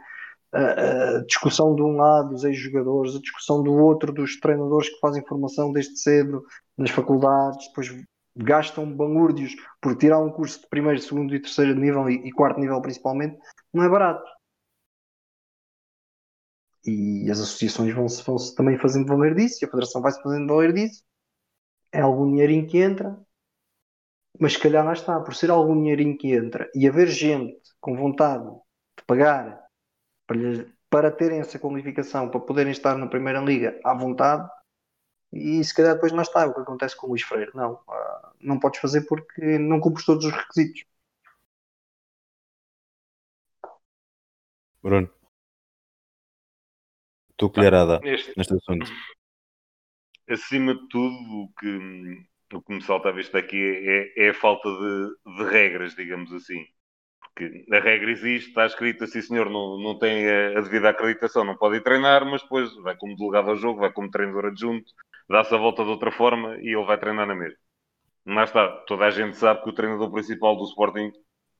a, 0.52 1.22
discussão 1.26 1.74
de 1.74 1.82
um 1.82 1.96
lado 1.96 2.30
dos 2.30 2.44
ex-jogadores, 2.44 3.16
a 3.16 3.20
discussão 3.20 3.62
do 3.62 3.72
outro 3.72 4.12
dos 4.12 4.38
treinadores 4.38 4.88
que 4.88 5.00
fazem 5.00 5.24
formação 5.26 5.72
desde 5.72 5.96
cedo 5.98 6.44
nas 6.76 6.90
faculdades, 6.90 7.68
depois 7.68 7.88
gastam 8.36 8.90
banúrdios 8.90 9.54
por 9.80 9.96
tirar 9.96 10.18
um 10.18 10.30
curso 10.30 10.60
de 10.60 10.68
primeiro, 10.68 11.00
segundo 11.00 11.34
e 11.34 11.40
terceiro 11.40 11.74
nível 11.74 12.08
e, 12.08 12.28
e 12.28 12.32
quarto 12.32 12.60
nível 12.60 12.80
principalmente, 12.80 13.38
não 13.72 13.82
é 13.84 13.88
barato. 13.88 14.28
E 16.84 17.30
as 17.30 17.38
associações 17.40 17.94
vão-se 17.94 18.22
vão 18.24 18.38
-se 18.38 18.54
também 18.54 18.78
fazendo 18.78 19.06
valer 19.06 19.34
disso, 19.34 19.58
e 19.62 19.66
a 19.66 19.68
Federação 19.70 20.02
vai-se 20.02 20.22
fazendo 20.22 20.48
valer 20.48 20.72
disso. 20.72 21.04
É 21.92 22.00
algum 22.00 22.30
dinheirinho 22.30 22.66
que 22.66 22.78
entra, 22.78 23.18
mas 24.38 24.54
se 24.54 24.58
calhar 24.60 24.84
lá 24.84 24.92
está, 24.92 25.20
por 25.20 25.34
ser 25.34 25.50
algum 25.50 25.74
dinheirinho 25.76 26.16
que 26.18 26.32
entra 26.32 26.70
e 26.74 26.88
haver 26.88 27.08
gente 27.08 27.60
com 27.80 27.96
vontade 27.96 28.44
de 28.44 29.04
pagar 29.06 29.60
para, 30.26 30.38
para 30.90 31.10
terem 31.10 31.40
essa 31.40 31.58
qualificação, 31.58 32.30
para 32.30 32.40
poderem 32.40 32.72
estar 32.72 32.96
na 32.96 33.06
Primeira 33.06 33.40
Liga 33.40 33.78
à 33.84 33.94
vontade, 33.94 34.48
e 35.32 35.64
se 35.64 35.74
calhar 35.74 35.94
depois 35.94 36.12
não 36.12 36.22
está, 36.22 36.46
o 36.46 36.54
que 36.54 36.60
acontece 36.60 36.96
com 36.96 37.06
o 37.06 37.10
Luís 37.10 37.22
Freire. 37.22 37.50
Não, 37.54 37.74
uh, 37.74 38.32
não 38.40 38.58
podes 38.60 38.80
fazer 38.80 39.02
porque 39.02 39.58
não 39.58 39.80
cumpres 39.80 40.04
todos 40.04 40.24
os 40.26 40.32
requisitos. 40.32 40.84
Bruno, 44.82 45.08
tu 47.42 47.50
colherada 47.50 47.98
neste, 48.00 48.32
neste 48.36 48.54
assunto. 48.54 48.90
Acima 50.30 50.74
de 50.74 50.88
tudo, 50.88 51.14
o 51.14 51.52
que, 51.58 52.56
o 52.56 52.62
que 52.62 52.72
me 52.72 52.82
salta 52.82 53.08
a 53.08 53.12
vista 53.12 53.38
aqui 53.38 53.58
é, 53.58 54.26
é 54.26 54.28
a 54.30 54.34
falta 54.34 54.68
de, 54.68 55.36
de 55.36 55.50
regras, 55.50 55.94
digamos 55.94 56.32
assim 56.32 56.64
porque 57.34 57.64
a 57.72 57.80
regra 57.80 58.10
existe, 58.10 58.48
está 58.50 58.66
escrita, 58.66 59.04
o 59.04 59.08
senhor 59.08 59.48
não, 59.48 59.78
não 59.78 59.98
tem 59.98 60.28
a, 60.28 60.58
a, 60.58 60.60
devida 60.60 60.90
acreditação, 60.90 61.44
não 61.44 61.56
pode 61.56 61.76
ir 61.76 61.82
treinar, 61.82 62.24
mas 62.26 62.42
depois 62.42 62.74
vai 62.76 62.96
como 62.96 63.16
delegado 63.16 63.50
ao 63.50 63.56
jogo, 63.56 63.80
vai 63.80 63.92
como 63.92 64.10
treinador 64.10 64.46
adjunto, 64.46 64.92
dá-se 65.28 65.54
a 65.54 65.58
volta 65.58 65.82
de 65.82 65.90
outra 65.90 66.10
forma 66.10 66.56
e 66.58 66.68
ele 66.68 66.84
vai 66.84 66.98
treinar 66.98 67.26
na 67.26 67.34
mesma. 67.34 67.58
Mas 68.24 68.50
está, 68.50 68.68
toda 68.86 69.06
a 69.06 69.10
gente 69.10 69.36
sabe 69.36 69.62
que 69.62 69.70
o 69.70 69.72
treinador 69.72 70.10
principal 70.12 70.56
do 70.56 70.64
Sporting 70.64 71.10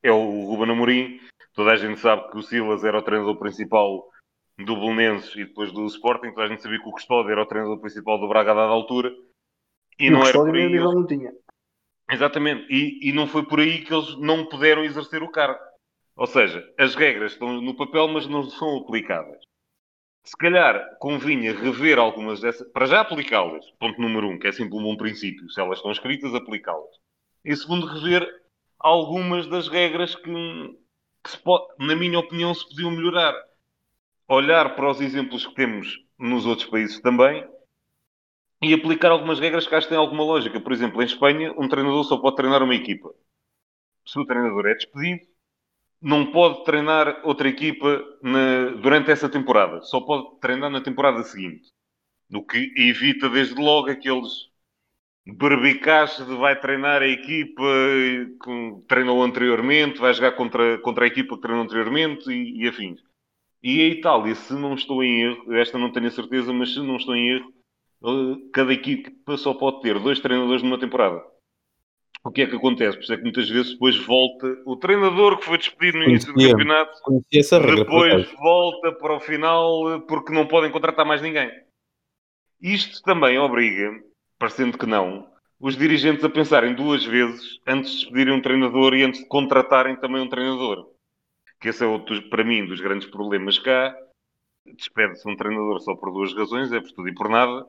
é 0.02 0.12
o 0.12 0.44
Ruben 0.46 0.70
Amorim, 0.70 1.18
toda 1.54 1.72
a 1.72 1.76
gente 1.76 1.98
sabe 1.98 2.30
que 2.30 2.36
o 2.36 2.42
Silas 2.42 2.84
era 2.84 2.98
o 2.98 3.02
treinador 3.02 3.38
principal 3.38 4.04
do 4.64 4.76
Belenenses 4.76 5.34
e 5.34 5.44
depois 5.44 5.72
do 5.72 5.86
Sporting, 5.86 6.30
toda 6.30 6.44
a 6.44 6.48
gente 6.48 6.62
sabia 6.62 6.80
que 6.80 6.88
o 6.88 6.92
Custódio 6.92 7.30
era 7.32 7.42
o 7.42 7.46
treinador 7.46 7.78
principal 7.78 8.18
do 8.18 8.28
Braga 8.28 8.52
a 8.52 8.54
dada 8.54 8.72
altura. 8.72 9.10
E, 9.98 10.06
e 10.06 10.10
não 10.10 10.20
o 10.20 10.26
era 10.26 10.38
por 10.38 10.54
aí. 10.54 10.62
Eles... 10.62 10.82
Não 10.82 11.06
tinha. 11.06 11.32
Exatamente, 12.10 12.66
e, 12.70 13.08
e 13.08 13.12
não 13.12 13.26
foi 13.26 13.44
por 13.44 13.60
aí 13.60 13.84
que 13.84 13.94
eles 13.94 14.16
não 14.18 14.44
puderam 14.46 14.84
exercer 14.84 15.22
o 15.22 15.30
cargo. 15.30 15.58
Ou 16.16 16.26
seja, 16.26 16.62
as 16.78 16.94
regras 16.94 17.32
estão 17.32 17.60
no 17.60 17.74
papel, 17.74 18.06
mas 18.08 18.26
não 18.26 18.42
são 18.44 18.78
aplicadas. 18.78 19.42
Se 20.24 20.36
calhar 20.36 20.96
convinha 20.98 21.52
rever 21.52 21.98
algumas 21.98 22.40
dessas, 22.40 22.70
para 22.70 22.86
já 22.86 23.00
aplicá-las, 23.00 23.68
ponto 23.78 24.00
número 24.00 24.28
um, 24.28 24.38
que 24.38 24.46
é 24.46 24.52
sempre 24.52 24.76
um 24.76 24.82
bom 24.82 24.96
princípio, 24.96 25.48
se 25.50 25.60
elas 25.60 25.78
estão 25.78 25.90
escritas, 25.90 26.34
aplicá-las. 26.34 26.96
E 27.44 27.56
segundo, 27.56 27.86
rever 27.86 28.28
algumas 28.78 29.46
das 29.48 29.68
regras 29.68 30.14
que, 30.14 30.22
que 30.22 31.38
pode, 31.42 31.74
na 31.78 31.96
minha 31.96 32.18
opinião, 32.18 32.54
se 32.54 32.68
podiam 32.68 32.90
melhorar. 32.90 33.34
Olhar 34.34 34.74
para 34.74 34.90
os 34.90 34.98
exemplos 34.98 35.46
que 35.46 35.54
temos 35.54 36.02
nos 36.18 36.46
outros 36.46 36.66
países 36.66 36.98
também 37.02 37.46
e 38.62 38.72
aplicar 38.72 39.10
algumas 39.10 39.38
regras 39.38 39.66
que 39.66 39.74
acho 39.74 39.86
que 39.86 39.92
têm 39.92 39.98
alguma 39.98 40.24
lógica. 40.24 40.58
Por 40.58 40.72
exemplo, 40.72 41.02
em 41.02 41.04
Espanha, 41.04 41.52
um 41.58 41.68
treinador 41.68 42.02
só 42.04 42.16
pode 42.16 42.36
treinar 42.36 42.62
uma 42.62 42.74
equipa. 42.74 43.12
Se 44.06 44.18
o 44.18 44.24
treinador 44.24 44.68
é 44.68 44.74
despedido, 44.74 45.26
não 46.00 46.32
pode 46.32 46.64
treinar 46.64 47.20
outra 47.24 47.46
equipa 47.46 48.02
na, 48.22 48.70
durante 48.80 49.10
essa 49.10 49.28
temporada. 49.28 49.82
Só 49.82 50.00
pode 50.00 50.40
treinar 50.40 50.70
na 50.70 50.80
temporada 50.80 51.22
seguinte. 51.24 51.70
O 52.32 52.42
que 52.42 52.72
evita 52.74 53.28
desde 53.28 53.60
logo 53.60 53.90
aqueles 53.90 54.48
berbicaches 55.26 56.26
de 56.26 56.34
vai 56.36 56.58
treinar 56.58 57.02
a 57.02 57.06
equipa 57.06 57.62
que 58.42 58.86
treinou 58.88 59.22
anteriormente, 59.22 60.00
vai 60.00 60.14
jogar 60.14 60.32
contra, 60.32 60.78
contra 60.78 61.04
a 61.04 61.08
equipa 61.08 61.34
que 61.36 61.42
treinou 61.42 61.64
anteriormente 61.64 62.30
e, 62.32 62.62
e 62.62 62.66
afins. 62.66 63.11
E 63.62 63.80
a 63.80 63.86
Itália, 63.86 64.34
se 64.34 64.52
não 64.54 64.74
estou 64.74 65.04
em 65.04 65.22
erro, 65.22 65.54
esta 65.54 65.78
não 65.78 65.92
tenho 65.92 66.08
a 66.08 66.10
certeza, 66.10 66.52
mas 66.52 66.74
se 66.74 66.80
não 66.80 66.96
estou 66.96 67.14
em 67.14 67.28
erro, 67.30 67.52
cada 68.52 68.72
equipa 68.72 69.36
só 69.36 69.54
pode 69.54 69.80
ter 69.82 69.98
dois 70.00 70.18
treinadores 70.18 70.62
numa 70.62 70.78
temporada. 70.78 71.22
O 72.24 72.30
que 72.30 72.42
é 72.42 72.46
que 72.46 72.56
acontece? 72.56 72.96
Por 72.96 73.02
isso 73.02 73.12
é 73.12 73.16
que 73.16 73.22
muitas 73.22 73.48
vezes 73.48 73.72
depois 73.72 73.96
volta 73.96 74.46
o 74.64 74.76
treinador 74.76 75.38
que 75.38 75.44
foi 75.44 75.58
despedido 75.58 75.98
no 75.98 76.04
início 76.04 76.32
do 76.32 76.40
campeonato, 76.40 76.92
depois 77.30 78.32
volta 78.34 78.92
para 78.92 79.16
o 79.16 79.20
final 79.20 79.94
eh, 79.94 80.00
porque 80.06 80.32
não 80.32 80.46
podem 80.46 80.70
contratar 80.70 81.04
mais 81.04 81.20
ninguém. 81.20 81.50
Isto 82.60 83.02
também 83.02 83.38
obriga, 83.38 83.90
parecendo 84.38 84.78
que 84.78 84.86
não, 84.86 85.28
os 85.58 85.76
dirigentes 85.76 86.24
a 86.24 86.30
pensarem 86.30 86.74
duas 86.74 87.04
vezes 87.04 87.60
antes 87.66 87.90
de 87.90 87.98
despedirem 87.98 88.34
um 88.34 88.42
treinador 88.42 88.94
e 88.94 89.02
antes 89.02 89.20
de 89.20 89.26
contratarem 89.26 89.96
também 89.96 90.22
um 90.22 90.28
treinador. 90.28 90.91
Que 91.62 91.68
esse 91.70 91.82
é 91.82 91.86
outro, 91.86 92.20
para 92.28 92.44
mim, 92.44 92.66
dos 92.66 92.80
grandes 92.80 93.08
problemas 93.08 93.58
cá. 93.58 93.96
Despede-se 94.66 95.28
um 95.28 95.36
treinador 95.36 95.80
só 95.80 95.94
por 95.94 96.12
duas 96.12 96.34
razões, 96.34 96.72
é 96.72 96.80
por 96.80 96.92
tudo 96.92 97.08
e 97.08 97.14
por 97.14 97.28
nada 97.28 97.66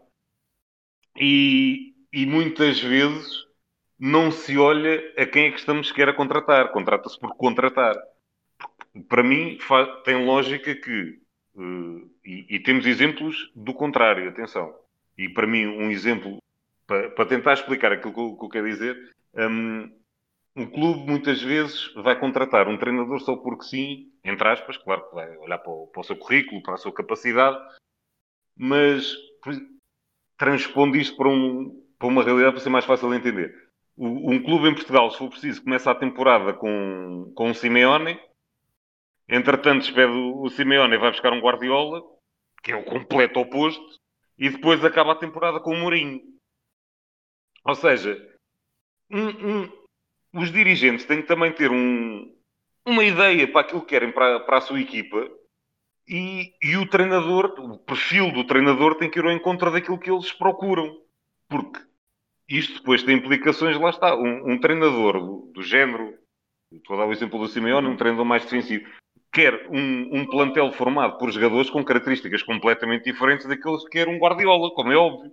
e, 1.18 1.94
e 2.12 2.26
muitas 2.26 2.80
vezes 2.80 3.46
não 4.00 4.32
se 4.32 4.58
olha 4.58 5.02
a 5.18 5.26
quem 5.26 5.46
é 5.48 5.52
que 5.52 5.60
estamos 5.60 5.88
sequer 5.88 6.10
a 6.10 6.14
contratar. 6.14 6.72
Contrata-se 6.72 7.20
por 7.20 7.36
contratar. 7.36 7.96
Para 9.08 9.24
mim, 9.24 9.58
tem 10.04 10.26
lógica 10.26 10.76
que. 10.76 11.22
Uh, 11.56 12.10
e, 12.26 12.56
e, 12.56 12.60
temos 12.60 12.86
exemplos 12.88 13.52
do 13.56 13.74
contrário, 13.74 14.28
atenção. 14.28 14.76
E 15.16 15.30
para 15.30 15.46
mim, 15.46 15.68
um 15.68 15.92
exemplo, 15.92 16.38
para, 16.88 17.12
para 17.12 17.26
tentar 17.28 17.54
explicar 17.54 17.92
aquilo 17.92 18.14
que 18.14 18.20
eu, 18.20 18.36
que 18.36 18.46
eu 18.46 18.50
quero 18.50 18.68
dizer, 18.68 19.14
um, 19.36 19.92
um, 20.56 20.70
clube 20.70 21.10
muitas 21.10 21.42
vezes 21.42 21.94
vai 21.96 22.20
contratar 22.20 22.68
um 22.68 22.78
treinador 22.78 23.20
só 23.22 23.36
porque 23.36 23.64
sim, 23.64 24.12
entre 24.24 24.48
aspas, 24.48 24.78
claro 24.78 25.08
que 25.10 25.16
vai 25.16 25.38
olhar 25.38 25.58
para 25.58 25.72
o, 25.72 25.88
para 25.88 26.02
o 26.02 26.04
seu 26.04 26.16
currículo, 26.16 26.62
para 26.62 26.76
a 26.76 26.78
sua 26.78 26.94
capacidade, 26.94 27.58
mas 28.56 29.16
transpondo 30.38 30.98
isto 30.98 31.16
para, 31.18 31.30
um, 31.30 31.84
para 31.98 32.08
uma 32.08 32.24
realidade 32.24 32.54
para 32.54 32.64
ser 32.64 32.70
mais 32.70 32.86
fácil 32.86 33.10
de 33.10 33.18
entender. 33.18 33.72
O, 33.96 34.32
um 34.32 34.42
clube 34.44 34.68
em 34.68 34.76
Portugal, 34.76 35.10
se 35.12 35.18
for 35.18 35.30
preciso, 35.30 35.64
começa 35.64 35.92
a 35.92 35.96
temporada 35.96 36.54
com, 36.54 37.32
com 37.36 37.50
um 37.50 37.54
Simeone, 37.54 38.20
entretanto 39.28 39.82
despede 39.82 40.12
o, 40.12 40.50
Simeone 40.50 40.96
e 40.96 41.00
vai 41.00 41.12
buscar 41.12 41.34
um 41.34 41.40
Guardiola, 41.40 42.02
que 42.62 42.72
é 42.72 42.76
o 42.76 42.84
completo 42.84 43.40
oposto, 43.40 44.00
e 44.38 44.50
depois 44.50 44.84
acaba 44.84 45.14
a 45.14 45.18
temporada 45.18 45.60
com 45.60 45.72
o 45.72 45.78
Mourinho. 45.78 46.22
Ou 47.66 47.76
seja, 47.76 48.18
um, 49.10 49.83
os 50.34 50.52
dirigentes 50.52 51.06
têm 51.06 51.22
que 51.22 51.28
também 51.28 51.52
ter 51.52 51.72
um, 51.72 52.34
uma 52.86 53.04
ideia 53.04 53.48
para 53.48 53.62
aquilo 53.62 53.82
que 53.82 53.88
querem 53.88 54.12
para, 54.12 54.40
para 54.42 54.58
a 54.58 54.62
sua 54.62 54.82
equipa 54.82 55.30
e, 56.08 56.54
e, 56.62 56.76
o 56.76 56.88
treinador, 56.88 57.56
o 57.58 57.78
perfil 57.78 58.32
do 58.32 58.44
treinador 58.44 58.96
tem 58.96 59.10
que 59.10 59.20
ir 59.20 59.26
ao 59.26 59.32
encontro 59.32 59.72
daquilo 59.72 60.00
que 60.00 60.12
eles 60.12 60.32
procuram. 60.34 60.98
Porque 61.48 61.80
isto 62.50 62.80
depois 62.80 63.04
tem 63.04 63.18
implicações, 63.18 63.80
lá 63.80 63.90
está. 63.90 64.16
Um, 64.16 64.52
um 64.52 64.60
treinador 64.60 65.20
do, 65.20 65.52
do, 65.54 65.62
género, 65.62 66.14
estou 66.72 66.96
a 66.96 67.00
dar 67.00 67.06
o 67.08 67.14
exemplo 67.14 67.40
do 67.40 67.48
Simeone, 67.48 67.88
um 67.88 67.96
treinador 67.96 68.26
mais 68.26 68.44
defensivo, 68.44 68.90
quer 69.32 69.68
um, 69.70 70.20
um, 70.20 70.26
plantel 70.26 70.72
formado 70.74 71.18
por 71.18 71.32
jogadores 71.32 71.70
com 71.70 71.84
características 71.84 72.44
completamente 72.44 73.06
diferentes 73.06 73.46
daqueles 73.48 73.84
que 73.84 73.92
quer 73.92 74.10
um 74.10 74.18
Guardiola, 74.18 74.72
como 74.72 74.92
é 74.92 74.98
óbvio. 74.98 75.32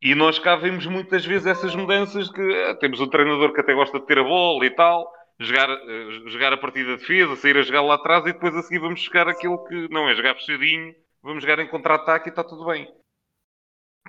E 0.00 0.14
nós 0.14 0.38
cá 0.38 0.56
vemos 0.56 0.86
muitas 0.86 1.24
vezes 1.24 1.46
essas 1.46 1.74
mudanças 1.74 2.30
que 2.30 2.40
eh, 2.40 2.74
temos 2.74 3.00
um 3.00 3.08
treinador 3.08 3.52
que 3.52 3.60
até 3.60 3.72
gosta 3.74 3.98
de 3.98 4.06
ter 4.06 4.18
a 4.18 4.24
bola 4.24 4.64
e 4.66 4.70
tal, 4.70 5.10
jogar, 5.38 5.70
uh, 5.70 6.28
jogar 6.28 6.52
a 6.52 6.58
partida 6.58 6.94
de 6.94 7.00
defesa, 7.00 7.36
sair 7.36 7.56
a 7.56 7.62
jogar 7.62 7.82
lá 7.82 7.94
atrás 7.94 8.24
e 8.26 8.32
depois 8.32 8.54
a 8.54 8.62
seguir 8.62 8.80
vamos 8.80 9.00
jogar 9.00 9.28
aquilo 9.28 9.64
que 9.64 9.88
não 9.88 10.08
é 10.08 10.14
jogar 10.14 10.34
fechadinho, 10.34 10.94
vamos 11.22 11.42
jogar 11.42 11.58
em 11.60 11.68
contra-ataque 11.68 12.28
e 12.28 12.30
está 12.30 12.44
tudo 12.44 12.66
bem. 12.66 12.86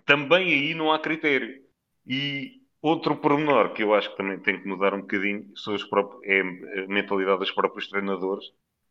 Também 0.05 0.53
aí 0.53 0.73
não 0.73 0.91
há 0.91 0.99
critério. 0.99 1.61
E 2.05 2.61
outro 2.81 3.15
pormenor 3.15 3.73
que 3.73 3.83
eu 3.83 3.93
acho 3.93 4.09
que 4.11 4.17
também 4.17 4.39
tem 4.39 4.61
que 4.61 4.67
mudar 4.67 4.93
um 4.93 5.01
bocadinho 5.01 5.45
são 5.57 5.73
os 5.73 5.83
próprios, 5.83 6.21
é 6.23 6.41
a 6.41 6.88
mentalidade 6.88 7.39
dos 7.39 7.51
próprios 7.51 7.89
treinadores 7.89 8.45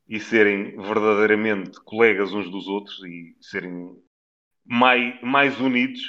e 0.09 0.20
serem 0.20 0.76
verdadeiramente 0.76 1.80
colegas 1.84 2.32
uns 2.32 2.51
dos 2.51 2.68
outros 2.68 3.03
e 3.05 3.36
serem 3.40 3.97
mais, 4.64 5.20
mais 5.22 5.61
unidos 5.61 6.01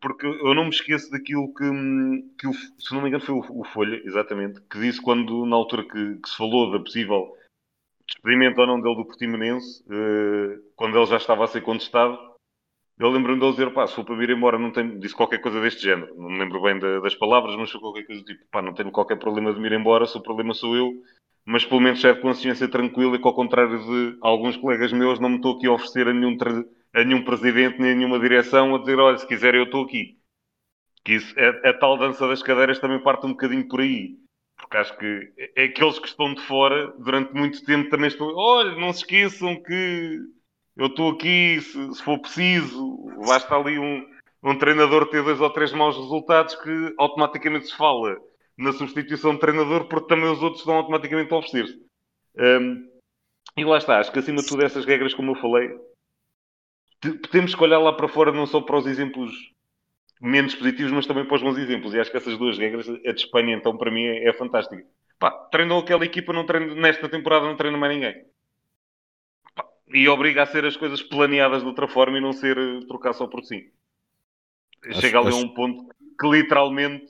porque 0.00 0.26
eu 0.26 0.54
não 0.54 0.64
me 0.64 0.70
esqueço 0.70 1.10
daquilo 1.10 1.52
que, 1.54 1.64
que 2.38 2.46
o, 2.46 2.52
se 2.52 2.92
não 2.92 3.02
me 3.02 3.08
engano, 3.08 3.24
foi 3.24 3.34
o, 3.34 3.60
o, 3.60 3.64
Folha, 3.64 4.00
exatamente, 4.04 4.60
que 4.62 4.78
disse 4.78 5.00
quando, 5.00 5.46
na 5.46 5.56
altura 5.56 5.84
que, 5.84 6.16
que, 6.16 6.28
se 6.28 6.36
falou 6.36 6.70
da 6.70 6.78
possível 6.78 7.36
despedimento 8.06 8.60
ou 8.60 8.66
não 8.66 8.80
dele 8.80 8.96
do 8.96 9.06
Portimonense, 9.06 9.82
uh, 9.84 10.62
quando 10.76 10.96
ele 10.96 11.06
já 11.06 11.16
estava 11.16 11.44
a 11.44 11.46
ser 11.46 11.62
contestado, 11.62 12.18
eu 12.98 13.10
lembro-me 13.10 13.40
dele 13.40 13.52
dizer, 13.52 13.72
pá, 13.72 13.86
se 13.86 13.94
for 13.94 14.04
para 14.04 14.16
vir 14.16 14.30
embora, 14.30 14.58
não 14.58 14.70
tenho, 14.70 14.98
disse 14.98 15.14
qualquer 15.14 15.38
coisa 15.38 15.60
deste 15.60 15.82
género, 15.82 16.14
não 16.16 16.30
me 16.30 16.38
lembro 16.38 16.62
bem 16.62 16.78
da, 16.78 17.00
das 17.00 17.14
palavras, 17.14 17.56
mas 17.56 17.70
foi 17.70 17.80
qualquer 17.80 18.04
coisa 18.04 18.22
do 18.22 18.26
tipo, 18.26 18.44
pá, 18.50 18.62
não 18.62 18.74
tenho 18.74 18.90
qualquer 18.90 19.16
problema 19.16 19.52
de 19.52 19.60
me 19.60 19.66
ir 19.66 19.72
embora, 19.72 20.06
se 20.06 20.16
o 20.16 20.22
problema 20.22 20.54
sou 20.54 20.76
eu, 20.76 20.92
mas 21.44 21.64
pelo 21.64 21.80
menos 21.80 22.04
é 22.04 22.12
de 22.12 22.20
consciência 22.20 22.68
tranquila 22.68 23.16
e 23.16 23.18
que 23.18 23.26
ao 23.26 23.34
contrário 23.34 23.78
de 23.78 24.18
alguns 24.20 24.56
colegas 24.56 24.92
meus, 24.92 25.18
não 25.18 25.28
me 25.28 25.36
estou 25.36 25.56
aqui 25.56 25.66
a 25.66 25.72
oferecer 25.72 26.06
a 26.06 26.12
nenhum 26.12 26.36
a 26.94 27.04
nenhum 27.04 27.24
presidente 27.24 27.80
nem 27.80 27.92
a 27.92 27.94
nenhuma 27.94 28.18
direção 28.18 28.74
a 28.74 28.78
dizer: 28.78 28.98
olha, 28.98 29.18
se 29.18 29.26
quiser 29.26 29.54
eu 29.54 29.64
estou 29.64 29.84
aqui. 29.84 30.18
Que 31.04 31.14
isso, 31.14 31.34
a, 31.38 31.70
a, 31.70 31.78
tal 31.78 31.98
dança 31.98 32.28
das 32.28 32.42
cadeiras 32.42 32.78
também 32.78 33.02
parte 33.02 33.26
um 33.26 33.30
bocadinho 33.30 33.66
por 33.66 33.80
aí. 33.80 34.16
Porque 34.56 34.76
acho 34.76 34.96
que 34.96 35.32
é, 35.36 35.62
é 35.62 35.64
aqueles 35.64 35.98
que 35.98 36.06
estão 36.06 36.32
de 36.34 36.40
fora 36.42 36.92
durante 36.98 37.32
muito 37.32 37.64
tempo 37.64 37.90
também 37.90 38.08
estão. 38.08 38.32
Olha, 38.34 38.76
não 38.76 38.92
se 38.92 39.00
esqueçam 39.00 39.60
que 39.62 40.20
eu 40.76 40.86
estou 40.86 41.10
aqui, 41.10 41.60
se, 41.60 41.94
se, 41.94 42.02
for 42.02 42.18
preciso, 42.18 43.06
basta 43.26 43.54
ali 43.54 43.78
um, 43.78 44.06
um 44.42 44.56
treinador 44.56 45.06
ter 45.08 45.22
dois 45.22 45.40
ou 45.40 45.50
três 45.50 45.72
maus 45.72 45.96
resultados 45.96 46.54
que 46.54 46.94
automaticamente 46.98 47.66
se 47.66 47.76
fala 47.76 48.16
na 48.56 48.72
substituição 48.72 49.34
de 49.34 49.40
treinador, 49.40 49.86
porque 49.86 50.08
também 50.08 50.30
os 50.30 50.42
outros 50.42 50.60
estão 50.60 50.76
automaticamente 50.76 51.32
a 51.32 51.36
oferecer-se. 51.36 51.82
Um, 52.36 52.88
e 53.56 53.64
lá 53.64 53.78
está, 53.78 53.98
acho 53.98 54.12
que 54.12 54.18
acima 54.18 54.40
de 54.40 54.48
tudo 54.48 54.64
essas 54.64 54.86
regras, 54.86 55.12
como 55.12 55.32
eu 55.32 55.40
falei, 55.40 55.70
que 57.02 57.62
olhar 57.62 57.78
lá 57.78 57.92
para 57.92 58.08
fora 58.08 58.30
não 58.30 58.46
só 58.46 58.60
para 58.60 58.78
os 58.78 58.86
exemplos 58.86 59.32
menos 60.20 60.54
positivos, 60.54 60.92
mas 60.92 61.06
também 61.06 61.24
para 61.24 61.34
os 61.34 61.42
bons 61.42 61.58
exemplos. 61.58 61.92
E 61.92 62.00
acho 62.00 62.10
que 62.10 62.16
essas 62.16 62.38
duas 62.38 62.56
regras, 62.56 62.88
a 62.88 63.12
de 63.12 63.20
Espanha, 63.20 63.56
então, 63.56 63.76
para 63.76 63.90
mim, 63.90 64.04
é, 64.04 64.28
é 64.28 64.32
fantástica. 64.32 64.86
Pá, 65.18 65.30
treinou 65.50 65.80
aquela 65.80 66.04
equipa, 66.04 66.32
não 66.32 66.46
treino, 66.46 66.74
nesta 66.76 67.08
temporada 67.08 67.46
não 67.46 67.56
treina 67.56 67.76
mais 67.76 67.92
ninguém. 67.92 68.24
Pá, 69.54 69.66
e 69.92 70.08
obriga 70.08 70.44
a 70.44 70.46
ser 70.46 70.64
as 70.64 70.76
coisas 70.76 71.02
planeadas 71.02 71.62
de 71.62 71.68
outra 71.68 71.88
forma 71.88 72.18
e 72.18 72.20
não 72.20 72.32
ser 72.32 72.56
uh, 72.56 72.86
trocar 72.86 73.12
só 73.14 73.26
por 73.26 73.42
si. 73.44 73.72
Acho, 74.84 75.00
Chega 75.00 75.18
ali 75.18 75.28
acho... 75.28 75.38
a 75.38 75.40
um 75.40 75.48
ponto 75.48 75.92
que 76.20 76.28
literalmente 76.28 77.04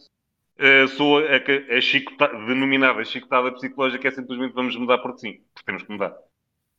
uh, 0.59 0.89
sou 0.89 1.19
a, 1.19 1.23
a, 1.23 1.77
a 1.77 1.81
chicotada, 1.83 2.47
denominada 2.47 3.05
chicotada 3.05 3.53
psicológica, 3.53 4.09
é 4.09 4.11
simplesmente 4.11 4.55
vamos 4.55 4.75
mudar 4.77 4.99
por 4.99 5.19
si. 5.19 5.43
Porque 5.53 5.67
temos 5.67 5.83
que 5.83 5.93
mudar 5.93 6.17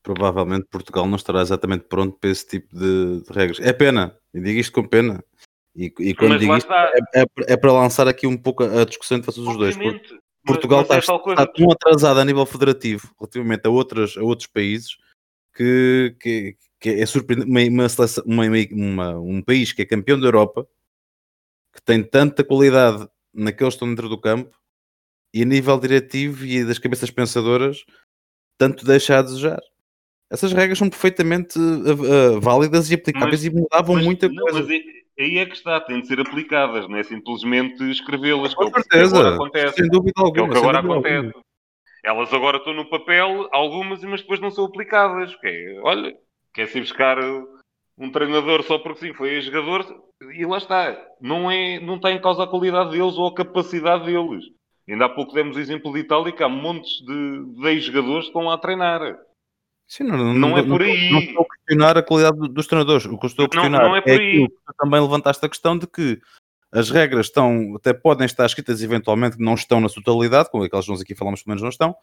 provavelmente 0.04 0.68
Portugal 0.70 1.08
não 1.08 1.16
estará 1.16 1.42
exatamente 1.42 1.86
pronto 1.86 2.18
para 2.20 2.30
esse 2.30 2.46
tipo 2.46 2.78
de, 2.78 3.22
de 3.22 3.34
regras. 3.34 3.60
É 3.62 3.72
pena, 3.72 4.16
e 4.34 4.42
digo 4.42 4.60
isto 4.60 4.74
com 4.74 4.86
pena. 4.86 5.24
E, 5.76 5.92
e 5.98 6.14
quando 6.14 6.38
digo 6.38 6.56
isto, 6.56 6.72
é, 6.72 7.22
é, 7.22 7.26
é, 7.48 7.58
para 7.58 7.72
lançar 7.72 8.08
aqui 8.08 8.28
um 8.28 8.38
pouco 8.38 8.64
a, 8.64 8.84
discussão 8.84 9.18
entre 9.18 9.32
vocês 9.32 9.48
os 9.48 9.58
dois. 9.58 9.78
Porque 9.78 10.20
Portugal 10.46 10.86
mas, 10.88 10.90
mas 10.90 11.00
está, 11.00 11.14
é 11.14 11.30
está 11.30 11.48
tão 11.48 11.72
atrasado 11.72 12.20
a 12.20 12.26
nível 12.26 12.46
federativo 12.46 13.10
relativamente 13.18 13.66
a, 13.66 13.70
outras, 13.70 14.18
a 14.18 14.22
outros 14.22 14.48
países 14.48 14.98
que, 15.56 16.16
que, 16.20 16.58
que 16.80 16.90
é 16.90 17.06
surpreendente. 17.06 17.50
Uma, 17.50 18.44
uma, 18.46 18.58
uma, 18.72 19.20
um 19.20 19.42
país 19.42 19.72
que 19.72 19.82
é 19.82 19.86
campeão 19.86 20.20
da 20.20 20.28
Europa, 20.28 20.68
que 21.74 21.82
tem 21.82 22.04
tanta 22.04 22.44
qualidade 22.44 23.08
naqueles 23.34 23.74
que 23.74 23.78
estão 23.78 23.88
dentro 23.88 24.10
do 24.10 24.20
campo 24.20 24.56
e 25.34 25.42
a 25.42 25.46
nível 25.46 25.80
diretivo 25.80 26.46
e 26.46 26.64
das 26.64 26.78
cabeças 26.78 27.10
pensadoras, 27.10 27.84
tanto 28.60 28.86
deixa 28.86 29.18
a 29.18 29.22
desejar 29.24 29.60
essas 30.34 30.52
regras 30.52 30.80
são 30.80 30.90
perfeitamente 30.90 31.60
uh, 31.60 32.38
uh, 32.38 32.42
válidas 32.42 32.90
e 32.90 32.96
aplicáveis 32.96 33.44
mas, 33.44 33.46
e 33.46 33.56
mudavam 33.56 33.96
mas, 33.96 34.04
muita 34.04 34.28
não, 34.28 34.44
coisa. 34.44 34.62
Mas 34.62 34.70
aí 35.20 35.38
é 35.38 35.46
que 35.46 35.56
está, 35.56 35.80
têm 35.80 36.02
de 36.02 36.08
ser 36.08 36.20
aplicadas, 36.20 36.90
não 36.90 36.98
é 36.98 37.04
simplesmente 37.04 37.84
escrevê-las. 37.92 38.56
Com 38.56 38.68
certeza, 38.72 39.36
acontece, 39.36 39.76
sem 39.76 39.88
dúvida 39.88 40.14
alguma. 40.18 40.46
É 40.46 40.50
o 40.50 40.52
que 40.52 40.58
agora 40.58 40.80
acontece. 40.80 41.16
Alguma. 41.18 41.44
Elas 42.04 42.34
agora 42.34 42.58
estão 42.58 42.74
no 42.74 42.90
papel, 42.90 43.48
algumas, 43.52 44.04
mas 44.04 44.22
depois 44.22 44.40
não 44.40 44.50
são 44.50 44.66
aplicadas. 44.66 45.36
Que 45.36 45.48
é, 45.48 45.80
olha, 45.84 46.18
quer-se 46.52 46.82
buscar 46.82 47.20
um 47.96 48.12
treinador 48.12 48.64
só 48.64 48.80
porque 48.80 49.06
sim, 49.06 49.14
foi 49.14 49.40
jogador, 49.40 49.86
e 50.36 50.44
lá 50.48 50.58
está. 50.58 51.00
Não, 51.22 51.52
é, 51.52 51.80
não 51.80 51.98
está 51.98 52.12
em 52.12 52.20
causa 52.20 52.44
a 52.44 52.48
qualidade 52.48 52.90
deles 52.90 53.18
ou 53.18 53.28
a 53.28 53.36
capacidade 53.36 54.06
deles. 54.06 54.46
Ainda 54.90 55.06
há 55.06 55.10
pouco 55.10 55.32
demos 55.32 55.58
exemplo 55.58 55.94
de 55.94 56.00
Itália, 56.00 56.32
que 56.34 56.44
há 56.44 56.50
montes 56.50 57.06
de, 57.06 57.62
de 57.62 57.68
ex-jogadores 57.68 58.24
que 58.24 58.30
estão 58.30 58.46
lá 58.46 58.56
a 58.56 58.58
treinar. 58.58 59.16
Sim, 59.94 60.06
não, 60.06 60.18
não, 60.18 60.34
não, 60.34 60.58
é 60.58 60.64
por 60.64 60.82
aí. 60.82 61.12
Não, 61.12 61.20
estou 61.20 61.44
a 61.44 61.56
questionar 61.56 61.96
a 62.00 62.02
qualidade 62.02 62.50
dos 62.50 62.66
treinadores. 62.66 63.06
O 63.06 63.16
que 63.16 63.26
eu 63.26 63.28
estou 63.28 63.46
a 63.46 63.50
questionar 63.50 63.84
não, 63.84 63.90
não 63.90 63.96
é, 63.96 64.02
por 64.02 64.10
é 64.10 64.14
aí. 64.16 64.48
que 64.48 64.56
também 64.76 65.00
levantaste 65.00 65.46
a 65.46 65.50
questão 65.50 65.78
de 65.78 65.86
que 65.86 66.20
as 66.72 66.90
regras 66.90 67.28
estão, 67.28 67.76
até 67.76 67.94
podem 67.94 68.26
estar 68.26 68.44
escritas 68.48 68.82
eventualmente, 68.82 69.38
não 69.40 69.54
estão 69.54 69.80
na 69.80 69.88
sua 69.88 70.02
totalidade, 70.02 70.50
como 70.50 70.64
aquelas 70.64 70.86
que 70.86 70.92
nós 70.92 71.02
aqui 71.02 71.14
falamos, 71.14 71.44
pelo 71.44 71.52
menos 71.52 71.62
não 71.62 71.70
estão, 71.70 71.96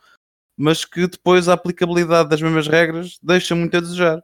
mas 0.57 0.85
que 0.85 1.09
depois 1.09 1.49
a 1.49 1.55
aplicabilidade 1.55 2.29
das 2.29 2.41
mesmas 2.41 2.69
regras 2.69 3.19
deixa 3.21 3.57
muito 3.57 3.77
a 3.77 3.81
desejar. 3.81 4.23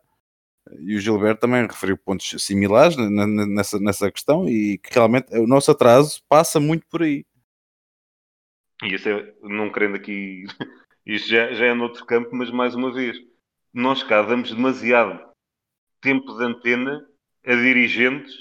E 0.79 0.95
o 0.95 1.01
Gilberto 1.01 1.41
também 1.41 1.67
referiu 1.67 1.99
pontos 1.99 2.41
similares 2.45 2.97
nessa, 2.97 3.81
nessa 3.81 4.13
questão 4.13 4.49
e 4.49 4.79
que 4.79 4.95
realmente 4.95 5.37
o 5.37 5.47
nosso 5.49 5.73
atraso 5.73 6.23
passa 6.29 6.61
muito 6.61 6.87
por 6.87 7.03
aí. 7.03 7.27
E 8.85 8.95
isso 8.95 9.09
é, 9.09 9.35
não 9.43 9.73
querendo 9.73 9.97
aqui, 9.97 10.45
isto 11.05 11.29
já, 11.29 11.53
já 11.53 11.67
é 11.67 11.75
noutro 11.75 12.07
campo, 12.07 12.31
mas 12.33 12.49
mais 12.53 12.73
uma 12.77 12.93
vez, 12.93 13.17
nós 13.77 14.03
cá 14.03 14.23
damos 14.23 14.51
demasiado 14.55 15.21
tempo 16.01 16.35
de 16.39 16.45
antena 16.45 17.05
a 17.45 17.55
dirigentes 17.55 18.33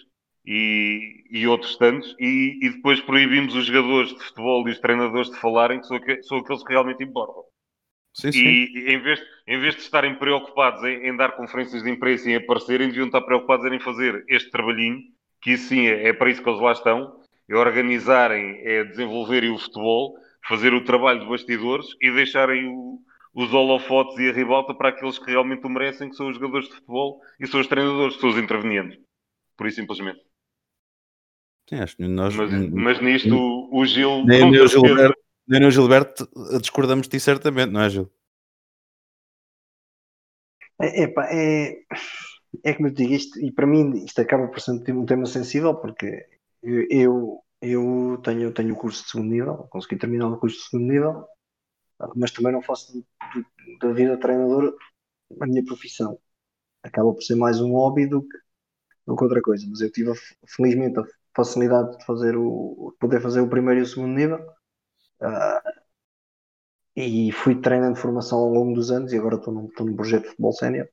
e, 0.46 1.26
e 1.30 1.46
outros 1.46 1.76
tantos, 1.76 2.16
e, 2.18 2.58
e, 2.62 2.70
depois 2.70 3.02
proibimos 3.02 3.54
os 3.54 3.66
jogadores 3.66 4.14
de 4.14 4.24
futebol 4.24 4.66
e 4.68 4.72
os 4.72 4.80
treinadores 4.80 5.30
de 5.30 5.38
falarem 5.38 5.82
que 5.82 5.88
são, 5.88 6.00
são 6.22 6.38
aqueles 6.38 6.64
que 6.64 6.72
realmente 6.72 7.04
importam. 7.04 7.44
Sim, 8.14 8.32
sim. 8.32 8.46
E, 8.46 8.94
em, 8.94 9.02
vez, 9.02 9.22
em 9.46 9.60
vez 9.60 9.76
de 9.76 9.82
estarem 9.82 10.16
preocupados 10.16 10.82
em, 10.84 11.10
em, 11.10 11.18
dar 11.18 11.36
conferências 11.36 11.84
de 11.84 11.90
imprensa 11.90 12.30
e 12.30 12.34
em 12.34 12.38
aparecerem, 12.38 12.88
deviam 12.88 13.08
estar 13.08 13.22
preocupados 13.22 13.66
em 13.70 13.80
fazer 13.80 14.24
este 14.30 14.50
trabalhinho, 14.50 15.02
que 15.42 15.52
isso 15.52 15.68
sim 15.68 15.86
é, 15.86 16.08
é 16.08 16.14
para 16.14 16.30
isso 16.30 16.42
que 16.42 16.50
eles 16.50 16.62
lá 16.62 16.72
estão, 16.72 17.20
é 17.50 17.56
organizarem, 17.56 18.62
é 18.64 18.86
desenvolverem 18.86 19.50
o 19.50 19.58
futebol, 19.58 20.16
fazer 20.48 20.74
o 20.74 20.86
trabalho 20.86 21.20
de 21.20 21.28
bastidores 21.28 21.88
e 22.02 22.10
deixarem 22.12 22.68
o, 22.68 23.02
os 23.36 23.54
holofotes 23.54 24.18
e 24.18 24.30
a 24.30 24.34
ribalta 24.34 24.74
para 24.74 24.90
aqueles 24.90 25.20
que 25.20 25.30
realmente 25.30 25.68
o 25.68 25.70
merecem, 25.70 26.10
que 26.10 26.16
são 26.16 26.30
os 26.30 26.36
jogadores 26.36 26.70
de 26.70 26.76
futebol 26.76 27.20
e 27.38 27.46
são 27.46 27.60
os 27.60 27.68
treinadores, 27.68 28.16
são 28.16 28.30
os 28.30 28.38
intervenientes. 28.38 28.98
Por 29.58 29.68
isso, 29.68 29.76
simplesmente. 29.76 30.22
Sim, 31.70 31.76
acho 31.76 31.98
que 31.98 32.08
nós... 32.08 32.34
mas, 32.34 32.70
mas 32.72 33.02
nisto 33.02 33.36
o, 33.36 33.82
o 33.82 33.86
Gil. 33.86 34.24
Nem, 34.26 34.50
o 34.50 34.68
Gilberto, 34.68 35.20
nem 35.48 35.66
o 35.66 35.72
Gilberto 35.72 36.30
discordamos 36.62 37.08
de 37.08 37.18
ti 37.18 37.20
certamente, 37.20 37.72
não 37.72 37.82
é, 37.82 37.90
Gil? 37.90 38.10
É, 40.82 41.04
é, 41.04 41.76
é 42.64 42.74
como 42.74 42.88
eu 42.88 42.94
digo, 42.94 43.14
isto, 43.14 43.40
e 43.40 43.52
para 43.52 43.68
mim 43.68 44.04
isto 44.06 44.22
acaba 44.22 44.48
por 44.48 44.62
ser 44.62 44.72
um 44.72 45.06
tema 45.06 45.26
sensível, 45.26 45.76
porque 45.76 46.26
eu, 46.64 47.42
eu 47.62 48.20
tenho, 48.24 48.54
tenho 48.54 48.74
o 48.74 48.78
curso 48.78 49.04
de 49.04 49.10
segundo 49.10 49.30
nível, 49.30 49.68
consegui 49.70 49.98
terminar 49.98 50.28
o 50.28 50.38
curso 50.38 50.58
de 50.58 50.64
segundo 50.70 50.92
nível, 50.92 51.26
mas 52.16 52.32
também 52.32 52.52
não 52.52 52.62
faço 52.62 53.06
da 53.82 53.94
vida 53.94 54.20
treinador 54.20 54.76
a 55.42 55.46
minha 55.48 55.64
profissão. 55.66 56.20
Acaba 56.84 57.14
por 57.14 57.22
ser 57.24 57.36
mais 57.36 57.60
um 57.62 57.72
hobby 57.72 58.08
do 58.08 58.22
que, 58.22 58.38
do 59.08 59.16
que 59.16 59.24
outra 59.24 59.42
coisa. 59.42 59.66
Mas 59.70 59.82
eu 59.82 59.92
tive 59.92 60.14
felizmente 60.48 61.00
a 61.00 61.04
facilidade 61.36 61.98
de 61.98 62.06
fazer 62.06 62.36
o 62.38 62.96
poder 63.00 63.22
fazer 63.22 63.42
o 63.42 63.50
primeiro 63.50 63.82
e 63.82 63.84
o 63.84 63.86
segundo 63.88 64.14
nível 64.14 64.46
Uh, 65.22 65.86
e 66.96 67.32
fui 67.32 67.60
treinando 67.62 67.98
formação 67.98 68.40
ao 68.40 68.50
longo 68.50 68.74
dos 68.74 68.92
anos 68.92 69.12
e 69.14 69.18
agora 69.18 69.36
estou 69.36 69.54
num, 69.54 69.70
num 69.80 69.96
projeto 69.96 70.24
de 70.24 70.30
futebol 70.30 70.54
sénior 70.54 70.90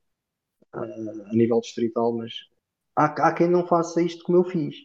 uh, 0.75 1.29
a 1.29 1.33
nível 1.33 1.59
distrital, 1.61 2.13
mas 2.13 2.33
há, 2.95 3.05
há 3.27 3.33
quem 3.33 3.49
não 3.49 3.67
faça 3.67 4.01
isto 4.01 4.23
como 4.23 4.37
eu 4.39 4.43
fiz. 4.45 4.75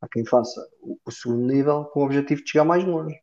Há 0.00 0.08
quem 0.08 0.26
faça 0.26 0.60
o, 0.80 0.98
o 1.04 1.10
segundo 1.10 1.46
nível 1.46 1.84
com 1.86 2.00
o 2.00 2.04
objetivo 2.04 2.42
de 2.44 2.50
chegar 2.50 2.64
mais 2.64 2.84
longe. 2.84 3.16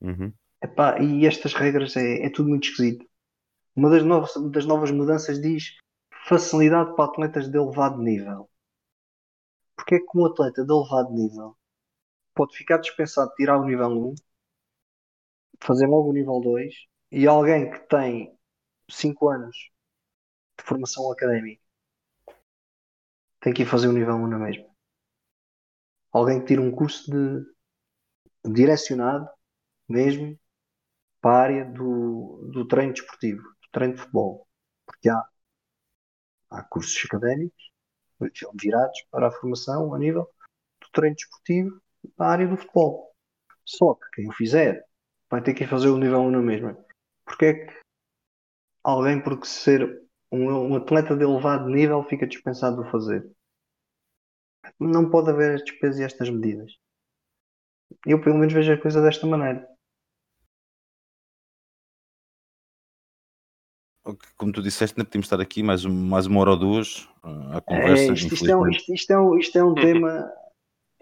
Uhum. 0.00 0.32
Epá, 0.62 1.00
e 1.00 1.26
estas 1.26 1.54
regras 1.54 1.96
é, 1.96 2.26
é, 2.26 2.30
tudo 2.30 2.48
muito 2.48 2.68
esquisito. 2.68 3.06
Uma 3.74 3.90
das 3.90 4.04
novas, 4.04 4.32
das 4.50 4.66
novas 4.66 4.90
mudanças 4.90 5.40
diz 5.40 5.76
facilidade 6.26 6.94
para 6.94 7.06
atletas 7.06 7.48
de 7.48 7.56
elevado 7.56 7.98
nível. 8.02 8.48
Porque 9.76 10.00
que 10.00 10.18
um 10.18 10.26
atleta 10.26 10.64
de 10.64 10.72
elevado 10.72 11.12
nível 11.12 11.56
pode 12.34 12.56
ficar 12.56 12.78
dispensado 12.78 13.30
de 13.30 13.36
tirar 13.36 13.58
o 13.58 13.64
nível 13.64 13.88
1, 13.88 14.14
fazer 15.60 15.86
logo 15.86 16.10
o 16.10 16.12
nível 16.12 16.40
2, 16.40 16.74
e 17.10 17.26
alguém 17.26 17.70
que 17.70 17.80
tem 17.88 18.36
5 18.88 19.28
anos 19.28 19.56
de 20.58 20.64
formação 20.64 21.10
académica 21.10 21.62
tem 23.40 23.54
que 23.54 23.62
ir 23.62 23.66
fazer 23.66 23.88
o 23.88 23.92
nível 23.92 24.14
1 24.16 24.26
na 24.26 24.38
mesma. 24.38 24.68
Alguém 26.12 26.40
que 26.40 26.46
tira 26.46 26.60
um 26.60 26.70
curso 26.70 27.10
de 27.10 27.46
direcionado 28.44 29.28
mesmo 29.90 30.38
para 31.20 31.30
a 31.30 31.42
área 31.42 31.64
do, 31.66 32.48
do 32.52 32.66
treino 32.66 32.92
desportivo, 32.92 33.42
do 33.42 33.68
treino 33.72 33.94
de 33.94 34.00
futebol. 34.00 34.46
Porque 34.86 35.08
há, 35.08 35.22
há 36.50 36.62
cursos 36.64 37.04
académicos 37.04 37.70
virados 38.54 39.02
para 39.10 39.28
a 39.28 39.30
formação 39.30 39.94
a 39.94 39.98
nível 39.98 40.28
do 40.80 40.88
treino 40.92 41.16
desportivo 41.16 41.80
na 42.18 42.26
área 42.26 42.46
do 42.46 42.56
futebol. 42.56 43.14
Só 43.64 43.94
que 43.94 44.06
quem 44.14 44.28
o 44.28 44.32
fizer 44.32 44.84
vai 45.30 45.42
ter 45.42 45.54
que 45.54 45.66
fazer 45.66 45.88
o 45.88 45.98
nível 45.98 46.20
1 46.20 46.30
na 46.30 46.42
mesma. 46.42 46.84
Porque 47.24 47.44
é 47.44 47.54
que 47.54 47.80
alguém, 48.82 49.22
por 49.22 49.44
ser 49.46 50.02
um, 50.30 50.72
um 50.72 50.76
atleta 50.76 51.16
de 51.16 51.24
elevado 51.24 51.68
nível, 51.68 52.02
fica 52.04 52.26
dispensado 52.26 52.82
de 52.82 52.90
fazer? 52.90 53.30
Não 54.78 55.10
pode 55.10 55.30
haver 55.30 55.54
estes 55.54 55.78
pesos 55.78 56.00
e 56.00 56.04
estas 56.04 56.28
medidas. 56.28 56.72
Eu, 58.06 58.20
pelo 58.20 58.38
menos, 58.38 58.52
vejo 58.52 58.72
a 58.72 58.80
coisa 58.80 59.02
desta 59.02 59.26
maneira. 59.26 59.69
Como 64.36 64.52
tu 64.52 64.62
disseste, 64.62 64.94
ainda 64.98 65.04
podíamos 65.04 65.26
estar 65.26 65.40
aqui 65.40 65.62
mais, 65.62 65.84
mais 65.84 66.26
uma 66.26 66.40
hora 66.40 66.50
ou 66.50 66.56
duas 66.56 67.08
uh, 67.24 67.56
à 67.56 67.60
conversa. 67.60 68.02
É, 68.02 68.14
isto, 68.14 68.34
isto, 68.34 68.50
é 68.50 68.56
um, 68.56 68.68
isto, 68.68 68.94
isto, 68.94 69.10
é 69.10 69.18
um, 69.18 69.38
isto 69.38 69.58
é 69.58 69.64
um 69.64 69.74
tema. 69.74 70.30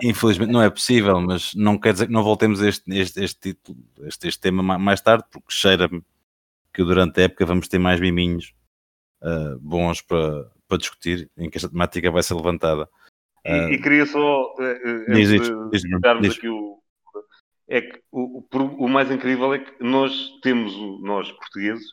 Infelizmente 0.02 0.52
não 0.52 0.62
é 0.62 0.70
possível, 0.70 1.20
mas 1.20 1.54
não 1.54 1.78
quer 1.78 1.92
dizer 1.92 2.06
que 2.06 2.12
não 2.12 2.22
voltemos 2.22 2.62
a 2.62 2.68
este, 2.68 2.96
este, 2.96 3.22
este 3.22 3.40
título, 3.40 3.78
este, 4.02 4.28
este 4.28 4.40
tema 4.40 4.78
mais 4.78 5.00
tarde, 5.00 5.24
porque 5.30 5.48
cheira-me 5.50 6.02
que 6.72 6.84
durante 6.84 7.20
a 7.20 7.24
época 7.24 7.44
vamos 7.44 7.66
ter 7.66 7.78
mais 7.78 8.00
miminhos 8.00 8.54
uh, 9.22 9.58
bons 9.58 10.00
para, 10.00 10.50
para 10.68 10.78
discutir 10.78 11.28
em 11.36 11.50
que 11.50 11.58
esta 11.58 11.68
temática 11.68 12.10
vai 12.10 12.22
ser 12.22 12.34
levantada. 12.34 12.88
Uh, 13.44 13.70
e, 13.70 13.74
e, 13.74 13.82
queria 13.82 14.06
só 14.06 14.54
uh, 14.54 15.12
diz, 15.12 15.30
diz, 15.30 15.50
diz, 15.70 15.82
diz. 16.20 16.36
aqui 16.36 16.48
o 16.48 16.78
é 17.68 17.82
que 17.82 18.00
o, 18.10 18.38
o, 18.40 18.84
o 18.84 18.88
mais 18.88 19.10
incrível 19.10 19.52
é 19.52 19.58
que 19.58 19.84
nós 19.84 20.12
temos, 20.42 20.72
nós 21.02 21.30
portugueses, 21.32 21.92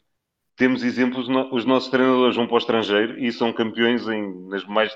temos 0.56 0.84
exemplos, 0.84 1.28
os 1.51 1.66
nossos 1.66 1.89
treinadores 1.89 2.36
vão 2.36 2.47
para 2.47 2.56
o 2.56 2.60
estrangeiro 2.60 3.20
e 3.20 3.32
são 3.32 3.51
campeões 3.51 4.08
em 4.08 4.47
nas 4.47 4.66
mais 4.66 4.95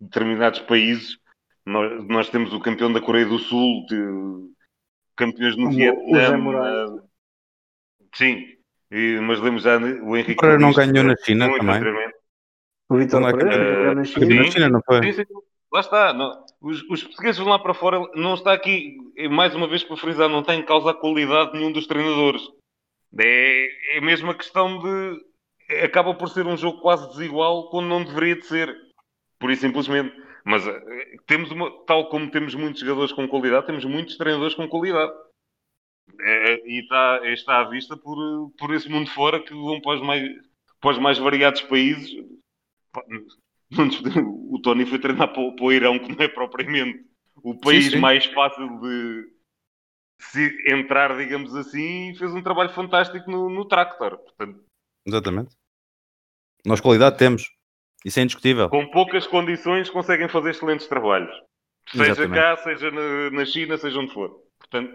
determinados 0.00 0.60
países. 0.60 1.18
Nós, 1.64 2.06
nós 2.06 2.28
temos 2.28 2.52
o 2.52 2.60
campeão 2.60 2.92
da 2.92 3.00
Coreia 3.00 3.24
do 3.24 3.38
Sul, 3.38 3.86
de, 3.86 4.54
campeões 5.16 5.56
no 5.56 5.70
Vietnã. 5.70 7.02
Sim, 8.14 8.44
e, 8.90 9.18
mas 9.20 9.40
lemos 9.40 9.62
já 9.62 9.78
o 9.78 10.16
Henrique. 10.16 10.36
Pereira 10.36 10.60
não 10.60 10.72
ganhou 10.72 11.04
na 11.04 11.16
China 11.16 11.48
também. 11.58 12.12
O 12.88 12.96
Vitor 12.96 13.20
não 13.20 13.28
é 13.28 13.32
Pereira 13.32 13.94
na 13.94 14.04
China. 14.04 14.34
na 14.34 14.44
China, 14.44 14.68
não 14.68 14.80
foi? 14.84 15.02
Sim, 15.02 15.12
sim. 15.12 15.24
Lá 15.72 15.80
está. 15.80 16.12
Não. 16.12 16.44
Os, 16.60 16.82
os, 16.88 17.02
portugueses 17.02 17.38
vão 17.38 17.48
lá 17.48 17.58
para 17.58 17.74
fora. 17.74 18.00
Não 18.14 18.34
está 18.34 18.52
aqui, 18.52 18.96
mais 19.30 19.54
uma 19.54 19.66
vez 19.66 19.82
para 19.82 19.96
frisar, 19.96 20.28
não 20.28 20.40
está 20.40 20.54
em 20.54 20.64
causa 20.64 20.90
a 20.90 20.94
qualidade 20.94 21.52
de 21.52 21.58
nenhum 21.58 21.72
dos 21.72 21.86
treinadores. 21.86 22.42
É, 23.18 23.96
é 23.96 24.00
mesmo 24.00 24.30
a 24.30 24.34
questão 24.34 24.78
de. 24.78 25.24
Acaba 25.82 26.14
por 26.14 26.28
ser 26.28 26.46
um 26.46 26.56
jogo 26.56 26.80
quase 26.80 27.08
desigual 27.08 27.70
quando 27.70 27.88
não 27.88 28.04
deveria 28.04 28.36
de 28.36 28.46
ser. 28.46 28.76
Por 29.38 29.50
isso, 29.50 29.62
simplesmente. 29.62 30.14
Mas 30.44 30.66
eh, 30.66 31.16
temos 31.26 31.50
uma, 31.50 31.70
tal 31.86 32.08
como 32.10 32.30
temos 32.30 32.54
muitos 32.54 32.80
jogadores 32.80 33.12
com 33.12 33.26
qualidade, 33.26 33.66
temos 33.66 33.84
muitos 33.84 34.16
treinadores 34.18 34.54
com 34.54 34.68
qualidade. 34.68 35.12
É, 36.20 36.68
e 36.68 36.80
está, 36.80 37.20
está 37.32 37.60
à 37.60 37.64
vista 37.64 37.96
por, 37.96 38.50
por 38.58 38.74
esse 38.74 38.88
mundo 38.88 39.10
fora 39.10 39.40
que 39.42 39.54
vão 39.54 39.80
para 39.80 39.96
os 39.96 40.02
mais, 40.02 40.22
para 40.80 40.90
os 40.90 40.98
mais 40.98 41.18
variados 41.18 41.62
países. 41.62 42.14
O 44.50 44.60
Tony 44.60 44.86
foi 44.86 44.98
treinar 44.98 45.32
para, 45.32 45.50
para 45.52 45.64
o 45.64 45.72
Irão, 45.72 45.98
que 45.98 46.14
não 46.14 46.24
é 46.24 46.28
propriamente 46.28 47.04
o 47.42 47.58
país 47.58 47.86
sim, 47.86 47.90
sim. 47.92 47.98
mais 47.98 48.24
fácil 48.26 48.80
de, 48.80 49.33
se 50.18 50.56
entrar, 50.66 51.16
digamos 51.16 51.54
assim, 51.54 52.14
fez 52.16 52.32
um 52.32 52.42
trabalho 52.42 52.70
fantástico 52.70 53.30
no, 53.30 53.48
no 53.48 53.64
Tractor. 53.66 54.18
Portanto, 54.18 54.64
Exatamente. 55.06 55.54
Nós 56.64 56.80
qualidade 56.80 57.18
temos. 57.18 57.50
Isso 58.04 58.18
é 58.20 58.22
indiscutível. 58.22 58.68
Com 58.68 58.90
poucas 58.90 59.26
condições 59.26 59.90
conseguem 59.90 60.28
fazer 60.28 60.50
excelentes 60.50 60.86
trabalhos. 60.86 61.34
Seja 61.90 62.12
Exatamente. 62.12 62.34
cá, 62.34 62.56
seja 62.58 62.90
na, 62.90 63.30
na, 63.30 63.44
China, 63.44 63.76
seja 63.76 63.98
onde 63.98 64.12
for. 64.12 64.30
Portanto, 64.58 64.94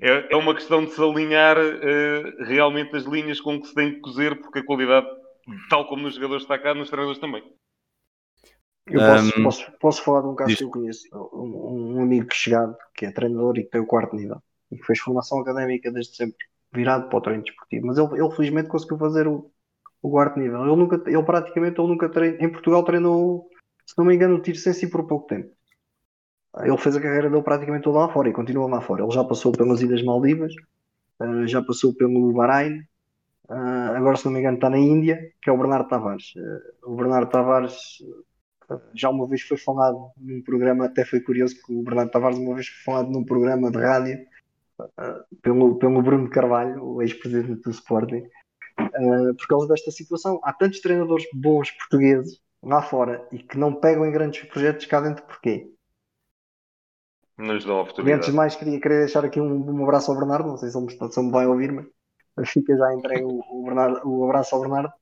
é, 0.00 0.32
é 0.32 0.36
uma 0.36 0.54
questão 0.54 0.84
de 0.84 0.90
se 0.90 1.02
alinhar 1.02 1.56
uh, 1.58 2.44
realmente 2.44 2.96
as 2.96 3.04
linhas 3.04 3.40
com 3.40 3.60
que 3.60 3.68
se 3.68 3.74
tem 3.74 3.94
que 3.94 4.00
cozer, 4.00 4.40
porque 4.40 4.60
a 4.60 4.64
qualidade, 4.64 5.06
tal 5.68 5.86
como 5.86 6.02
nos 6.02 6.14
jogadores 6.14 6.42
está 6.42 6.58
cá, 6.58 6.74
nos 6.74 6.88
treinadores 6.88 7.20
também. 7.20 7.42
Eu 8.86 9.00
posso, 9.00 9.40
um, 9.40 9.42
posso, 9.42 9.72
posso, 9.80 10.02
falar 10.02 10.20
de 10.20 10.28
um 10.28 10.34
caso 10.34 10.56
que 10.56 10.64
eu 10.64 10.70
conheço, 10.70 11.08
um, 11.32 11.96
um, 11.96 12.02
amigo 12.02 12.28
chegado, 12.32 12.76
que 12.94 13.06
é 13.06 13.10
treinador 13.10 13.56
e 13.58 13.64
que 13.64 13.70
tem 13.70 13.80
o 13.80 13.86
quarto 13.86 14.14
nível, 14.14 14.42
e 14.70 14.76
que 14.76 14.84
fez 14.84 14.98
formação 14.98 15.40
académica 15.40 15.90
desde 15.90 16.14
sempre, 16.14 16.44
virado 16.72 17.08
para 17.08 17.18
o 17.18 17.20
treino 17.20 17.42
desportivo, 17.42 17.86
mas 17.86 17.96
ele, 17.96 18.20
ele 18.20 18.30
felizmente 18.32 18.68
conseguiu 18.68 18.98
fazer 18.98 19.26
o, 19.26 19.50
o 20.02 20.10
quarto 20.10 20.38
nível. 20.38 20.62
Ele, 20.66 20.76
nunca, 20.76 21.02
ele 21.06 21.22
praticamente 21.22 21.80
ele 21.80 21.88
nunca 21.88 22.10
treinou, 22.10 22.40
em 22.40 22.48
Portugal 22.50 22.84
treinou, 22.84 23.48
se 23.86 23.96
não 23.96 24.04
me 24.04 24.14
engano, 24.14 24.36
o 24.36 24.42
tiro 24.42 24.58
sem 24.58 24.90
por 24.90 25.06
pouco 25.06 25.26
tempo. 25.28 25.50
Ele 26.62 26.78
fez 26.78 26.94
a 26.94 27.00
carreira 27.00 27.30
dele 27.30 27.42
praticamente 27.42 27.84
toda 27.84 27.98
lá 27.98 28.08
fora 28.08 28.28
e 28.28 28.32
continua 28.32 28.68
lá 28.68 28.80
fora. 28.80 29.02
Ele 29.02 29.10
já 29.10 29.24
passou 29.24 29.50
pelas 29.50 29.80
Ilhas 29.80 30.02
Maldivas, 30.02 30.52
uh, 31.20 31.46
já 31.46 31.62
passou 31.62 31.94
pelo 31.94 32.32
Bahrein, 32.32 32.80
uh, 33.48 33.96
agora 33.96 34.16
se 34.16 34.26
não 34.26 34.32
me 34.32 34.40
engano 34.40 34.56
está 34.56 34.68
na 34.70 34.78
Índia, 34.78 35.32
que 35.42 35.50
é 35.50 35.52
o 35.52 35.58
Bernardo 35.58 35.88
Tavares. 35.88 36.34
Uh, 36.36 36.92
o 36.92 36.96
Bernardo 36.96 37.30
Tavares 37.30 37.98
já 38.94 39.10
uma 39.10 39.26
vez 39.26 39.42
foi 39.42 39.56
falado 39.56 40.10
num 40.16 40.42
programa, 40.42 40.86
até 40.86 41.04
foi 41.04 41.20
curioso 41.20 41.56
que 41.62 41.72
o 41.72 41.82
Bernardo 41.82 42.10
Tavares 42.10 42.38
uma 42.38 42.54
vez 42.54 42.68
foi 42.68 42.94
falado 42.94 43.10
num 43.10 43.24
programa 43.24 43.70
de 43.70 43.78
rádio 43.78 44.26
uh, 44.80 45.36
pelo, 45.42 45.78
pelo 45.78 46.02
Bruno 46.02 46.30
Carvalho, 46.30 46.82
o 46.82 47.02
ex-presidente 47.02 47.62
do 47.62 47.70
Sporting, 47.70 48.26
uh, 48.80 49.34
por 49.36 49.46
causa 49.46 49.68
desta 49.68 49.90
situação. 49.90 50.40
Há 50.42 50.52
tantos 50.52 50.80
treinadores 50.80 51.26
bons 51.32 51.70
portugueses 51.72 52.40
lá 52.62 52.82
fora 52.82 53.26
e 53.30 53.38
que 53.38 53.58
não 53.58 53.74
pegam 53.74 54.06
em 54.06 54.12
grandes 54.12 54.42
projetos 54.48 54.86
cá 54.86 55.00
dentro, 55.00 55.24
porquê? 55.24 55.70
Lhes 57.38 57.64
dão 57.64 57.80
oportunidade. 57.80 58.16
Antes 58.16 58.30
de 58.30 58.36
mais, 58.36 58.54
queria, 58.54 58.80
queria 58.80 58.98
deixar 58.98 59.24
aqui 59.24 59.40
um, 59.40 59.70
um 59.70 59.82
abraço 59.82 60.10
ao 60.10 60.16
Bernardo, 60.16 60.48
não 60.48 60.56
sei 60.56 60.70
se 60.70 60.78
ele, 60.78 60.90
se 60.90 61.20
ele 61.20 61.30
vai 61.30 61.46
ouvir, 61.46 61.72
mas 62.36 62.48
fica 62.48 62.76
já 62.76 62.94
entregue 62.94 63.24
o, 63.24 63.40
o, 63.50 63.64
Bernardo, 63.64 64.00
o 64.08 64.24
abraço 64.24 64.54
ao 64.54 64.60
Bernardo 64.60 64.92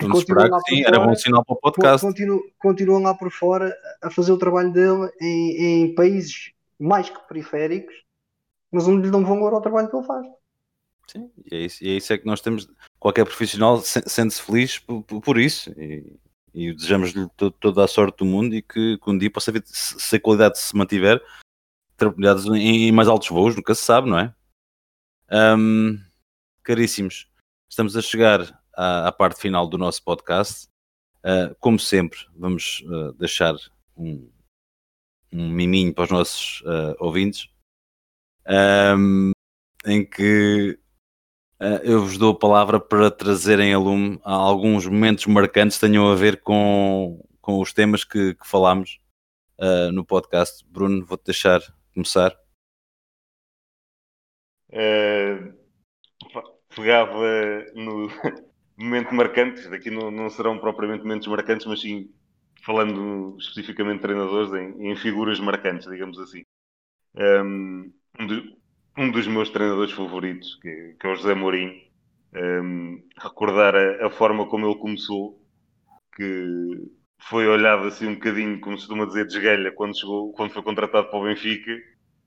Vamos 0.00 0.18
esperar 0.20 0.48
que 0.50 0.60
sim, 0.68 0.82
fora, 0.82 0.96
era 0.96 1.06
bom 1.06 1.14
sinal 1.14 1.44
para 1.44 1.54
o 1.54 1.60
podcast. 1.60 2.06
Continu, 2.06 2.42
continuam 2.58 3.02
lá 3.02 3.14
por 3.14 3.30
fora 3.30 3.74
a 4.02 4.10
fazer 4.10 4.32
o 4.32 4.38
trabalho 4.38 4.72
dele 4.72 5.10
em, 5.20 5.84
em 5.84 5.94
países 5.94 6.52
mais 6.78 7.08
que 7.08 7.28
periféricos, 7.28 7.94
mas 8.70 8.88
onde 8.88 9.06
lhe 9.06 9.10
dão 9.10 9.24
valor 9.24 9.52
ao 9.52 9.60
trabalho 9.60 9.88
que 9.88 9.96
ele 9.96 10.06
faz. 10.06 10.26
Sim, 11.06 11.30
e 11.50 11.54
é 11.54 11.58
isso, 11.60 11.84
e 11.84 11.88
é, 11.88 11.96
isso 11.96 12.12
é 12.12 12.18
que 12.18 12.26
nós 12.26 12.40
temos. 12.40 12.68
Qualquer 12.98 13.24
profissional 13.24 13.78
sente-se 13.80 14.42
feliz 14.42 14.78
por, 14.78 15.02
por 15.02 15.38
isso 15.38 15.70
e, 15.78 16.16
e 16.54 16.72
desejamos-lhe 16.72 17.28
toda 17.60 17.84
a 17.84 17.88
sorte 17.88 18.18
do 18.18 18.24
mundo 18.24 18.54
e 18.54 18.62
que, 18.62 18.98
que 18.98 19.10
um 19.10 19.18
dia 19.18 19.30
possa 19.30 19.50
ver 19.50 19.62
se 19.66 20.16
a 20.16 20.20
qualidade 20.20 20.58
se 20.58 20.76
mantiver, 20.76 21.20
oportunidades 21.94 22.44
em, 22.46 22.88
em 22.88 22.92
mais 22.92 23.08
altos 23.08 23.28
voos, 23.28 23.56
nunca 23.56 23.74
se 23.74 23.82
sabe, 23.82 24.08
não 24.08 24.18
é? 24.18 24.34
Um, 25.30 25.98
caríssimos, 26.62 27.28
estamos 27.68 27.96
a 27.96 28.02
chegar 28.02 28.61
à, 28.76 29.08
à 29.08 29.12
parte 29.12 29.40
final 29.40 29.66
do 29.66 29.78
nosso 29.78 30.02
podcast. 30.02 30.68
Uh, 31.24 31.54
como 31.60 31.78
sempre, 31.78 32.18
vamos 32.34 32.82
uh, 32.86 33.12
deixar 33.12 33.54
um, 33.96 34.28
um, 35.32 35.48
miminho 35.48 35.94
para 35.94 36.04
os 36.04 36.10
nossos 36.10 36.60
uh, 36.62 36.96
ouvintes, 36.98 37.48
um, 38.96 39.30
em 39.86 40.04
que 40.04 40.78
eu 41.84 42.00
vos 42.00 42.18
dou 42.18 42.32
a 42.32 42.38
palavra 42.38 42.80
para 42.80 43.08
trazerem 43.08 43.72
a 43.72 43.78
lume 43.78 44.18
alguns 44.24 44.84
momentos 44.84 45.26
marcantes 45.26 45.78
que 45.78 45.86
tenham 45.86 46.10
a 46.10 46.16
ver 46.16 46.40
com, 46.40 47.24
com 47.40 47.60
os 47.60 47.72
temas 47.72 48.02
que, 48.02 48.34
que 48.34 48.44
falámos 48.44 48.98
no 49.92 50.04
podcast. 50.04 50.64
Bruno, 50.68 51.04
vou-te 51.04 51.26
deixar 51.26 51.60
começar. 51.94 52.36
pegava 56.74 57.64
no 57.76 58.08
momento 58.76 59.14
marcantes, 59.14 59.68
daqui 59.68 59.90
não, 59.90 60.10
não, 60.10 60.30
serão 60.30 60.58
propriamente 60.58 61.04
momentos 61.04 61.28
marcantes, 61.28 61.66
mas 61.66 61.80
sim 61.80 62.10
falando 62.64 63.36
especificamente 63.38 63.96
de 63.96 64.02
treinadores 64.02 64.52
em, 64.52 64.90
em 64.90 64.96
figuras 64.96 65.40
marcantes, 65.40 65.88
digamos 65.88 66.18
assim. 66.18 66.42
Um, 67.14 67.92
um, 68.18 68.26
de, 68.26 68.56
dos 69.12 69.26
meus 69.26 69.50
treinadores 69.50 69.92
favoritos, 69.92 70.58
que, 70.62 70.96
que 70.98 71.06
é 71.06 71.10
o 71.10 71.16
José 71.16 71.34
Mourinho, 71.34 71.74
um, 72.34 73.02
recordar 73.18 73.74
a, 73.74 74.06
a, 74.06 74.10
forma 74.10 74.46
como 74.46 74.66
ele 74.66 74.78
começou, 74.78 75.40
que 76.16 76.88
foi 77.18 77.46
olhado 77.46 77.86
assim 77.86 78.06
um 78.06 78.14
bocadinho, 78.14 78.60
como 78.60 78.76
se 78.78 78.86
costuma 78.86 79.06
dizer, 79.06 79.26
desgalha 79.26 79.72
quando, 79.72 79.98
chegou, 79.98 80.32
quando 80.32 80.52
foi 80.52 80.62
contratado 80.62 81.08
para 81.08 81.18
o 81.18 81.24
Benfica, 81.24 81.72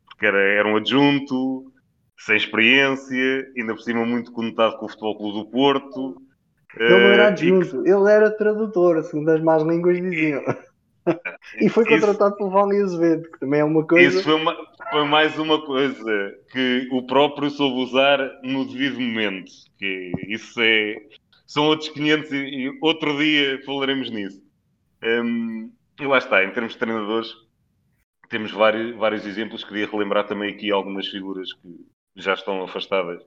porque 0.05 0.25
era, 0.25 0.39
era 0.39 0.67
um 0.67 0.77
adjunto, 0.77 1.71
sem 2.17 2.37
experiência, 2.37 3.51
ainda 3.57 3.73
por 3.73 3.81
cima 3.81 4.05
muito 4.05 4.31
conectado 4.31 4.77
com 4.77 4.85
o 4.85 4.89
Futebol 4.89 5.17
Clube 5.17 5.39
do 5.39 5.51
Porto. 5.51 6.24
Ele 6.77 6.93
era 6.93 7.23
eh, 7.23 7.27
adjunto, 7.27 7.81
uh, 7.81 7.87
ele 7.87 8.11
era 8.11 8.31
tradutor, 8.31 9.01
segundo 9.03 9.29
as 9.29 9.41
más 9.41 9.63
línguas 9.63 10.01
diziam. 10.01 10.41
E, 11.57 11.65
e 11.65 11.69
foi 11.69 11.85
contratado 11.85 12.31
isso, 12.31 12.37
pelo 12.37 12.49
Vale 12.49 12.81
Azevedo, 12.81 13.31
que 13.31 13.39
também 13.39 13.61
é 13.61 13.63
uma 13.63 13.85
coisa. 13.85 14.07
Isso 14.07 14.23
foi, 14.23 14.33
uma, 14.33 14.55
foi, 14.91 15.05
mais 15.05 15.37
uma 15.37 15.65
coisa 15.65 16.35
que 16.51 16.87
o 16.91 17.05
próprio 17.05 17.49
soube 17.49 17.79
usar 17.79 18.19
no 18.43 18.65
devido 18.65 18.99
momento. 18.99 19.51
Que 19.77 20.11
isso 20.27 20.59
é. 20.61 20.95
São 21.47 21.67
outros 21.67 21.89
500 21.89 22.31
e, 22.31 22.35
e 22.35 22.79
outro 22.81 23.17
dia 23.17 23.61
falaremos 23.65 24.09
nisso. 24.09 24.41
Um, 25.03 25.71
e 25.99 26.05
lá 26.05 26.17
está, 26.17 26.43
em 26.43 26.51
termos 26.51 26.73
de 26.73 26.79
treinadores, 26.79 27.29
temos 28.27 28.51
vários, 28.51 28.95
vários 28.95 29.25
exemplos. 29.25 29.63
Queria 29.63 29.87
relembrar 29.87 30.27
também 30.27 30.51
aqui 30.51 30.71
algumas 30.71 31.07
figuras 31.07 31.53
que 31.53 31.85
já 32.15 32.33
estão 32.33 32.63
afastadas, 32.63 33.21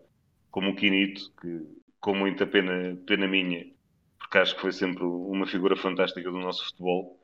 como 0.50 0.70
o 0.70 0.74
Quinito, 0.74 1.32
que 1.40 1.62
com 2.00 2.14
muita 2.14 2.46
pena, 2.46 2.96
pena 3.06 3.26
minha, 3.26 3.66
porque 4.18 4.38
acho 4.38 4.54
que 4.54 4.60
foi 4.60 4.72
sempre 4.72 5.04
uma 5.04 5.46
figura 5.46 5.76
fantástica 5.76 6.30
do 6.30 6.38
nosso 6.38 6.64
futebol. 6.66 7.18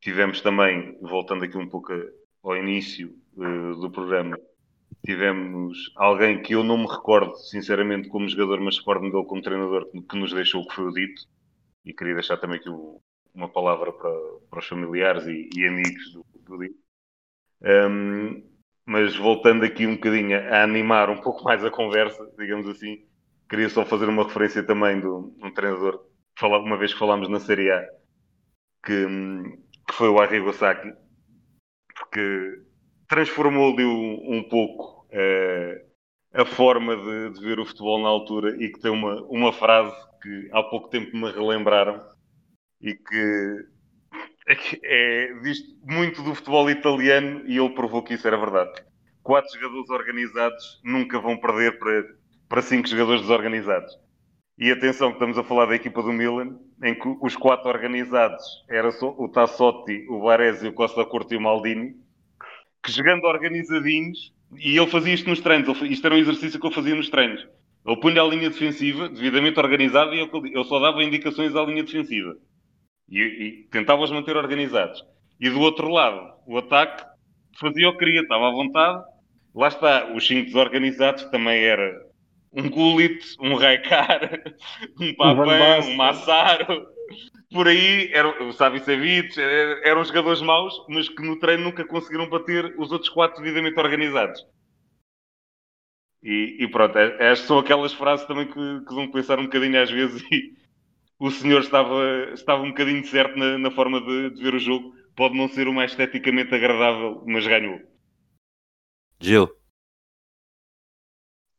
Tivemos 0.00 0.40
também, 0.40 0.98
voltando 1.00 1.44
aqui 1.44 1.56
um 1.56 1.68
pouco 1.68 1.92
ao 2.42 2.56
início 2.56 3.14
uh, 3.36 3.74
do 3.80 3.90
programa, 3.90 4.38
tivemos 5.04 5.92
alguém 5.96 6.42
que 6.42 6.54
eu 6.54 6.64
não 6.64 6.78
me 6.78 6.86
recordo, 6.86 7.34
sinceramente, 7.36 8.08
como 8.08 8.28
jogador, 8.28 8.60
mas 8.60 8.78
recordo-me 8.78 9.10
dele 9.10 9.24
como 9.24 9.42
treinador, 9.42 9.90
que 9.90 10.16
nos 10.16 10.32
deixou 10.32 10.62
o 10.62 10.66
que 10.66 10.74
foi 10.74 10.84
o 10.86 10.92
dito. 10.92 11.22
E 11.84 11.92
queria 11.92 12.14
deixar 12.14 12.36
também 12.36 12.58
aqui 12.58 12.68
uma 13.34 13.48
palavra 13.48 13.92
para, 13.92 14.10
para 14.50 14.58
os 14.58 14.66
familiares 14.66 15.26
e, 15.26 15.48
e 15.56 15.66
amigos 15.66 16.12
do, 16.12 16.24
do 16.42 16.58
dito. 16.58 16.78
Um, 17.62 18.42
mas 18.84 19.16
voltando 19.16 19.64
aqui 19.64 19.86
um 19.86 19.94
bocadinho 19.94 20.36
a 20.36 20.62
animar 20.62 21.10
um 21.10 21.20
pouco 21.20 21.44
mais 21.44 21.64
a 21.64 21.70
conversa, 21.70 22.26
digamos 22.38 22.68
assim, 22.68 23.04
queria 23.50 23.68
só 23.68 23.84
fazer 23.84 24.08
uma 24.08 24.22
referência 24.22 24.62
também 24.62 25.00
de 25.00 25.08
um 25.08 25.52
treinador, 25.52 26.06
uma 26.40 26.78
vez 26.78 26.92
que 26.92 26.98
falámos 27.00 27.28
na 27.28 27.40
Série 27.40 27.70
A, 27.70 27.84
que, 28.84 29.06
que 29.88 29.94
foi 29.94 30.08
o 30.08 30.20
Arrigo 30.20 30.52
Sacchi, 30.52 30.94
porque 31.94 32.62
transformou-lhe 33.08 33.84
um, 33.84 34.36
um, 34.36 34.48
pouco 34.48 35.04
uh, 35.12 35.90
a 36.32 36.44
forma 36.46 36.96
de, 36.96 37.30
de, 37.30 37.44
ver 37.44 37.58
o 37.58 37.66
futebol 37.66 38.00
na 38.00 38.08
altura 38.08 38.56
e 38.62 38.70
que 38.70 38.78
tem 38.78 38.92
uma, 38.92 39.20
uma 39.22 39.52
frase 39.52 39.94
que 40.22 40.48
há 40.52 40.62
pouco 40.62 40.88
tempo 40.88 41.14
me 41.16 41.30
relembraram 41.32 42.00
e 42.80 42.94
que 42.94 43.66
é, 44.46 44.56
é, 44.84 45.34
diz 45.40 45.58
muito 45.82 46.22
do 46.22 46.36
futebol 46.36 46.70
italiano 46.70 47.42
e 47.46 47.58
ele 47.58 47.74
provou 47.74 48.02
que 48.02 48.14
isso 48.14 48.28
era 48.28 48.38
verdade. 48.38 48.70
Quatro 49.24 49.52
jogadores 49.58 49.90
organizados 49.90 50.80
nunca 50.84 51.18
vão 51.18 51.36
perder 51.36 51.78
para, 51.78 52.04
para 52.50 52.62
cinco 52.62 52.88
jogadores 52.88 53.22
desorganizados. 53.22 53.96
E 54.58 54.72
atenção 54.72 55.08
que 55.10 55.14
estamos 55.14 55.38
a 55.38 55.44
falar 55.44 55.66
da 55.66 55.76
equipa 55.76 56.02
do 56.02 56.12
Milan, 56.12 56.58
em 56.82 56.94
que 56.94 57.16
os 57.22 57.36
quatro 57.36 57.70
organizados 57.70 58.44
eram 58.68 58.90
o 59.16 59.28
Tassotti, 59.28 60.04
o 60.10 60.20
Varese, 60.20 60.66
o 60.66 60.72
Costa 60.72 61.04
Corto 61.06 61.32
e 61.32 61.36
o 61.36 61.40
Maldini, 61.40 61.94
que 62.82 62.90
jogando 62.90 63.24
organizadinhos, 63.24 64.34
e 64.58 64.76
ele 64.76 64.86
fazia 64.88 65.14
isto 65.14 65.30
nos 65.30 65.40
treinos, 65.40 65.80
isto 65.82 66.04
era 66.04 66.16
um 66.16 66.18
exercício 66.18 66.58
que 66.58 66.66
eu 66.66 66.72
fazia 66.72 66.94
nos 66.94 67.08
treinos. 67.08 67.46
Ele 67.86 68.00
punha 68.00 68.20
a 68.20 68.26
linha 68.26 68.50
defensiva 68.50 69.08
devidamente 69.08 69.58
organizada 69.58 70.12
e 70.12 70.28
eu 70.52 70.64
só 70.64 70.80
dava 70.80 71.04
indicações 71.04 71.54
à 71.54 71.62
linha 71.62 71.84
defensiva. 71.84 72.36
E, 73.08 73.20
e 73.20 73.68
tentava-os 73.70 74.10
manter 74.10 74.36
organizados. 74.36 75.02
E 75.40 75.48
do 75.48 75.60
outro 75.60 75.88
lado, 75.88 76.34
o 76.46 76.58
ataque 76.58 77.04
fazia 77.58 77.88
o 77.88 77.92
que 77.92 78.00
queria, 78.00 78.22
estava 78.22 78.48
à 78.48 78.50
vontade. 78.50 79.04
Lá 79.54 79.68
está, 79.68 80.12
os 80.12 80.26
cinco 80.26 80.46
desorganizados, 80.46 81.24
que 81.24 81.30
também 81.30 81.62
era 81.62 82.09
um 82.52 82.68
Gullit, 82.68 83.36
um 83.40 83.54
Raikar, 83.54 84.42
um 85.00 85.14
Papan, 85.14 85.80
um 85.86 85.96
Massaro, 85.96 86.86
por 87.52 87.66
aí, 87.66 88.10
era, 88.12 88.44
o 88.44 88.52
Savicevic, 88.52 89.40
eram 89.84 90.04
jogadores 90.04 90.40
maus, 90.40 90.74
mas 90.88 91.08
que 91.08 91.22
no 91.22 91.38
treino 91.38 91.64
nunca 91.64 91.84
conseguiram 91.84 92.28
bater 92.28 92.74
os 92.78 92.92
outros 92.92 93.10
quatro 93.10 93.42
devidamente 93.42 93.78
organizados. 93.78 94.44
E, 96.22 96.58
e 96.60 96.68
pronto, 96.68 96.96
é, 96.98 97.30
estas 97.30 97.46
são 97.46 97.58
aquelas 97.58 97.92
frases 97.92 98.26
também 98.26 98.46
que, 98.46 98.52
que 98.52 98.94
vão 98.94 99.10
pensar 99.10 99.38
um 99.38 99.44
bocadinho 99.44 99.82
às 99.82 99.90
vezes 99.90 100.22
e 100.30 100.54
o 101.18 101.30
senhor 101.30 101.60
estava, 101.62 102.30
estava 102.34 102.62
um 102.62 102.68
bocadinho 102.68 103.04
certo 103.06 103.38
na, 103.38 103.58
na 103.58 103.70
forma 103.70 104.00
de, 104.00 104.30
de 104.30 104.42
ver 104.42 104.54
o 104.54 104.58
jogo. 104.58 104.94
Pode 105.16 105.36
não 105.36 105.48
ser 105.48 105.66
o 105.66 105.72
mais 105.72 105.90
esteticamente 105.90 106.54
agradável, 106.54 107.24
mas 107.26 107.46
ganhou. 107.46 107.80
Gil. 109.18 109.59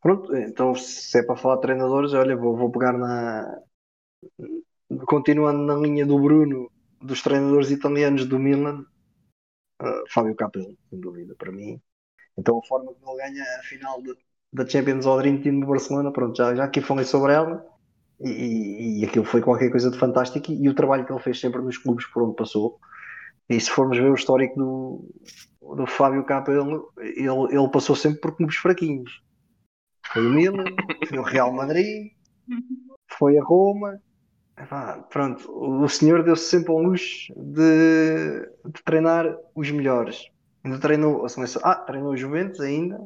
Pronto, 0.02 0.36
então 0.36 0.74
se 0.74 1.20
é 1.20 1.24
para 1.24 1.36
falar 1.36 1.56
de 1.58 1.62
treinadores, 1.62 2.14
olha, 2.14 2.36
vou, 2.36 2.58
vou 2.58 2.72
pegar 2.72 2.94
na. 2.94 3.62
Continuando 5.06 5.64
na 5.64 5.76
linha 5.76 6.06
do 6.06 6.20
Bruno, 6.20 6.72
dos 7.00 7.22
treinadores 7.22 7.70
italianos 7.70 8.26
do 8.26 8.40
Milan, 8.40 8.84
uh, 9.82 10.04
Fábio 10.10 10.36
Capello, 10.36 10.76
sem 10.90 11.00
dúvida, 11.00 11.36
para 11.38 11.52
mim. 11.52 11.80
Então 12.36 12.58
a 12.58 12.68
forma 12.68 12.92
como 12.94 13.12
ele 13.12 13.30
ganha 13.30 13.44
a 13.60 13.64
final 13.64 14.02
de, 14.02 14.16
da 14.52 14.68
Champions 14.68 15.06
ao 15.06 15.20
Dream 15.20 15.40
Team 15.40 15.60
do 15.60 15.68
Barcelona, 15.68 16.12
pronto, 16.12 16.36
já, 16.36 16.56
já 16.56 16.64
aqui 16.64 16.82
falei 16.82 17.06
sobre 17.06 17.34
ela, 17.34 17.64
e, 18.20 19.02
e 19.02 19.06
aquilo 19.06 19.24
foi 19.24 19.42
qualquer 19.42 19.70
coisa 19.70 19.92
de 19.92 20.00
fantástico, 20.00 20.52
e, 20.52 20.64
e 20.64 20.70
o 20.70 20.76
trabalho 20.76 21.06
que 21.06 21.14
ele 21.14 21.22
fez 21.22 21.40
sempre 21.40 21.62
nos 21.62 21.78
clubes 21.78 22.08
por 22.08 22.24
onde 22.24 22.36
passou. 22.36 22.80
E 23.48 23.60
se 23.60 23.70
formos 23.70 23.98
ver 23.98 24.10
o 24.10 24.16
histórico 24.16 24.58
do, 24.58 25.76
do 25.76 25.86
Fábio 25.86 26.26
Capello, 26.26 26.92
ele, 26.98 27.28
ele 27.52 27.70
passou 27.72 27.96
sempre 27.96 28.20
por 28.20 28.36
clubes 28.36 28.56
fraquinhos 28.56 29.22
foi 30.12 30.26
o 30.26 30.30
Milan, 30.30 30.66
foi 31.08 31.18
o 31.18 31.24
Real 31.24 31.54
Madrid, 31.54 32.12
foi 33.18 33.38
a 33.38 33.44
Roma. 33.44 34.00
pronto, 35.10 35.50
o 35.52 35.88
senhor 35.88 36.24
deu-se 36.24 36.50
sempre 36.50 36.72
ao 36.72 36.80
luxo 36.80 37.34
de, 37.36 38.42
de, 38.66 38.84
treinar 38.84 39.38
os 39.56 39.72
melhores. 39.72 40.28
Ainda 40.64 40.80
treinou 40.80 41.26
a 41.26 41.30
seleção. 41.30 41.62
Ah, 41.66 41.76
treinou 41.76 42.12
o 42.12 42.18
Juventus 42.18 42.60
ainda. 42.60 43.00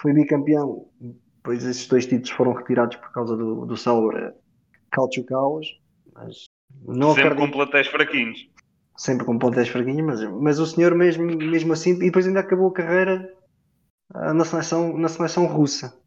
Foi 0.00 0.12
bicampeão. 0.12 0.88
Depois 1.36 1.64
esses 1.64 1.86
dois 1.86 2.06
títulos 2.06 2.30
foram 2.30 2.52
retirados 2.52 2.96
por 2.96 3.10
causa 3.12 3.36
do, 3.36 3.64
do 3.64 3.76
célebre 3.76 4.32
Calcio 4.90 5.24
Caos. 5.24 5.80
Mas 6.12 6.46
não 6.84 7.14
sempre 7.14 7.30
acredito. 7.30 7.46
com 7.46 7.56
plantéis 7.56 7.86
fraquinhos. 7.86 8.50
Sempre 8.96 9.24
com 9.24 9.38
plantéis 9.38 9.68
fraquinhos, 9.68 10.04
mas, 10.04 10.32
mas 10.42 10.58
o 10.58 10.66
senhor 10.66 10.94
mesmo, 10.94 11.24
mesmo 11.24 11.72
assim, 11.72 11.92
e 11.92 12.06
depois 12.06 12.26
ainda 12.26 12.40
acabou 12.40 12.68
a 12.68 12.74
carreira 12.74 13.32
ah, 14.12 14.34
na 14.34 14.44
seleção, 14.44 14.98
na 14.98 15.08
seleção 15.08 15.46
russa 15.46 16.01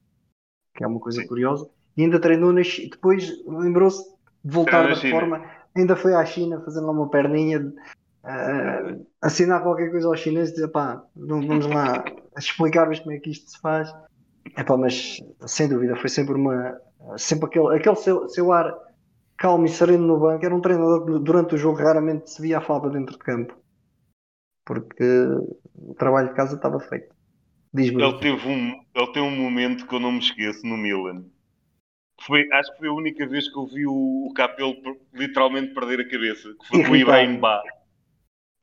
que 0.76 0.84
é 0.84 0.88
uma 0.88 1.00
coisa 1.00 1.22
Sim. 1.22 1.28
curiosa, 1.28 1.68
e 1.96 2.04
ainda 2.04 2.20
treinou 2.20 2.52
na 2.52 2.64
China. 2.64 2.90
Depois 2.92 3.32
lembrou-se 3.48 4.04
de 4.44 4.52
voltar 4.52 4.88
da 4.88 4.96
forma, 4.96 5.44
ainda 5.76 5.96
foi 5.96 6.14
à 6.14 6.26
China 6.26 6.62
fazendo 6.62 6.86
lá 6.88 6.92
uma 6.92 7.10
perninha, 7.10 7.62
uh, 7.62 9.06
assinar 9.22 9.64
qualquer 9.64 9.90
coisa 9.90 10.08
aos 10.08 10.20
chineses 10.20 10.52
e 10.52 10.56
dizer 10.56 10.68
pá, 10.70 11.04
vamos 11.16 11.66
lá 11.66 12.04
explicar-vos 12.38 13.00
como 13.00 13.14
é 13.14 13.20
que 13.20 13.32
isto 13.32 13.50
se 13.50 13.60
faz. 13.60 13.94
Epá, 14.58 14.78
mas 14.78 15.18
sem 15.48 15.68
dúvida 15.68 15.96
foi 15.96 16.10
sempre 16.10 16.36
uma 16.36 16.78
sempre 17.18 17.46
aquele, 17.48 17.76
aquele 17.76 17.96
seu, 17.96 18.28
seu 18.30 18.52
ar 18.52 18.76
calmo 19.38 19.66
e 19.66 19.70
sereno 19.70 20.08
no 20.08 20.20
banco, 20.20 20.46
era 20.46 20.56
um 20.56 20.62
treinador 20.62 21.06
que 21.06 21.20
durante 21.20 21.56
o 21.56 21.58
jogo 21.58 21.78
raramente 21.78 22.30
se 22.30 22.42
via 22.42 22.58
a 22.58 22.62
falta 22.62 22.90
dentro 22.90 23.14
de 23.14 23.24
campo. 23.24 23.56
Porque 24.66 25.04
o 25.76 25.94
trabalho 25.94 26.30
de 26.30 26.34
casa 26.34 26.56
estava 26.56 26.80
feito. 26.80 27.15
Ele 27.78 28.20
teve, 28.20 28.48
um, 28.48 28.82
ele 28.94 29.12
tem 29.12 29.22
um 29.22 29.36
momento 29.36 29.88
que 29.88 29.96
eu 29.96 30.00
não 30.00 30.12
me 30.12 30.20
esqueço 30.20 30.66
no 30.66 30.78
Milan. 30.78 31.26
Foi, 32.22 32.48
acho 32.54 32.72
que 32.72 32.78
foi 32.80 32.88
a 32.88 32.94
única 32.94 33.28
vez 33.28 33.52
que 33.52 33.58
eu 33.58 33.68
vi 33.68 33.86
o, 33.86 34.28
o 34.30 34.34
Capelo 34.34 34.76
literalmente 35.14 35.74
perder 35.74 36.00
a 36.00 36.10
cabeça. 36.10 36.50
Que 36.60 36.68
foi 36.68 36.84
com 36.84 36.92
o 36.92 36.96
Ibrahim 36.96 37.38
Ba. 37.38 37.62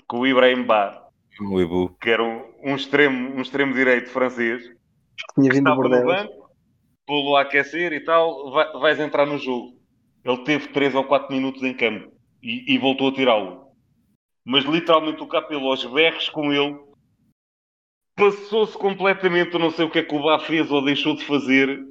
Com 0.06 0.20
o 0.20 0.26
Ibrahim 0.26 0.62
Ba. 0.62 1.02
O 1.40 1.60
Ibu. 1.60 1.96
Que 2.00 2.10
era 2.10 2.22
um, 2.22 2.42
um, 2.62 2.74
extremo, 2.74 3.36
um 3.36 3.40
extremo 3.40 3.74
direito 3.74 4.10
francês. 4.10 4.62
Que 4.68 5.40
tinha 5.40 5.52
vindo 5.52 5.68
estava 5.68 5.82
no 5.82 6.06
banco, 6.06 6.50
pô-lo 7.06 7.36
a 7.36 7.42
aquecer 7.42 7.92
e 7.92 8.00
tal, 8.00 8.50
vai, 8.50 8.72
vais 8.72 8.98
entrar 8.98 9.26
no 9.26 9.38
jogo. 9.38 9.78
Ele 10.24 10.44
teve 10.44 10.68
3 10.68 10.94
ou 10.94 11.04
4 11.04 11.34
minutos 11.34 11.62
em 11.62 11.74
campo 11.74 12.12
e, 12.42 12.74
e 12.74 12.78
voltou 12.78 13.08
a 13.08 13.14
tirá-lo. 13.14 13.66
Mas 14.44 14.64
literalmente 14.64 15.22
o 15.22 15.26
Capelo 15.26 15.68
aos 15.68 15.84
berros 15.84 16.28
com 16.28 16.52
ele 16.52 16.78
passou-se 18.22 18.76
completamente. 18.78 19.54
Eu 19.54 19.60
não 19.60 19.70
sei 19.70 19.84
o 19.84 19.90
que 19.90 19.98
é 19.98 20.02
que 20.02 20.14
o 20.14 20.22
Bá 20.22 20.38
fez 20.38 20.70
ou 20.70 20.84
deixou 20.84 21.16
de 21.16 21.24
fazer. 21.24 21.84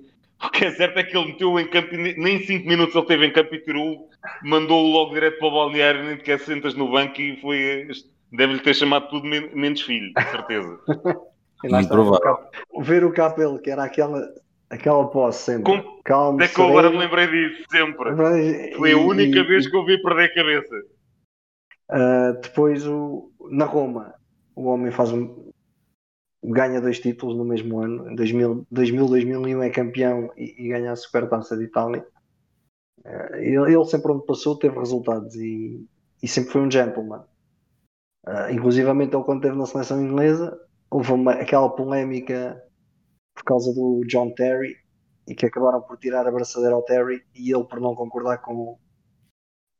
O 0.43 0.49
que 0.49 0.65
é 0.65 0.71
certo 0.71 0.97
é 0.97 1.03
que 1.03 1.15
ele 1.15 1.27
meteu 1.27 1.59
em 1.59 1.67
campo, 1.67 1.95
nem 1.95 2.39
5 2.39 2.67
minutos 2.67 2.95
ele 2.95 3.05
teve 3.05 3.27
em 3.27 3.34
campo 3.34 3.53
e 3.53 3.59
tirou, 3.59 4.09
mandou-o 4.43 4.91
logo 4.91 5.13
direto 5.13 5.38
para 5.38 5.47
o 5.47 5.51
balneário, 5.51 6.03
nem 6.03 6.17
sequer 6.17 6.39
sentas 6.39 6.73
no 6.73 6.89
banco 6.89 7.21
e 7.21 7.39
foi. 7.39 7.88
Deve-lhe 8.32 8.59
ter 8.59 8.73
chamado 8.73 9.09
tudo 9.09 9.27
menos 9.27 9.82
filho, 9.82 10.11
de 10.13 10.23
certeza. 10.23 10.79
Muito 11.63 11.89
provável. 11.89 12.38
Ver 12.79 13.03
o 13.03 13.11
Capel, 13.11 13.59
que 13.59 13.69
era 13.69 13.84
aquela, 13.84 14.27
aquela 14.69 15.07
posse 15.09 15.43
sempre. 15.43 15.84
Com... 15.84 16.01
Calma, 16.03 16.43
é 16.43 16.47
que 16.47 16.59
eu 16.59 16.69
agora 16.69 16.89
me 16.89 16.97
lembrei 16.97 17.27
disso, 17.27 17.63
sempre. 17.69 18.11
Mas, 18.15 18.75
Foi 18.77 18.93
a 18.93 18.97
única 18.97 19.39
e, 19.39 19.43
vez 19.43 19.67
que 19.67 19.75
eu 19.75 19.86
vi 19.86 20.01
perder 20.01 20.23
a 20.23 20.34
cabeça. 20.34 20.75
Uh, 21.91 22.41
depois, 22.41 22.88
o, 22.88 23.32
na 23.51 23.65
Roma, 23.65 24.15
o 24.55 24.69
homem 24.69 24.91
faz 24.91 25.11
um, 25.11 25.51
ganha 26.43 26.81
dois 26.81 26.99
títulos 26.99 27.37
no 27.37 27.45
mesmo 27.45 27.79
ano. 27.79 28.11
Em 28.11 28.15
2000, 28.15 28.67
2000 28.71 29.07
2001 29.07 29.63
é 29.63 29.69
campeão 29.69 30.31
e, 30.35 30.65
e 30.65 30.69
ganha 30.69 30.91
a 30.91 30.95
Supertaça 30.95 31.57
de 31.57 31.65
Itália. 31.65 32.05
Uh, 32.99 33.35
ele, 33.35 33.73
ele, 33.73 33.85
sempre 33.85 34.11
onde 34.11 34.25
passou 34.25 34.57
teve 34.57 34.77
resultados 34.77 35.35
e, 35.35 35.87
e 36.21 36.27
sempre 36.27 36.51
foi 36.51 36.61
um 36.61 36.71
gentleman. 36.71 37.23
Uh, 38.27 38.51
inclusivamente 38.51 39.15
ele 39.15 39.23
quando 39.23 39.39
esteve 39.39 39.57
na 39.57 39.65
seleção 39.65 40.01
inglesa 40.01 40.59
houve 40.91 41.11
uma, 41.11 41.31
aquela 41.31 41.69
polémica 41.69 42.61
por 43.33 43.43
causa 43.43 43.73
do 43.73 44.03
John 44.07 44.31
Terry 44.35 44.75
e 45.27 45.33
que 45.33 45.45
acabaram 45.45 45.81
por 45.81 45.97
tirar 45.97 46.27
a 46.27 46.31
braçadeira 46.31 46.75
ao 46.75 46.83
Terry 46.83 47.23
e 47.33 47.51
ele 47.51 47.63
por 47.63 47.79
não 47.79 47.95
concordar 47.95 48.39
com 48.39 48.77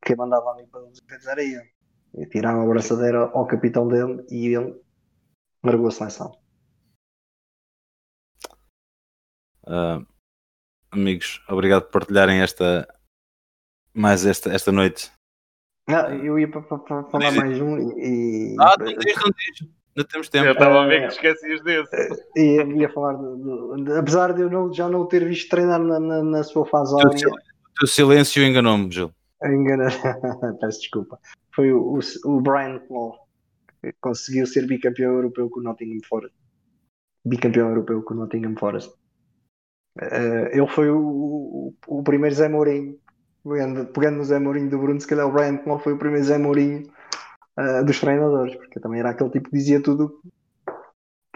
quem 0.04 0.16
mandava 0.16 0.52
ali 0.52 0.66
para 0.68 0.82
os 0.82 1.28
era 1.28 1.44
ele. 1.44 1.70
E 2.16 2.26
tiraram 2.26 2.62
a 2.62 2.66
braçadeira 2.66 3.20
ao 3.34 3.46
capitão 3.46 3.88
dele 3.88 4.26
e 4.30 4.48
ele 4.48 4.76
largou 5.64 5.88
a 5.88 5.92
seleção. 5.92 6.41
Uh, 9.72 10.06
amigos, 10.92 11.42
obrigado 11.48 11.84
por 11.84 12.02
partilharem 12.02 12.42
esta 12.42 12.86
mais 13.94 14.26
esta, 14.26 14.52
esta 14.52 14.72
noite. 14.72 15.10
Ah, 15.88 16.14
eu 16.14 16.38
ia 16.38 16.50
para, 16.50 16.62
falar 16.62 17.32
mais 17.32 17.62
um 17.62 17.78
e. 17.98 18.56
Ah, 18.60 18.76
não 18.78 18.94
diz, 18.98 19.16
Ainda 19.98 20.08
temos 20.08 20.30
tempo. 20.30 20.46
Eu 20.46 20.54
estava 20.54 20.84
a 20.84 20.88
ver 20.88 21.02
que 21.02 21.08
te 21.08 21.14
esquecias 21.16 21.62
desse. 21.64 22.26
E 22.36 22.64
ia 22.80 22.90
falar, 22.90 23.14
de, 23.14 23.84
de, 23.84 23.98
apesar 23.98 24.34
de 24.34 24.42
eu 24.42 24.50
não, 24.50 24.74
já 24.74 24.88
não 24.88 25.06
ter 25.06 25.28
visto 25.28 25.50
treinar 25.50 25.80
na, 25.82 26.00
na, 26.00 26.24
na 26.24 26.44
sua 26.44 26.66
fase 26.66 26.94
áurea. 26.94 27.28
O 27.28 27.74
teu 27.78 27.88
silêncio 27.88 28.44
enganou-me, 28.44 28.90
Gil. 28.92 29.12
Engana... 29.44 29.90
Peço 30.62 30.80
desculpa. 30.80 31.20
Foi 31.54 31.74
o, 31.74 32.00
o, 32.00 32.00
o 32.26 32.42
Brian 32.42 32.80
Clough 32.88 33.16
que 33.82 33.92
conseguiu 34.00 34.46
ser 34.46 34.68
bicampeão 34.68 35.14
europeu 35.14 35.50
com 35.50 35.60
o 35.60 35.64
Nottingham 35.64 36.00
Forest. 36.08 36.36
Bicampeão 37.26 37.70
europeu 37.70 38.02
com 38.04 38.14
o 38.14 38.18
Nottingham 38.18 38.56
Forest. 38.58 38.94
Uh, 39.98 40.48
ele 40.52 40.68
foi 40.68 40.90
o, 40.90 41.00
o, 41.00 41.74
o, 41.88 42.04
primeiro 42.04 42.36
Zé 42.36 42.48
Mourinho. 42.48 42.98
Pegando, 43.44 43.86
pegando 43.88 44.18
no 44.18 44.24
Zé 44.24 44.40
Mourinho 44.40 44.70
do 44.70 44.78
Bruno, 44.78 45.02
se 45.02 45.08
calhar 45.08 45.28
o 45.28 45.32
Brian 45.32 45.58
Clough 45.58 45.80
foi 45.80 45.94
o 45.94 45.98
primeiro 45.98 46.26
Zé 46.26 46.38
Mourinho 46.38 46.84
uh, 47.60 47.84
dos 47.84 48.00
treinadores, 48.00 48.56
porque 48.56 48.80
também 48.80 49.00
era 49.00 49.10
aquele 49.10 49.32
tipo 49.32 49.50
que 49.50 49.58
dizia 49.58 49.82
tudo 49.82 50.22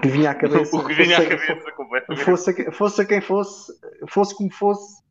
que 0.01 0.08
vinha 0.08 0.32
à 0.32 0.36
cabeça. 0.36 0.76
o 0.78 0.86
que 0.86 0.93
vinha 0.93 1.18
à 1.18 1.28
cabeça, 1.28 1.72
completamente. 1.72 2.24
Fosse, 2.24 2.72
fosse 2.72 3.06
quem 3.06 3.22
fosse, 3.22 3.74
fosse 4.08 4.36
como 4.36 4.53
fosse, 4.53 5.03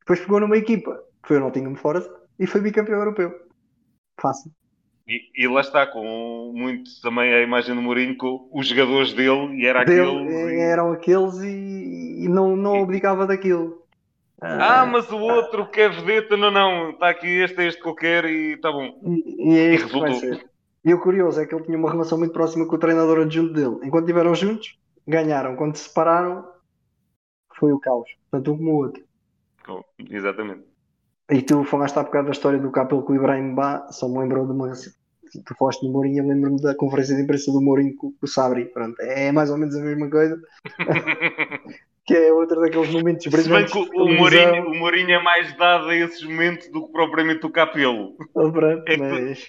depois 0.00 0.20
pegou 0.20 0.40
numa 0.40 0.56
equipa, 0.56 0.98
foi 1.26 1.36
o 1.36 1.40
Nottingham 1.40 1.76
Forest 1.76 2.10
e 2.38 2.46
foi 2.46 2.62
bicampeão 2.62 2.98
europeu. 2.98 3.32
Fácil. 4.20 4.50
E, 5.08 5.44
e, 5.44 5.48
lá 5.48 5.62
está, 5.62 5.86
com 5.86 6.52
muito 6.54 7.00
também 7.00 7.32
a 7.32 7.40
imagem 7.40 7.74
do 7.74 7.80
Mourinho 7.80 8.14
com 8.16 8.46
os 8.52 8.66
jogadores 8.66 9.14
dele 9.14 9.56
e 9.56 9.66
era 9.66 9.82
dele, 9.82 10.02
aqueles. 10.02 10.52
E... 10.52 10.60
Eram 10.60 10.92
aqueles 10.92 11.34
e, 11.38 12.24
e 12.24 12.28
não, 12.28 12.54
não 12.54 12.82
abdicava 12.82 13.26
daquilo. 13.26 13.82
Ah, 14.40 14.86
mas 14.86 15.10
o 15.10 15.18
outro 15.18 15.68
que 15.68 15.80
é 15.80 15.88
vedeta, 15.88 16.36
não, 16.36 16.50
não, 16.50 16.90
está 16.90 17.08
aqui 17.08 17.26
este, 17.26 17.60
este 17.62 17.82
que 17.82 17.88
eu 17.88 17.94
quero 17.94 18.28
e 18.28 18.52
está 18.52 18.70
bom. 18.70 19.00
E, 19.02 19.54
e, 19.54 19.58
é 19.58 19.72
e 19.72 19.76
resultou. 19.76 20.38
E 20.84 20.94
o 20.94 21.00
curioso 21.00 21.40
é 21.40 21.46
que 21.46 21.54
ele 21.54 21.64
tinha 21.64 21.76
uma 21.78 21.90
relação 21.90 22.18
muito 22.18 22.32
próxima 22.32 22.66
com 22.66 22.76
o 22.76 22.78
treinador 22.78 23.20
adjunto 23.20 23.52
dele. 23.52 23.78
Enquanto 23.82 24.04
estiveram 24.04 24.34
juntos, 24.34 24.78
ganharam. 25.06 25.56
Quando 25.56 25.74
se 25.74 25.88
separaram, 25.88 26.46
foi 27.58 27.72
o 27.72 27.80
caos. 27.80 28.08
Tanto 28.30 28.52
um 28.52 28.58
como 28.58 28.70
o 28.72 28.76
outro. 28.76 29.02
Oh, 29.68 29.82
exatamente. 30.08 30.67
E 31.30 31.42
tu 31.42 31.62
falaste 31.64 31.96
há 31.98 32.02
bocado 32.02 32.26
da 32.26 32.32
história 32.32 32.58
do 32.58 32.70
Capel 32.70 33.02
com 33.02 33.12
o 33.12 33.16
Ibrahim 33.16 33.54
Ba, 33.54 33.86
só 33.90 34.08
me 34.08 34.18
lembrou 34.18 34.46
de 34.46 34.52
uma. 34.52 34.72
Tu 34.72 35.54
falaste 35.58 35.82
do 35.82 35.92
Mourinho, 35.92 36.22
eu 36.22 36.28
lembro-me 36.28 36.60
da 36.62 36.74
conferência 36.74 37.14
de 37.14 37.22
imprensa 37.22 37.52
do 37.52 37.60
Mourinho 37.60 37.94
com, 37.96 38.12
com 38.12 38.16
o 38.22 38.26
Sabri. 38.26 38.64
Pronto, 38.64 38.98
é 39.00 39.30
mais 39.30 39.50
ou 39.50 39.58
menos 39.58 39.76
a 39.76 39.82
mesma 39.82 40.08
coisa. 40.08 40.40
que 42.08 42.14
é 42.14 42.32
outro 42.32 42.58
daqueles 42.62 42.90
momentos 42.90 43.26
brilhantes. 43.26 43.70
Se 43.70 43.78
bem 43.78 43.90
que 43.90 44.00
o 44.00 44.16
Mourinho, 44.16 44.70
o 44.70 44.74
Mourinho 44.74 45.10
é 45.10 45.22
mais 45.22 45.54
dado 45.58 45.88
a 45.88 45.94
esses 45.94 46.24
momentos 46.24 46.66
do 46.70 46.86
que 46.86 46.92
propriamente 46.92 47.44
o 47.44 47.50
Capelo. 47.50 48.16
Oh, 48.34 48.50
pronto, 48.50 48.82
é 48.86 48.96
mas... 48.96 49.46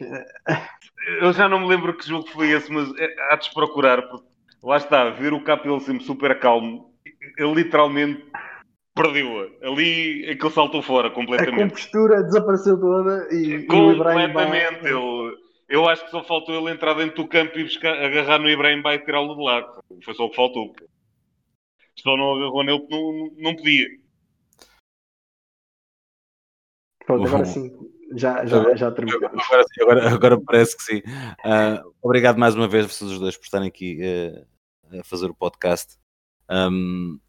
Eu 1.21 1.31
já 1.31 1.47
não 1.47 1.61
me 1.61 1.67
lembro 1.67 1.95
que 1.95 2.05
jogo 2.05 2.27
foi 2.27 2.51
esse, 2.51 2.69
mas 2.69 2.91
é, 2.97 3.07
há 3.31 3.37
de 3.37 3.49
procurar. 3.53 4.01
Porque 4.09 4.27
lá 4.61 4.75
está, 4.75 5.09
ver 5.11 5.31
o 5.31 5.41
Capelo 5.41 5.79
sempre 5.79 6.03
super 6.03 6.37
calmo, 6.37 6.93
ele 7.37 7.53
literalmente 7.53 8.25
perdeu-a. 8.95 9.67
Ali 9.67 10.29
aquele 10.29 10.51
saltou 10.51 10.81
fora 10.81 11.09
completamente. 11.11 11.61
A 11.61 11.67
compostura 11.69 12.23
desapareceu 12.23 12.79
toda 12.79 13.33
e. 13.33 13.65
Completamente. 13.65 14.85
E 14.85 14.87
ele, 14.87 15.37
eu 15.69 15.87
acho 15.87 16.05
que 16.05 16.11
só 16.11 16.23
faltou 16.23 16.55
ele 16.55 16.73
entrar 16.73 16.93
dentro 16.95 17.23
do 17.23 17.27
campo 17.27 17.57
e 17.57 17.63
buscar, 17.63 17.93
agarrar 18.03 18.39
no 18.39 18.49
Ibrahim 18.49 18.81
Bay 18.81 18.97
e 18.97 19.05
tirá-lo 19.05 19.35
de 19.35 19.43
lá. 19.43 19.65
Foi 20.03 20.13
só 20.13 20.25
o 20.25 20.29
que 20.29 20.35
faltou 20.35 20.73
só 22.01 22.15
não 22.15 22.35
agarrou 22.35 22.63
nele 22.63 22.79
porque 22.79 22.95
não, 22.95 23.31
não 23.37 23.55
podia. 23.55 23.87
Pronto, 27.05 27.27
agora 27.27 27.45
sim, 27.45 27.71
já, 28.15 28.45
já, 28.45 28.75
já 28.75 28.91
terminou. 28.91 29.19
Agora, 29.25 29.65
agora, 29.81 30.13
agora, 30.13 30.41
parece 30.41 30.77
que 30.77 30.83
sim. 30.83 30.97
Uh, 30.99 31.93
obrigado 32.01 32.37
mais 32.37 32.55
uma 32.55 32.67
vez, 32.67 32.85
vocês 32.85 33.09
os 33.11 33.19
dois, 33.19 33.35
por 33.35 33.45
estarem 33.45 33.67
aqui 33.67 33.99
uh, 34.01 34.99
a 34.99 35.03
fazer 35.03 35.29
o 35.29 35.35
podcast. 35.35 35.97
Um, 36.49 37.19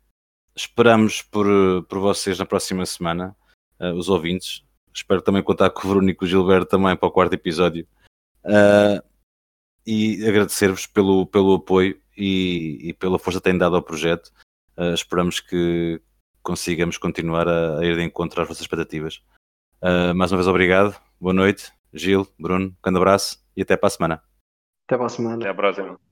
esperamos 0.55 1.23
por, 1.23 1.47
por 1.89 1.99
vocês 1.99 2.39
na 2.39 2.47
próxima 2.47 2.85
semana, 2.87 3.37
uh, 3.81 3.93
os 3.95 4.09
ouvintes. 4.09 4.65
Espero 4.95 5.23
também 5.23 5.43
contar 5.43 5.71
com 5.71 5.87
o 5.87 5.89
Verônico 5.89 6.27
Gilberto 6.27 6.71
também 6.71 6.97
para 6.97 7.09
o 7.09 7.13
quarto 7.13 7.33
episódio. 7.33 7.87
e 9.87 10.27
agradecer-vos 10.27 10.87
pelo, 10.87 11.27
pelo 11.27 11.55
apoio 11.55 12.01
e, 12.17 12.79
e, 12.89 12.93
pela 12.93 13.19
força 13.19 13.41
que 13.41 13.45
têm 13.45 13.57
dado 13.57 13.77
ao 13.77 13.83
projeto. 13.83 14.31
Uh, 14.77 14.95
esperamos 14.95 15.41
que 15.41 16.01
consigamos 16.43 16.99
continuar 16.99 17.49
a, 17.49 17.79
a, 17.79 17.85
ir 17.85 17.97
de 17.97 18.03
encontro 18.03 18.41
às 18.41 18.49
vossas 18.49 18.63
expectativas. 18.63 19.23
Uh, 19.83 20.15
mais 20.15 20.31
uma 20.31 20.39
vez, 20.39 20.49
obrigado. 20.49 20.95
Boa 21.21 21.35
noite, 21.35 21.73
Gil, 21.93 22.27
Bruno, 22.39 22.67
um 22.67 22.75
grande 22.83 22.99
abraço 22.99 23.45
e 23.57 23.63
até 23.63 23.77
para 23.77 23.89
a 23.89 23.91
semana. 23.91 24.23
Até 24.87 24.97
para 24.97 25.07
a 25.07 25.11
semana. 25.11 25.37
Até 25.37 25.49
a 25.49 25.55
próxima. 25.55 26.10